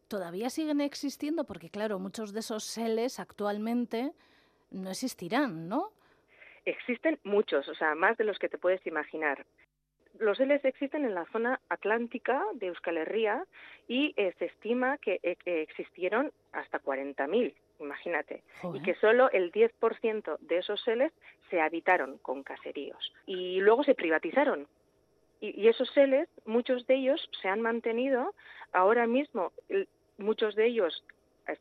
Todavía 0.09 0.51
siguen 0.51 0.81
existiendo 0.81 1.45
porque, 1.45 1.69
claro, 1.69 1.99
muchos 1.99 2.33
de 2.33 2.41
esos 2.41 2.63
seles 2.63 3.19
actualmente 3.19 4.13
no 4.71 4.91
existirán, 4.91 5.69
¿no? 5.69 5.91
Existen 6.65 7.19
muchos, 7.25 7.69
o 7.69 7.75
sea, 7.75 7.95
más 7.95 8.17
de 8.17 8.25
los 8.25 8.39
que 8.39 8.49
te 8.49 8.59
puedes 8.59 8.85
imaginar. 8.87 9.47
Los 10.19 10.39
seles 10.39 10.65
existen 10.65 11.05
en 11.05 11.15
la 11.15 11.27
zona 11.27 11.61
atlántica 11.69 12.43
de 12.55 12.69
Euskal 12.69 12.97
Herria 12.97 13.45
y 13.87 14.15
eh, 14.17 14.35
se 14.39 14.47
estima 14.47 14.99
que, 14.99 15.21
eh, 15.23 15.37
existieron 15.45 16.33
hasta 16.53 16.81
40.000 16.81 17.55
imagínate, 17.81 18.43
y 18.75 18.83
que 18.83 18.95
solo 18.95 19.31
el 19.31 19.53
10% 19.53 20.39
de 20.41 20.59
esos 20.59 20.81
seles 20.83 21.13
se 21.51 21.61
habitaron 21.61 22.19
con 22.19 22.43
caseríos 22.43 23.13
y 23.27 23.61
luego 23.61 23.85
se 23.85 23.95
privatizaron. 23.95 24.67
Y, 25.41 25.69
esos 25.69 25.91
seles, 25.91 26.29
muchos 26.47 26.87
de 26.87 26.95
ellos 26.95 27.29
se 27.43 27.49
han 27.49 27.61
mantenido, 27.61 28.35
ahora 28.73 29.07
mismo 29.07 29.53
muchos 30.17 30.55
de 30.55 30.67
ellos 30.67 31.05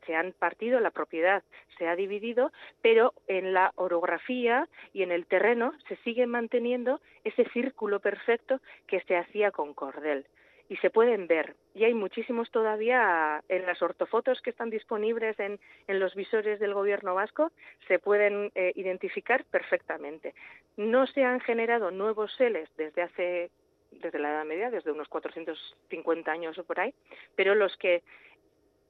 se 0.06 0.14
han 0.14 0.32
partido, 0.32 0.80
la 0.80 0.90
propiedad 0.90 1.42
se 1.78 1.88
ha 1.88 1.96
dividido, 1.96 2.52
pero 2.82 3.12
en 3.26 3.52
la 3.52 3.72
orografía 3.76 4.68
y 4.92 5.02
en 5.02 5.12
el 5.12 5.26
terreno 5.26 5.72
se 5.88 5.96
sigue 5.96 6.26
manteniendo 6.26 7.00
ese 7.24 7.48
círculo 7.50 8.00
perfecto 8.00 8.60
que 8.86 9.00
se 9.02 9.16
hacía 9.16 9.50
con 9.50 9.74
cordel 9.74 10.26
y 10.68 10.76
se 10.78 10.90
pueden 10.90 11.26
ver. 11.26 11.54
Y 11.74 11.84
hay 11.84 11.94
muchísimos 11.94 12.50
todavía 12.50 13.42
en 13.48 13.66
las 13.66 13.80
ortofotos 13.82 14.40
que 14.42 14.50
están 14.50 14.70
disponibles 14.70 15.38
en, 15.38 15.60
en 15.86 16.00
los 16.00 16.14
visores 16.14 16.58
del 16.58 16.74
gobierno 16.74 17.14
vasco, 17.14 17.52
se 17.86 17.98
pueden 17.98 18.50
eh, 18.54 18.72
identificar 18.74 19.44
perfectamente. 19.44 20.34
No 20.76 21.06
se 21.06 21.24
han 21.24 21.40
generado 21.40 21.90
nuevos 21.90 22.34
seles 22.36 22.68
desde 22.76 23.02
hace 23.02 23.50
desde 23.92 24.18
la 24.18 24.30
Edad 24.30 24.44
Media, 24.44 24.70
desde 24.70 24.92
unos 24.92 25.08
450 25.08 26.30
años 26.30 26.58
o 26.58 26.64
por 26.64 26.80
ahí, 26.80 26.92
pero 27.34 27.54
los 27.54 27.74
que 27.76 28.02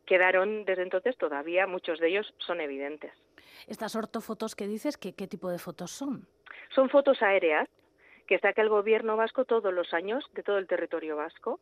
quedaron 0.07 0.64
desde 0.64 0.82
entonces 0.82 1.16
todavía 1.18 1.66
muchos 1.66 1.98
de 1.98 2.09
ellos 2.09 2.34
son 2.38 2.61
evidentes. 2.61 3.12
Estas 3.66 3.96
ortofotos 3.96 4.54
que 4.54 4.66
dices, 4.66 4.96
¿qué, 4.96 5.12
qué 5.14 5.26
tipo 5.26 5.50
de 5.50 5.59
fotos 5.59 5.90
son? 5.90 6.26
Son 6.74 6.88
fotos 6.88 7.20
aéreas 7.22 7.68
que 8.26 8.38
saca 8.38 8.61
el 8.61 8.68
gobierno 8.68 9.16
vasco 9.16 9.44
todos 9.44 9.72
los 9.72 9.92
años 9.94 10.24
de 10.34 10.42
todo 10.42 10.59
el 10.59 10.66
territorio 10.66 11.16
vasco 11.16 11.61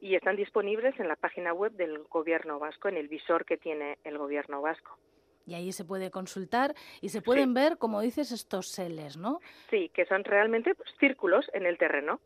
y 0.00 0.14
están 0.14 0.36
disponibles 0.36 0.98
en 0.98 1.08
la 1.08 1.16
página 1.16 1.52
web 1.52 1.72
del 1.72 1.98
gobierno 2.04 2.58
vasco, 2.58 2.88
en 2.88 2.96
el 2.96 3.08
visor 3.08 3.44
que 3.44 3.56
tiene 3.56 3.98
el 4.04 4.18
gobierno 4.18 4.62
vasco. 4.62 4.98
Y 5.46 5.54
ahí 5.54 5.72
se 5.72 5.84
puede 5.84 6.10
consultar 6.10 6.74
y 7.00 7.08
se 7.08 7.22
pueden 7.22 7.54
ver, 7.54 7.78
como 7.78 8.00
dices, 8.00 8.32
estos 8.32 8.68
seles, 8.68 9.16
¿no? 9.16 9.40
Sí, 9.70 9.90
que 9.94 10.04
son 10.06 10.24
realmente 10.24 10.74
pues, 10.74 10.90
círculos 10.98 11.46
en 11.54 11.64
el 11.64 11.78
terreno 11.78 12.20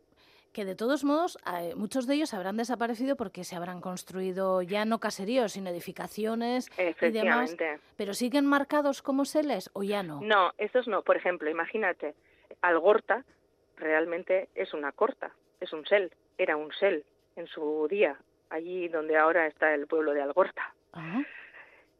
que 0.53 0.65
de 0.65 0.75
todos 0.75 1.03
modos 1.03 1.37
eh, 1.59 1.73
muchos 1.75 2.07
de 2.07 2.15
ellos 2.15 2.33
habrán 2.33 2.57
desaparecido 2.57 3.15
porque 3.15 3.43
se 3.43 3.55
habrán 3.55 3.81
construido 3.81 4.61
ya 4.61 4.85
no 4.85 4.99
caseríos, 4.99 5.53
sino 5.53 5.69
edificaciones 5.69 6.69
y 6.77 7.11
demás. 7.11 7.57
Pero 7.97 8.13
siguen 8.13 8.45
marcados 8.45 9.01
como 9.01 9.25
seles 9.25 9.69
o 9.73 9.83
ya 9.83 10.03
no? 10.03 10.21
No, 10.21 10.51
esos 10.57 10.87
no. 10.87 11.01
Por 11.01 11.17
ejemplo, 11.17 11.49
imagínate, 11.49 12.15
Algorta 12.61 13.25
realmente 13.77 14.49
es 14.55 14.73
una 14.73 14.91
corta, 14.91 15.31
es 15.59 15.73
un 15.73 15.85
sel, 15.85 16.11
era 16.37 16.55
un 16.55 16.71
sel 16.73 17.03
en 17.35 17.47
su 17.47 17.87
día, 17.89 18.17
allí 18.49 18.87
donde 18.87 19.17
ahora 19.17 19.47
está 19.47 19.73
el 19.73 19.87
pueblo 19.87 20.13
de 20.13 20.21
Algorta. 20.21 20.73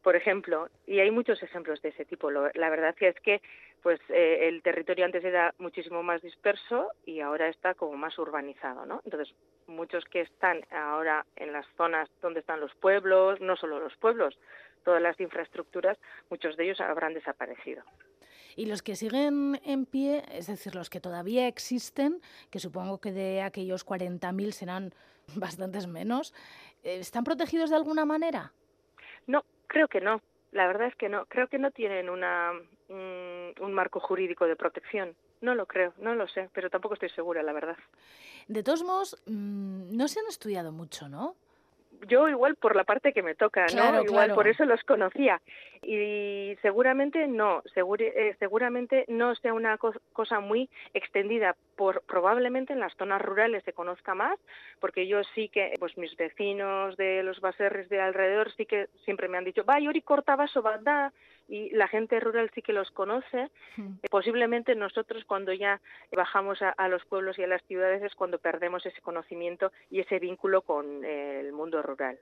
Por 0.04 0.16
ejemplo, 0.16 0.68
y 0.86 1.00
hay 1.00 1.10
muchos 1.10 1.42
ejemplos 1.42 1.80
de 1.80 1.88
ese 1.88 2.04
tipo. 2.04 2.30
la 2.30 2.68
verdad 2.68 2.94
es 3.00 3.18
que 3.20 3.40
pues 3.82 3.98
eh, 4.10 4.48
el 4.48 4.62
territorio 4.62 5.06
antes 5.06 5.24
era 5.24 5.54
muchísimo 5.58 6.02
más 6.02 6.20
disperso 6.20 6.88
y 7.06 7.20
ahora 7.20 7.48
está 7.48 7.72
como 7.72 7.96
más 7.96 8.18
urbanizado, 8.18 8.84
¿no? 8.84 9.00
Entonces, 9.06 9.34
muchos 9.66 10.04
que 10.04 10.20
están 10.20 10.60
ahora 10.70 11.24
en 11.36 11.54
las 11.54 11.66
zonas 11.78 12.10
donde 12.20 12.40
están 12.40 12.60
los 12.60 12.74
pueblos, 12.74 13.40
no 13.40 13.56
solo 13.56 13.80
los 13.80 13.96
pueblos, 13.96 14.38
todas 14.84 15.00
las 15.00 15.18
infraestructuras, 15.20 15.96
muchos 16.28 16.54
de 16.58 16.64
ellos 16.64 16.80
habrán 16.82 17.14
desaparecido. 17.14 17.82
Y 18.56 18.66
los 18.66 18.82
que 18.82 18.96
siguen 18.96 19.58
en 19.64 19.86
pie, 19.86 20.22
es 20.32 20.48
decir, 20.48 20.74
los 20.74 20.90
que 20.90 21.00
todavía 21.00 21.48
existen, 21.48 22.20
que 22.50 22.58
supongo 22.58 23.00
que 23.00 23.10
de 23.10 23.40
aquellos 23.40 23.86
40.000 23.86 24.50
serán 24.50 24.94
bastantes 25.34 25.86
menos, 25.86 26.34
eh, 26.82 26.98
¿están 27.00 27.24
protegidos 27.24 27.70
de 27.70 27.76
alguna 27.76 28.04
manera? 28.04 28.52
No, 29.26 29.44
creo 29.74 29.88
que 29.88 30.00
no. 30.00 30.22
La 30.52 30.68
verdad 30.68 30.86
es 30.86 30.94
que 30.94 31.08
no. 31.08 31.26
Creo 31.26 31.48
que 31.48 31.58
no 31.58 31.72
tienen 31.72 32.08
una, 32.08 32.52
un 32.88 33.72
marco 33.72 33.98
jurídico 33.98 34.46
de 34.46 34.54
protección. 34.54 35.16
No 35.40 35.56
lo 35.56 35.66
creo, 35.66 35.92
no 35.98 36.14
lo 36.14 36.28
sé, 36.28 36.48
pero 36.54 36.70
tampoco 36.70 36.94
estoy 36.94 37.10
segura, 37.10 37.42
la 37.42 37.52
verdad. 37.52 37.76
De 38.46 38.62
todos 38.62 38.84
modos, 38.84 39.20
mm, 39.26 39.96
no 39.96 40.06
se 40.06 40.20
han 40.20 40.26
estudiado 40.28 40.70
mucho, 40.70 41.08
¿no? 41.08 41.34
Yo 42.06 42.28
igual 42.28 42.56
por 42.56 42.76
la 42.76 42.84
parte 42.84 43.12
que 43.12 43.22
me 43.22 43.34
toca, 43.34 43.66
¿no? 43.74 44.02
Igual 44.02 44.34
por 44.34 44.48
eso 44.48 44.64
los 44.64 44.82
conocía. 44.84 45.40
Y 45.82 46.56
seguramente 46.62 47.26
no, 47.28 47.62
eh, 47.76 48.36
seguramente 48.38 49.04
no 49.08 49.34
sea 49.34 49.52
una 49.52 49.78
cosa 50.12 50.40
muy 50.40 50.70
extendida, 50.94 51.56
por, 51.76 52.02
probablemente 52.02 52.72
en 52.72 52.80
las 52.80 52.94
zonas 52.96 53.20
rurales 53.20 53.64
se 53.64 53.72
conozca 53.72 54.14
más, 54.14 54.38
porque 54.80 55.06
yo 55.06 55.22
sí 55.34 55.48
que, 55.48 55.74
pues 55.78 55.98
mis 55.98 56.16
vecinos 56.16 56.96
de 56.96 57.22
los 57.22 57.40
baserres 57.40 57.88
de 57.88 58.00
alrededor 58.00 58.52
sí 58.56 58.64
que 58.64 58.88
siempre 59.04 59.28
me 59.28 59.36
han 59.36 59.44
dicho, 59.44 59.64
va, 59.64 59.78
Yori 59.80 60.00
corta 60.00 60.36
vaso, 60.36 60.62
da 60.82 61.12
y 61.48 61.70
la 61.70 61.88
gente 61.88 62.20
rural 62.20 62.50
sí 62.54 62.62
que 62.62 62.72
los 62.72 62.90
conoce. 62.90 63.50
Hmm. 63.76 63.96
Posiblemente 64.10 64.74
nosotros 64.74 65.24
cuando 65.24 65.52
ya 65.52 65.80
bajamos 66.12 66.58
a, 66.62 66.88
los 66.88 67.04
pueblos 67.04 67.38
y 67.38 67.44
a 67.44 67.46
las 67.46 67.62
ciudades 67.64 68.02
es 68.02 68.14
cuando 68.14 68.38
perdemos 68.38 68.84
ese 68.86 69.00
conocimiento 69.00 69.72
y 69.90 70.00
ese 70.00 70.18
vínculo 70.18 70.62
con 70.62 71.04
el 71.04 71.52
mundo 71.52 71.82
rural. 71.82 72.18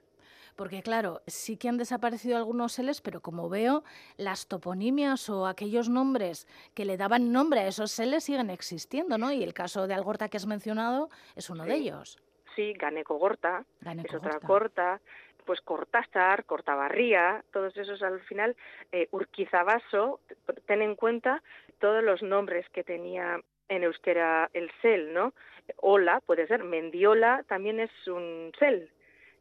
Porque 0.55 0.83
claro, 0.83 1.21
sí 1.25 1.57
que 1.57 1.67
han 1.67 1.77
desaparecido 1.77 2.37
algunos 2.37 2.73
seles, 2.73 3.01
pero 3.01 3.21
como 3.21 3.49
veo, 3.49 3.83
las 4.17 4.47
toponimias 4.47 5.29
o 5.29 5.47
aquellos 5.47 5.89
nombres 5.89 6.47
que 6.75 6.85
le 6.85 6.97
daban 6.97 7.31
nombre 7.31 7.61
a 7.61 7.67
esos 7.67 7.91
seles 7.91 8.25
siguen 8.25 8.49
existiendo, 8.49 9.17
¿no? 9.17 9.31
Y 9.31 9.43
el 9.43 9.53
caso 9.53 9.87
de 9.87 9.95
Algorta 9.95 10.29
que 10.29 10.37
has 10.37 10.45
mencionado 10.45 11.09
es 11.35 11.49
uno 11.49 11.65
de 11.65 11.75
ellos. 11.75 12.21
Sí, 12.55 12.73
Ganeco 12.73 13.17
Gorta, 13.17 13.65
es 13.81 14.13
otra 14.13 14.39
corta, 14.39 15.01
pues 15.43 15.61
Cortázar, 15.61 16.45
Cortabarría, 16.45 17.43
todos 17.51 17.75
esos 17.77 18.01
al 18.01 18.19
final, 18.21 18.55
eh, 18.91 19.07
Urquizabaso, 19.11 20.19
ten 20.65 20.81
en 20.81 20.95
cuenta 20.95 21.41
todos 21.79 22.03
los 22.03 22.21
nombres 22.21 22.67
que 22.69 22.83
tenía 22.83 23.39
en 23.69 23.83
euskera 23.83 24.49
el 24.53 24.71
sel, 24.81 25.13
¿no? 25.13 25.33
Ola, 25.77 26.21
puede 26.25 26.47
ser, 26.47 26.63
Mendiola 26.63 27.43
también 27.47 27.79
es 27.79 27.91
un 28.07 28.51
sel, 28.59 28.89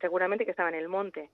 seguramente 0.01 0.45
que 0.45 0.53
estaba 0.53 0.69
en 0.69 0.77
el 0.77 0.89
monte. 0.89 1.31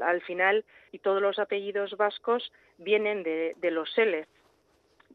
Al 0.00 0.22
final, 0.22 0.64
y 0.92 0.98
todos 1.00 1.20
los 1.20 1.38
apellidos 1.38 1.96
vascos 1.96 2.52
vienen 2.78 3.22
de, 3.22 3.54
de 3.58 3.70
los 3.70 3.92
seles. 3.92 4.26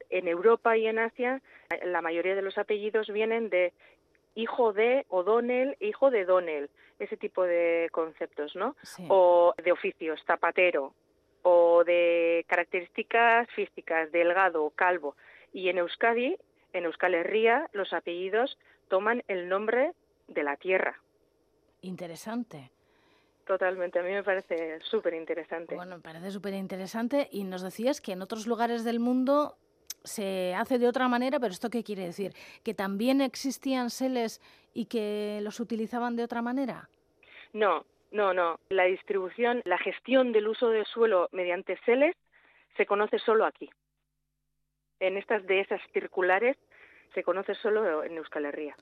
En 0.10 0.28
Europa 0.28 0.78
y 0.78 0.88
en 0.88 1.00
Asia, 1.00 1.42
la 1.84 2.02
mayoría 2.02 2.36
de 2.36 2.42
los 2.42 2.58
apellidos 2.58 3.08
vienen 3.10 3.50
de 3.50 3.74
hijo 4.36 4.74
de 4.74 5.06
O'Donnell, 5.10 5.76
hijo 5.80 6.12
de 6.12 6.26
Donnell, 6.26 6.70
ese 7.00 7.18
tipo 7.18 7.44
de 7.44 7.90
conceptos, 7.92 8.56
¿no? 8.56 8.76
O 9.08 9.54
de 9.64 9.72
oficios, 9.72 10.22
zapatero, 10.26 10.94
o 11.42 11.84
de 11.84 12.46
características 12.48 13.50
físicas, 13.52 14.12
delgado, 14.12 14.70
calvo. 14.72 15.16
Y 15.54 15.70
en 15.70 15.78
Euskadi, 15.80 16.38
en 16.74 16.86
Euskal 16.86 17.16
Herria, 17.16 17.70
los 17.74 17.94
apellidos 17.94 18.58
toman 18.90 19.24
el 19.28 19.50
nombre 19.50 19.94
de 20.28 20.44
la 20.44 20.58
tierra. 20.58 21.00
Interesante. 21.82 22.72
Totalmente, 23.46 24.00
a 24.00 24.04
mí 24.04 24.12
me 24.12 24.24
parece 24.24 24.80
súper 24.82 25.14
interesante. 25.14 25.76
Bueno, 25.76 25.98
me 25.98 26.02
parece 26.02 26.32
súper 26.32 26.56
interesante 26.56 27.30
y 27.32 27.44
nos 27.44 27.62
decías 27.62 28.02
que 28.02 28.14
en 28.14 28.24
otros 28.24 28.48
lugares 28.48 28.84
del 28.84 29.00
mundo 29.00 29.56
se 30.06 30.56
hace 30.56 30.80
de 30.80 30.88
otra 30.88 31.08
manera, 31.08 31.40
pero 31.40 31.52
¿esto 31.52 31.70
qué 31.70 31.84
quiere 31.84 32.06
decir? 32.06 32.34
¿Que 32.64 32.74
también 32.74 33.22
existían 33.22 33.90
seles 33.90 34.42
y 34.74 34.86
que 34.86 35.40
los 35.42 35.60
utilizaban 35.60 36.16
de 36.16 36.24
otra 36.24 36.42
manera? 36.42 36.90
No, 37.54 37.86
no, 38.12 38.34
no. 38.34 38.60
La 38.70 38.86
distribución, 38.86 39.62
la 39.66 39.78
gestión 39.78 40.32
del 40.32 40.48
uso 40.48 40.70
del 40.70 40.86
suelo 40.86 41.30
mediante 41.32 41.78
seles 41.86 42.16
se 42.78 42.86
conoce 42.86 43.20
solo 43.20 43.46
aquí. 43.46 43.70
En 45.00 45.18
estas 45.18 45.46
dehesas 45.46 45.82
circulares 45.94 46.58
se 47.14 47.24
conoce 47.24 47.56
solo 47.56 48.04
en 48.04 48.18
Euskal 48.18 48.46
Herria. 48.46 48.76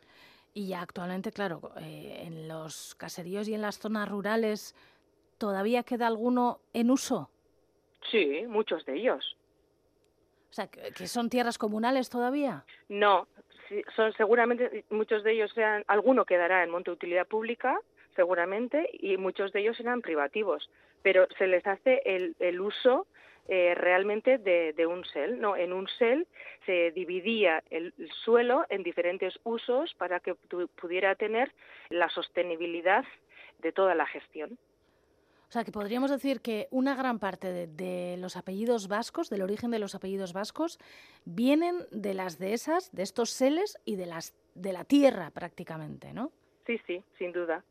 Y 0.54 0.68
ya 0.68 0.82
actualmente, 0.82 1.32
claro, 1.32 1.72
eh, 1.80 2.24
en 2.26 2.48
los 2.48 2.96
caseríos 2.96 3.48
y 3.48 3.56
en 3.56 3.62
las 3.62 3.80
zonas 3.80 4.08
rurales, 4.08 4.76
¿todavía 5.40 5.84
queda 5.84 6.08
alguno 6.08 6.60
en 6.74 6.92
uso? 6.92 7.30
Sí, 8.12 8.44
muchos 8.48 8.86
de 8.86 8.98
ellos. 8.98 9.36
O 10.54 10.56
sea, 10.56 10.68
que 10.68 11.08
son 11.08 11.32
tierras 11.32 11.58
comunales 11.58 12.12
todavía. 12.12 12.64
No, 12.88 13.28
son 13.96 14.14
seguramente 14.14 14.86
muchos 14.92 15.24
de 15.24 15.32
ellos 15.32 15.52
sean, 15.56 15.84
alguno 15.88 16.26
quedará 16.26 16.64
en 16.64 16.70
monte 16.70 16.92
de 16.92 16.96
utilidad 16.96 17.26
pública, 17.26 17.80
seguramente, 18.16 18.88
y 18.94 19.18
muchos 19.18 19.52
de 19.52 19.62
ellos 19.62 19.78
serán 19.78 20.04
privativos, 20.04 20.70
pero 21.02 21.28
se 21.40 21.48
les 21.48 21.66
hace 21.66 22.04
el, 22.06 22.36
el 22.38 22.62
uso 22.62 23.08
eh, 23.48 23.74
realmente 23.74 24.38
de, 24.38 24.86
un 24.86 25.04
SEL. 25.06 25.42
No, 25.42 25.58
en 25.58 25.74
un 25.74 25.88
SEL 25.98 26.28
se 26.68 26.92
dividía 26.92 27.64
el, 27.72 27.92
suelo 28.24 28.68
en 28.70 28.84
diferentes 28.84 29.34
usos 29.46 29.92
para 29.96 30.20
que 30.20 30.36
pudiera 30.36 31.16
tener 31.16 31.52
la 31.90 32.10
sostenibilidad 32.10 33.04
de 33.58 33.72
toda 33.72 33.96
la 33.96 34.06
gestión. 34.06 34.60
O 35.54 35.56
sea, 35.56 35.64
que 35.64 35.72
podríamos 35.72 36.10
decir 36.10 36.42
que 36.42 36.68
una 36.72 36.96
gran 36.96 37.20
parte 37.20 37.68
de, 37.68 38.18
los 38.18 38.38
apellidos 38.38 38.88
vascos, 38.88 39.30
del 39.30 39.44
origen 39.44 39.70
de 39.70 39.78
los 39.78 39.94
apellidos 39.94 40.34
vascos, 40.34 40.80
vienen 41.26 41.86
de 41.92 42.16
las 42.16 42.40
dehesas, 42.40 42.92
de 42.92 43.04
estos 43.04 43.30
seles 43.30 43.78
y 43.86 43.96
de, 43.96 44.08
las, 44.08 44.34
de 44.56 44.74
la 44.74 44.84
tierra 44.84 45.30
prácticamente, 45.30 46.12
¿no? 46.12 46.32
Sí, 46.66 46.82
sí, 46.88 47.04
sin 47.20 47.32
duda. 47.34 47.64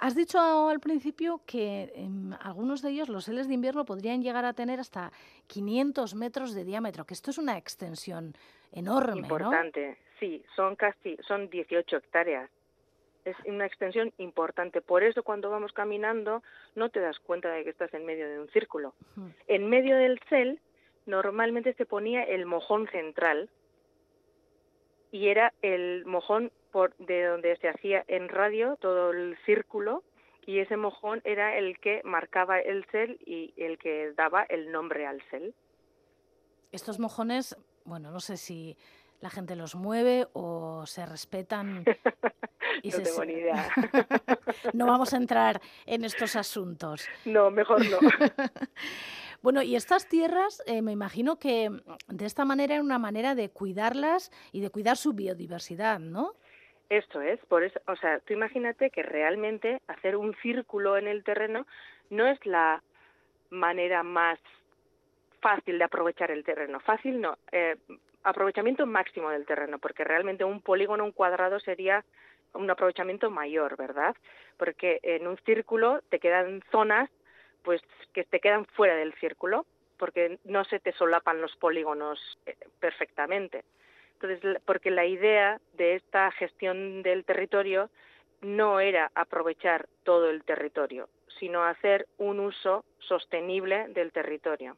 Has 0.00 0.14
dicho 0.14 0.38
al 0.40 0.80
principio 0.80 1.42
que 1.44 1.92
em, 1.94 2.32
algunos 2.40 2.80
de 2.80 2.88
ellos, 2.92 3.10
los 3.10 3.26
seles 3.26 3.48
de 3.48 3.52
invierno, 3.52 3.84
podrían 3.84 4.22
llegar 4.22 4.46
a 4.46 4.54
tener 4.54 4.80
hasta 4.80 5.12
500 5.48 6.14
metros 6.14 6.54
de 6.54 6.64
diámetro, 6.64 7.04
que 7.04 7.12
esto 7.12 7.30
es 7.30 7.36
una 7.36 7.58
extensión 7.58 8.32
enorme, 8.72 9.18
Importante, 9.20 9.98
sí, 10.18 10.42
son 10.56 10.74
casi, 10.74 11.18
son 11.28 11.50
18 11.50 11.98
hectáreas. 11.98 12.48
Es 13.26 13.36
una 13.44 13.66
extensión 13.66 14.12
importante. 14.18 14.80
Por 14.80 15.02
eso 15.02 15.22
cuando 15.22 15.50
vamos 15.50 15.72
caminando 15.72 16.42
no 16.74 16.90
te 16.90 17.00
das 17.00 17.18
cuenta 17.18 17.50
de 17.50 17.64
que 17.64 17.70
estás 17.70 17.92
en 17.94 18.06
medio 18.06 18.28
de 18.28 18.38
un 18.38 18.48
círculo. 18.48 18.94
En 19.48 19.68
medio 19.68 19.96
del 19.96 20.20
cel 20.28 20.60
normalmente 21.06 21.74
se 21.74 21.86
ponía 21.86 22.22
el 22.22 22.46
mojón 22.46 22.88
central 22.88 23.50
y 25.10 25.28
era 25.28 25.52
el 25.62 26.04
mojón 26.06 26.52
por, 26.70 26.96
de 26.98 27.24
donde 27.24 27.56
se 27.56 27.68
hacía 27.68 28.04
en 28.08 28.28
radio 28.28 28.76
todo 28.80 29.10
el 29.10 29.36
círculo 29.44 30.02
y 30.46 30.60
ese 30.60 30.76
mojón 30.76 31.20
era 31.24 31.56
el 31.56 31.78
que 31.78 32.02
marcaba 32.04 32.60
el 32.60 32.84
cel 32.86 33.18
y 33.26 33.52
el 33.56 33.78
que 33.78 34.12
daba 34.16 34.44
el 34.44 34.70
nombre 34.70 35.06
al 35.06 35.20
cel. 35.30 35.54
Estos 36.70 36.98
mojones, 37.00 37.56
bueno, 37.84 38.10
no 38.10 38.20
sé 38.20 38.36
si 38.36 38.76
la 39.20 39.30
gente 39.30 39.56
los 39.56 39.74
mueve 39.74 40.26
o 40.32 40.84
se 40.86 41.06
respetan. 41.06 41.84
Y 42.82 42.90
no 42.90 43.02
tengo 43.02 43.24
ni 43.24 43.32
idea. 43.34 43.68
no 44.72 44.86
vamos 44.86 45.14
a 45.14 45.16
entrar 45.16 45.60
en 45.86 46.04
estos 46.04 46.36
asuntos. 46.36 47.08
No, 47.24 47.50
mejor 47.50 47.84
no. 47.88 47.98
Bueno, 49.42 49.62
y 49.62 49.76
estas 49.76 50.08
tierras, 50.08 50.60
eh, 50.66 50.82
me 50.82 50.90
imagino 50.90 51.38
que 51.38 51.70
de 52.08 52.24
esta 52.24 52.44
manera 52.44 52.74
era 52.74 52.82
una 52.82 52.98
manera 52.98 53.36
de 53.36 53.48
cuidarlas 53.48 54.32
y 54.50 54.60
de 54.60 54.70
cuidar 54.70 54.96
su 54.96 55.12
biodiversidad, 55.12 56.00
¿no? 56.00 56.32
Esto 56.88 57.20
es, 57.20 57.38
por 57.46 57.62
eso, 57.62 57.78
o 57.86 57.94
sea, 57.96 58.18
tú 58.20 58.32
imagínate 58.32 58.90
que 58.90 59.04
realmente 59.04 59.80
hacer 59.86 60.16
un 60.16 60.34
círculo 60.42 60.96
en 60.96 61.06
el 61.06 61.22
terreno 61.22 61.66
no 62.10 62.26
es 62.26 62.44
la 62.44 62.82
manera 63.50 64.02
más 64.02 64.38
fácil 65.40 65.78
de 65.78 65.84
aprovechar 65.84 66.30
el 66.30 66.42
terreno. 66.44 66.80
Fácil 66.80 67.20
no, 67.20 67.38
eh, 67.52 67.76
aprovechamiento 68.26 68.86
máximo 68.86 69.30
del 69.30 69.46
terreno, 69.46 69.78
porque 69.78 70.04
realmente 70.04 70.44
un 70.44 70.60
polígono, 70.60 71.04
un 71.04 71.12
cuadrado 71.12 71.60
sería 71.60 72.04
un 72.54 72.70
aprovechamiento 72.70 73.30
mayor, 73.30 73.76
¿verdad? 73.76 74.16
Porque 74.56 74.98
en 75.02 75.26
un 75.26 75.38
círculo 75.38 76.00
te 76.08 76.18
quedan 76.18 76.62
zonas 76.70 77.08
pues 77.62 77.82
que 78.12 78.24
te 78.24 78.40
quedan 78.40 78.64
fuera 78.64 78.94
del 78.94 79.12
círculo, 79.14 79.66
porque 79.98 80.38
no 80.44 80.64
se 80.64 80.78
te 80.78 80.92
solapan 80.92 81.40
los 81.40 81.56
polígonos 81.56 82.18
eh, 82.46 82.56
perfectamente. 82.78 83.64
Entonces, 84.14 84.62
porque 84.64 84.90
la 84.90 85.04
idea 85.04 85.60
de 85.74 85.96
esta 85.96 86.30
gestión 86.32 87.02
del 87.02 87.24
territorio 87.24 87.90
no 88.40 88.80
era 88.80 89.10
aprovechar 89.14 89.88
todo 90.04 90.30
el 90.30 90.44
territorio, 90.44 91.08
sino 91.38 91.64
hacer 91.64 92.06
un 92.18 92.40
uso 92.40 92.84
sostenible 92.98 93.88
del 93.88 94.12
territorio. 94.12 94.76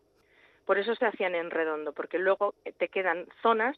Por 0.69 0.77
eso 0.77 0.95
se 0.97 1.07
hacían 1.07 1.35
en 1.35 1.51
redondo, 1.51 1.95
porque 1.95 2.19
luego 2.19 2.55
te 2.77 2.89
quedan 2.89 3.27
zonas 3.41 3.75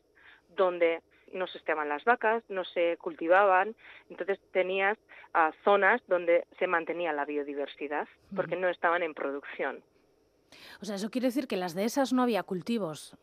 donde 0.57 1.03
no 1.33 1.47
se 1.47 1.59
estaban 1.59 1.89
las 1.89 2.03
vacas, 2.03 2.43
no 2.49 2.65
se 2.65 2.97
cultivaban, 2.97 3.77
entonces 4.09 4.41
tenías 4.51 4.99
uh, 5.33 5.53
zonas 5.63 6.03
donde 6.09 6.49
se 6.59 6.67
mantenía 6.67 7.13
la 7.13 7.25
biodiversidad, 7.25 8.09
porque 8.35 8.57
no 8.57 8.69
estaban 8.69 9.05
en 9.05 9.15
producción. 9.15 9.85
O 10.83 10.85
sea, 10.85 10.97
eso 10.97 11.13
quiere 11.13 11.29
decir 11.29 11.47
que 11.47 11.57
las 11.57 11.77
de 11.77 11.85
esas 11.85 12.13
no 12.13 12.25
había 12.25 12.43
cultivos. 12.43 13.17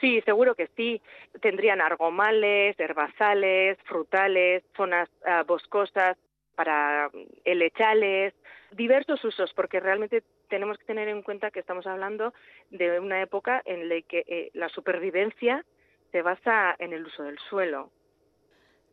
Sí, 0.00 0.22
seguro 0.22 0.54
que 0.54 0.70
sí. 0.74 1.02
Tendrían 1.42 1.82
argomales, 1.82 2.80
herbazales, 2.80 3.76
frutales, 3.84 4.64
zonas 4.74 5.10
uh, 5.26 5.44
boscosas 5.44 6.16
para 6.54 7.10
helechales, 7.44 8.32
diversos 8.72 9.22
usos, 9.22 9.52
porque 9.52 9.78
realmente 9.78 10.22
tenemos 10.50 10.76
que 10.76 10.84
tener 10.84 11.08
en 11.08 11.22
cuenta 11.22 11.50
que 11.50 11.60
estamos 11.60 11.86
hablando 11.86 12.34
de 12.70 13.00
una 13.00 13.22
época 13.22 13.62
en 13.64 13.88
la 13.88 14.02
que 14.02 14.24
eh, 14.26 14.50
la 14.52 14.68
supervivencia 14.68 15.64
se 16.12 16.20
basa 16.20 16.76
en 16.78 16.92
el 16.92 17.06
uso 17.06 17.22
del 17.22 17.38
suelo. 17.48 17.90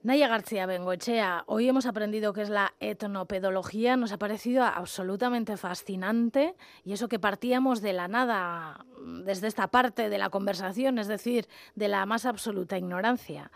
Naya 0.03 0.28
García 0.28 0.68
Bengoechea, 0.68 1.43
hoy 1.47 1.68
hemos 1.68 1.88
aprendido 1.88 2.32
qué 2.32 2.43
es 2.43 2.49
la 2.49 2.74
etnopedología, 2.80 3.97
nos 3.97 4.14
ha 4.14 4.18
parecido 4.18 4.64
absolutamente 4.64 5.58
fascinante 5.58 6.55
y 6.86 6.93
eso 6.93 7.10
que 7.10 7.20
partíamos 7.20 7.82
de 7.82 7.93
la 7.93 8.08
nada 8.08 8.86
desde 9.26 9.47
esta 9.47 9.68
parte 9.68 10.10
de 10.10 10.18
la 10.20 10.30
conversación, 10.30 10.99
es 10.99 11.08
decir, 11.08 11.47
de 11.76 11.88
la 11.88 12.05
más 12.05 12.26
absoluta 12.26 12.78
ignorancia. 12.78 13.51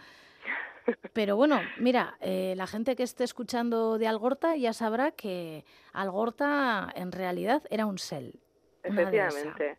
Pero 1.14 1.36
bueno, 1.36 1.62
mira, 1.78 2.16
eh, 2.22 2.54
la 2.58 2.68
gente 2.68 2.96
que 2.96 3.04
esté 3.04 3.24
escuchando 3.24 3.98
de 3.98 4.08
Algorta 4.08 4.56
ya 4.56 4.74
sabrá 4.74 5.12
que 5.12 5.64
Algorta 5.94 6.92
en 6.96 7.12
realidad 7.12 7.64
era 7.70 7.86
un 7.86 7.98
sel. 7.98 8.40
Efectivamente. 8.84 9.78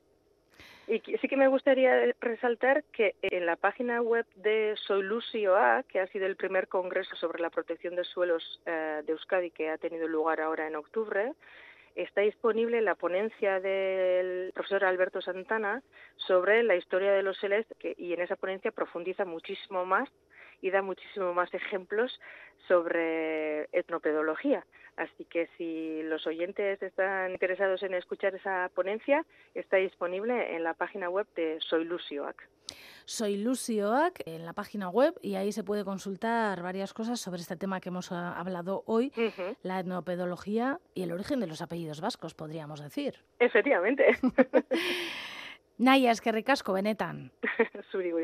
Y 0.88 1.00
sí 1.00 1.28
que 1.28 1.36
me 1.36 1.48
gustaría 1.48 2.12
resaltar 2.20 2.84
que 2.92 3.14
en 3.22 3.46
la 3.46 3.56
página 3.56 4.02
web 4.02 4.26
de 4.34 4.74
Soy 4.76 5.06
A, 5.46 5.84
que 5.88 6.00
ha 6.00 6.06
sido 6.08 6.26
el 6.26 6.36
primer 6.36 6.68
congreso 6.68 7.14
sobre 7.16 7.40
la 7.40 7.50
protección 7.50 7.94
de 7.94 8.04
suelos 8.04 8.60
eh, 8.66 9.02
de 9.06 9.12
Euskadi 9.12 9.50
que 9.50 9.70
ha 9.70 9.78
tenido 9.78 10.08
lugar 10.08 10.40
ahora 10.40 10.66
en 10.66 10.76
octubre, 10.76 11.32
está 11.94 12.22
disponible 12.22 12.80
la 12.80 12.94
ponencia 12.94 13.60
del 13.60 14.52
profesor 14.52 14.84
Alberto 14.84 15.22
Santana 15.22 15.82
sobre 16.16 16.62
la 16.62 16.76
historia 16.76 17.12
de 17.12 17.22
los 17.22 17.38
seles 17.38 17.66
y 17.96 18.12
en 18.12 18.20
esa 18.20 18.36
ponencia 18.36 18.72
profundiza 18.72 19.24
muchísimo 19.24 19.84
más 19.84 20.08
y 20.62 20.70
da 20.70 20.80
muchísimo 20.80 21.34
más 21.34 21.52
ejemplos 21.52 22.18
sobre 22.66 23.64
etnopedología. 23.72 24.64
Así 24.96 25.24
que 25.24 25.48
si 25.58 26.02
los 26.04 26.26
oyentes 26.26 26.82
están 26.82 27.32
interesados 27.32 27.82
en 27.82 27.94
escuchar 27.94 28.34
esa 28.34 28.70
ponencia, 28.74 29.24
está 29.54 29.78
disponible 29.78 30.54
en 30.54 30.64
la 30.64 30.74
página 30.74 31.08
web 31.08 31.26
de 31.34 31.58
Soy 31.60 31.84
Lucioac. 31.84 32.48
Soy 33.04 33.36
Lucioac 33.36 34.22
en 34.26 34.44
la 34.44 34.52
página 34.52 34.88
web 34.88 35.14
y 35.22 35.34
ahí 35.34 35.50
se 35.50 35.64
puede 35.64 35.84
consultar 35.84 36.62
varias 36.62 36.94
cosas 36.94 37.20
sobre 37.20 37.40
este 37.40 37.56
tema 37.56 37.80
que 37.80 37.88
hemos 37.88 38.12
ah, 38.12 38.38
hablado 38.38 38.84
hoy, 38.86 39.12
la 39.62 39.80
etnopedología 39.80 40.78
y 40.94 41.02
el 41.02 41.12
origen 41.12 41.40
de 41.40 41.48
los 41.48 41.62
apellidos 41.62 42.00
vascos, 42.00 42.34
podríamos 42.34 42.80
decir. 42.80 43.16
Efectivamente. 43.38 44.18
Naya, 45.78 46.12
es 46.12 46.20
que 46.20 46.30
ricasco, 46.32 46.72
benetan. 46.72 47.32
Zurigo 47.90 48.20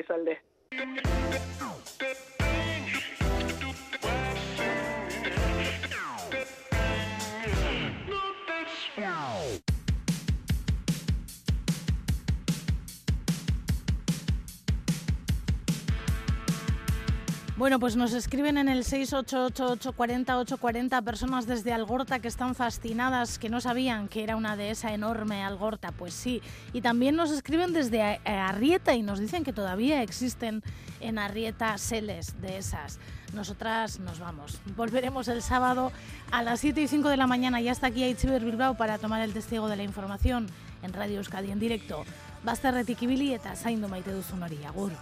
Bueno, 17.58 17.78
pues 17.80 17.96
nos 17.96 18.12
escriben 18.12 18.56
en 18.56 18.68
el 18.68 18.84
688-840-840 18.84 21.02
personas 21.02 21.44
desde 21.44 21.72
Algorta 21.72 22.20
que 22.20 22.28
están 22.28 22.54
fascinadas, 22.54 23.40
que 23.40 23.48
no 23.48 23.60
sabían 23.60 24.06
que 24.06 24.22
era 24.22 24.36
una 24.36 24.56
de 24.56 24.70
esa 24.70 24.94
enorme 24.94 25.42
Algorta. 25.42 25.90
Pues 25.90 26.14
sí. 26.14 26.40
Y 26.72 26.82
también 26.82 27.16
nos 27.16 27.32
escriben 27.32 27.72
desde 27.72 27.98
eh, 27.98 28.20
Arrieta 28.24 28.94
y 28.94 29.02
nos 29.02 29.18
dicen 29.18 29.42
que 29.42 29.52
todavía 29.52 30.04
existen 30.04 30.62
en 31.00 31.18
Arrieta 31.18 31.76
seles 31.78 32.40
de 32.40 32.58
esas. 32.58 33.00
Nosotras 33.34 33.98
nos 33.98 34.20
vamos. 34.20 34.60
Volveremos 34.76 35.26
el 35.26 35.42
sábado 35.42 35.90
a 36.30 36.44
las 36.44 36.60
7 36.60 36.80
y 36.80 36.86
5 36.86 37.08
de 37.08 37.16
la 37.16 37.26
mañana. 37.26 37.60
Ya 37.60 37.72
está 37.72 37.88
aquí 37.88 38.04
Aichiber 38.04 38.44
Bilbao 38.44 38.76
para 38.76 38.98
tomar 38.98 39.20
el 39.22 39.32
testigo 39.32 39.66
de 39.66 39.74
la 39.74 39.82
información 39.82 40.46
en 40.84 40.92
Radio 40.92 41.16
Euskadi 41.16 41.50
en 41.50 41.58
directo. 41.58 42.04
Basta 42.44 42.70
retikibili 42.70 43.34
eta 43.34 43.56
zaindu 43.56 43.88
maite 43.88 44.12
duzun. 44.12 44.44
Agur. 44.44 44.92